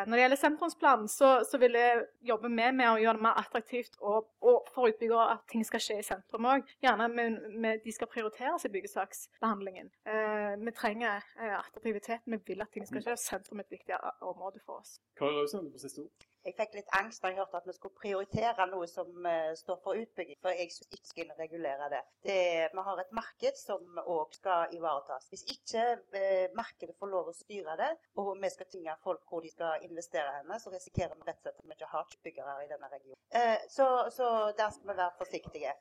når 0.06 0.12
det 0.16 0.22
gjelder 0.22 0.40
sentrumsplanen, 0.40 1.08
så, 1.12 1.30
så 1.50 1.60
vil 1.60 1.76
jeg 1.76 2.04
jobbe 2.30 2.48
med, 2.48 2.78
med 2.78 2.90
å 2.92 3.00
gjøre 3.02 3.18
det 3.18 3.26
mer 3.26 3.40
attraktivt 3.42 3.98
og, 4.00 4.30
og 4.40 4.70
for 4.74 4.92
utbyggere 4.92 5.26
at 5.34 5.44
ting 5.52 5.66
skal 5.68 5.82
skje 5.84 5.98
i 6.00 6.06
sentrum 6.06 6.48
òg. 6.48 6.70
Gjerne 6.84 7.08
med, 7.12 7.40
med, 7.52 7.82
de 7.84 7.92
skal 7.94 8.10
prioriteres 8.12 8.64
i 8.64 8.72
byggesaksbehandlingen. 8.76 9.92
Eh, 10.08 10.54
vi 10.62 10.76
trenger 10.76 11.20
eh, 11.36 11.58
attraktivitet. 11.58 12.24
Vi 12.24 12.40
vil 12.48 12.64
at 12.64 12.72
ting 12.72 12.88
skal 12.88 13.04
skje. 13.04 13.18
Sentrum 13.26 13.60
er 13.60 13.68
et 13.68 13.76
viktig 13.78 14.00
område 14.24 14.64
for 14.64 14.80
oss. 14.80 14.96
Kari 15.20 15.36
Rausen 15.36 15.68
på 15.72 15.84
siste 15.84 16.06
ord. 16.06 16.32
Jeg 16.46 16.54
fikk 16.54 16.76
litt 16.78 16.92
angst 16.94 17.24
da 17.24 17.32
jeg 17.32 17.40
hørte 17.40 17.58
at 17.58 17.64
vi 17.66 17.74
skulle 17.74 17.98
prioritere 17.98 18.66
noe 18.70 18.86
som 18.86 19.24
eh, 19.26 19.50
står 19.58 19.80
for 19.82 19.98
utbygging, 19.98 20.38
for 20.42 20.54
jeg 20.54 20.70
syns 20.70 20.92
ikke 20.94 21.08
skal 21.10 21.32
regulere 21.40 21.88
det. 21.90 22.02
det. 22.22 22.36
Vi 22.70 22.84
har 22.88 23.00
et 23.02 23.16
marked 23.18 23.58
som 23.58 23.98
òg 24.04 24.36
skal 24.38 24.76
ivaretas. 24.76 25.26
Hvis 25.32 25.42
ikke 25.56 25.82
eh, 26.14 26.46
markedet 26.54 26.94
får 27.00 27.10
lov 27.10 27.32
å 27.32 27.34
styre 27.34 27.74
det, 27.80 27.90
og 28.22 28.30
vi 28.42 28.50
skal 28.54 28.70
tvinge 28.70 28.94
folk 29.02 29.24
hvor 29.26 29.42
de 29.42 29.50
skal 29.50 29.82
investere 29.88 30.36
henne, 30.36 30.60
så 30.62 30.70
risikerer 30.70 31.18
vi 31.18 31.26
rett 31.26 31.40
og 31.40 31.48
slett 31.48 31.58
at 31.58 31.66
vi 31.66 31.74
ikke 31.74 31.90
har 31.96 32.14
utbyggere 32.14 32.56
i 32.62 32.70
denne 32.70 32.92
regionen. 32.94 33.18
Eh, 33.40 33.66
så, 33.72 33.88
så 34.14 34.30
der 34.54 34.70
skal 34.76 34.92
vi 34.92 34.98
være 35.02 35.18
forsiktige. 35.18 35.74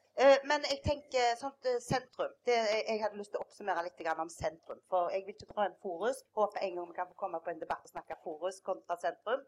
Men 0.48 0.64
jeg 0.64 0.80
tenker 0.86 1.34
sånt 1.36 1.68
sentrum. 1.84 2.32
Det, 2.48 2.56
jeg 2.56 3.02
hadde 3.02 3.20
lyst 3.20 3.34
til 3.34 3.42
å 3.42 3.44
oppsummere 3.44 3.84
litt 3.84 4.02
om 4.16 4.30
sentrum. 4.32 4.80
For 4.90 5.12
jeg 5.12 5.26
vil 5.26 5.36
ikke 5.36 5.50
dra 5.52 5.66
inn 5.68 5.76
Forus. 5.84 6.22
Håper 6.40 6.64
en 6.64 6.78
gang 6.80 6.88
vi 6.88 6.96
kan 6.96 7.10
få 7.10 7.18
komme 7.20 7.42
på 7.44 7.52
en 7.52 7.60
debatt 7.60 7.84
og 7.84 7.92
snakke 7.92 8.16
Forus 8.24 8.62
kontra 8.64 8.96
sentrum. 9.02 9.44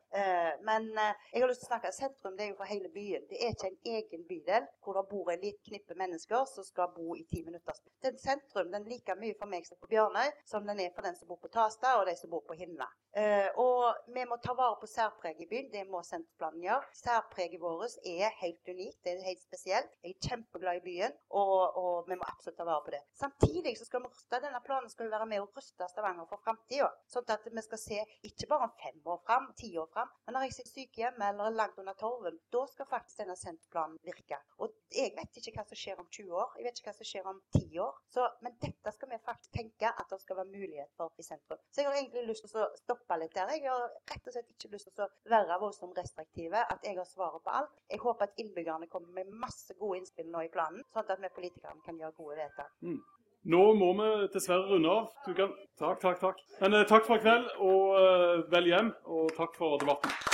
Men 0.68 0.90
jeg 1.32 1.44
har 1.44 1.52
lyst 1.52 1.64
til 1.64 1.70
å 1.70 1.72
snakke 1.72 1.94
sentrum. 1.96 2.36
Det 2.38 2.46
er 2.46 2.52
jo 2.52 2.60
for 2.60 2.72
hele 2.72 2.92
byen. 2.94 3.26
Det 3.30 3.42
er 3.42 3.56
ikke 3.56 3.72
en 3.72 3.96
egen 3.98 4.26
bydel 4.30 4.68
hvor 4.84 5.00
det 5.00 5.06
bor 5.12 5.32
en 5.34 5.44
lite 5.44 5.64
knippe 5.70 5.98
mennesker 6.00 6.46
som 6.52 6.68
skal 6.68 6.92
bo 6.96 7.16
i 7.18 7.26
ti 7.30 7.44
minutter. 7.46 7.82
Den 8.04 8.18
sentrum 8.22 8.72
den 8.74 8.88
like 8.90 9.16
mye 9.20 9.38
for 9.40 9.52
meg 9.52 9.68
som 9.68 9.80
på 9.82 9.92
Bjørnøy 9.92 10.32
som 10.48 10.68
den 10.68 10.82
er 10.84 10.94
for 10.96 11.08
den 11.08 11.18
som 11.20 11.30
bor 11.30 11.42
på 11.42 11.52
Tasta 11.54 11.98
og 12.00 12.08
de 12.10 12.16
som 12.20 12.32
bor 12.32 12.44
på 12.48 12.58
Himla. 12.60 12.90
Eh, 13.18 13.48
og 13.58 14.12
vi 14.14 14.26
må 14.30 14.38
ta 14.44 14.54
vare 14.58 14.78
på 14.82 14.90
særpreget 14.90 15.46
i 15.46 15.50
byen. 15.50 15.72
Det 15.74 15.84
må 15.90 16.04
senterplanen 16.06 16.66
gjøre. 16.68 16.92
Særpreget 17.00 17.62
vårt 17.62 17.98
er 18.06 18.34
helt 18.42 18.70
unikt. 18.70 19.00
Det 19.04 19.14
er 19.14 19.26
helt 19.26 19.42
spesielt. 19.42 19.94
Jeg 20.04 20.16
er 20.16 20.30
kjempeglad 20.30 20.82
i 20.82 20.86
byen, 20.86 21.16
og, 21.30 21.78
og 21.82 22.10
vi 22.10 22.18
må 22.20 22.28
absolutt 22.28 22.58
ta 22.60 22.68
vare 22.68 22.84
på 22.86 22.94
det. 22.94 23.02
Samtidig 23.18 23.74
så 23.80 23.88
skal 23.88 24.04
vi 24.04 24.12
ruste 24.12 24.42
denne 24.44 24.62
planen 24.66 24.90
skal 24.90 25.08
jo 25.08 25.14
være 25.16 25.30
med 25.30 25.44
å 25.44 25.48
ruste 25.56 25.88
Stavanger 25.92 26.28
for 26.30 26.44
framtida. 26.46 26.90
Sånn 27.12 27.28
at 27.34 27.46
vi 27.48 27.64
skal 27.66 27.82
se 27.82 28.00
ikke 28.30 28.50
bare 28.52 28.70
fem 28.82 29.00
år 29.06 29.22
fram, 29.26 29.50
ti 29.60 29.72
år 29.80 29.90
fram, 29.94 30.12
men 30.26 30.38
når 30.38 30.48
jeg 30.48 30.58
ser 30.58 30.72
sykehjem 30.98 31.22
eller 31.22 31.52
langt 31.52 31.78
under 31.78 31.94
torven, 31.94 32.40
da 32.52 32.68
skal 32.68 32.86
faktisk 32.86 33.20
denne 33.22 33.36
senterplanen 33.36 33.98
virke. 34.04 34.38
Og 34.58 34.74
jeg 34.92 35.14
vet 35.16 35.38
ikke 35.38 35.54
hva 35.60 35.66
som 35.68 35.78
skjer 35.78 36.00
om 36.02 36.08
20 36.10 36.34
år. 36.34 36.54
Jeg 36.58 36.66
vet 36.66 36.80
ikke 36.80 36.90
hva 36.90 36.98
som 36.98 37.10
skjer 37.10 37.28
om 37.30 37.42
10 37.58 37.80
år. 37.84 38.00
Så, 38.10 38.26
men 38.42 38.56
dette 38.62 38.94
skal 38.96 39.12
vi 39.12 39.20
faktisk 39.26 39.54
tenke 39.54 39.92
at 39.92 40.10
det 40.10 40.20
skal 40.22 40.40
være 40.40 40.54
mulighet 40.54 40.94
for 40.98 41.14
i 41.18 41.26
sentrum. 41.26 41.60
Så 41.72 41.82
jeg 41.82 41.90
har 41.90 42.00
egentlig 42.00 42.26
lyst 42.28 42.48
til 42.48 42.64
å 42.64 42.70
stoppe 42.82 43.20
litt 43.22 43.36
der. 43.36 43.54
Jeg 43.54 43.70
har 43.70 43.86
rett 44.14 44.32
og 44.32 44.38
slett 44.38 44.56
ikke 44.56 44.74
lyst 44.74 44.90
til 44.90 45.06
å 45.06 45.12
være 45.30 45.60
voldsomt 45.62 46.00
restriktive, 46.02 46.64
at 46.64 46.88
jeg 46.88 46.98
har 46.98 47.10
svaret 47.10 47.46
på 47.46 47.54
alt. 47.60 47.76
Jeg 47.92 48.02
håper 48.02 48.30
at 48.30 48.42
innbyggerne 48.42 48.90
kommer 48.90 49.14
med 49.20 49.38
masse 49.46 49.78
gode 49.78 50.02
innspill 50.02 50.32
nå 50.34 50.48
i 50.48 50.52
planen, 50.54 50.84
sånn 50.94 51.06
at 51.06 51.22
vi 51.22 51.34
politikerne 51.38 51.86
kan 51.86 52.02
gjøre 52.02 52.18
gode 52.18 52.42
vedtak. 52.42 52.74
Mm. 52.82 53.00
Nå 53.48 53.62
må 53.80 53.94
vi 53.96 54.08
dessverre 54.34 54.66
runde 54.68 54.92
av. 54.92 55.12
Kan... 55.38 55.54
Takk, 55.80 56.02
takk, 56.02 56.18
takk. 56.20 56.42
Men 56.60 56.82
eh, 56.82 56.88
takk 56.90 57.06
for 57.08 57.22
i 57.22 57.24
kveld, 57.24 57.54
og 57.64 58.00
eh, 58.02 58.42
vel 58.52 58.74
hjem. 58.74 58.92
Og 59.08 59.32
takk 59.38 59.56
for 59.56 59.78
debatten. 59.80 60.27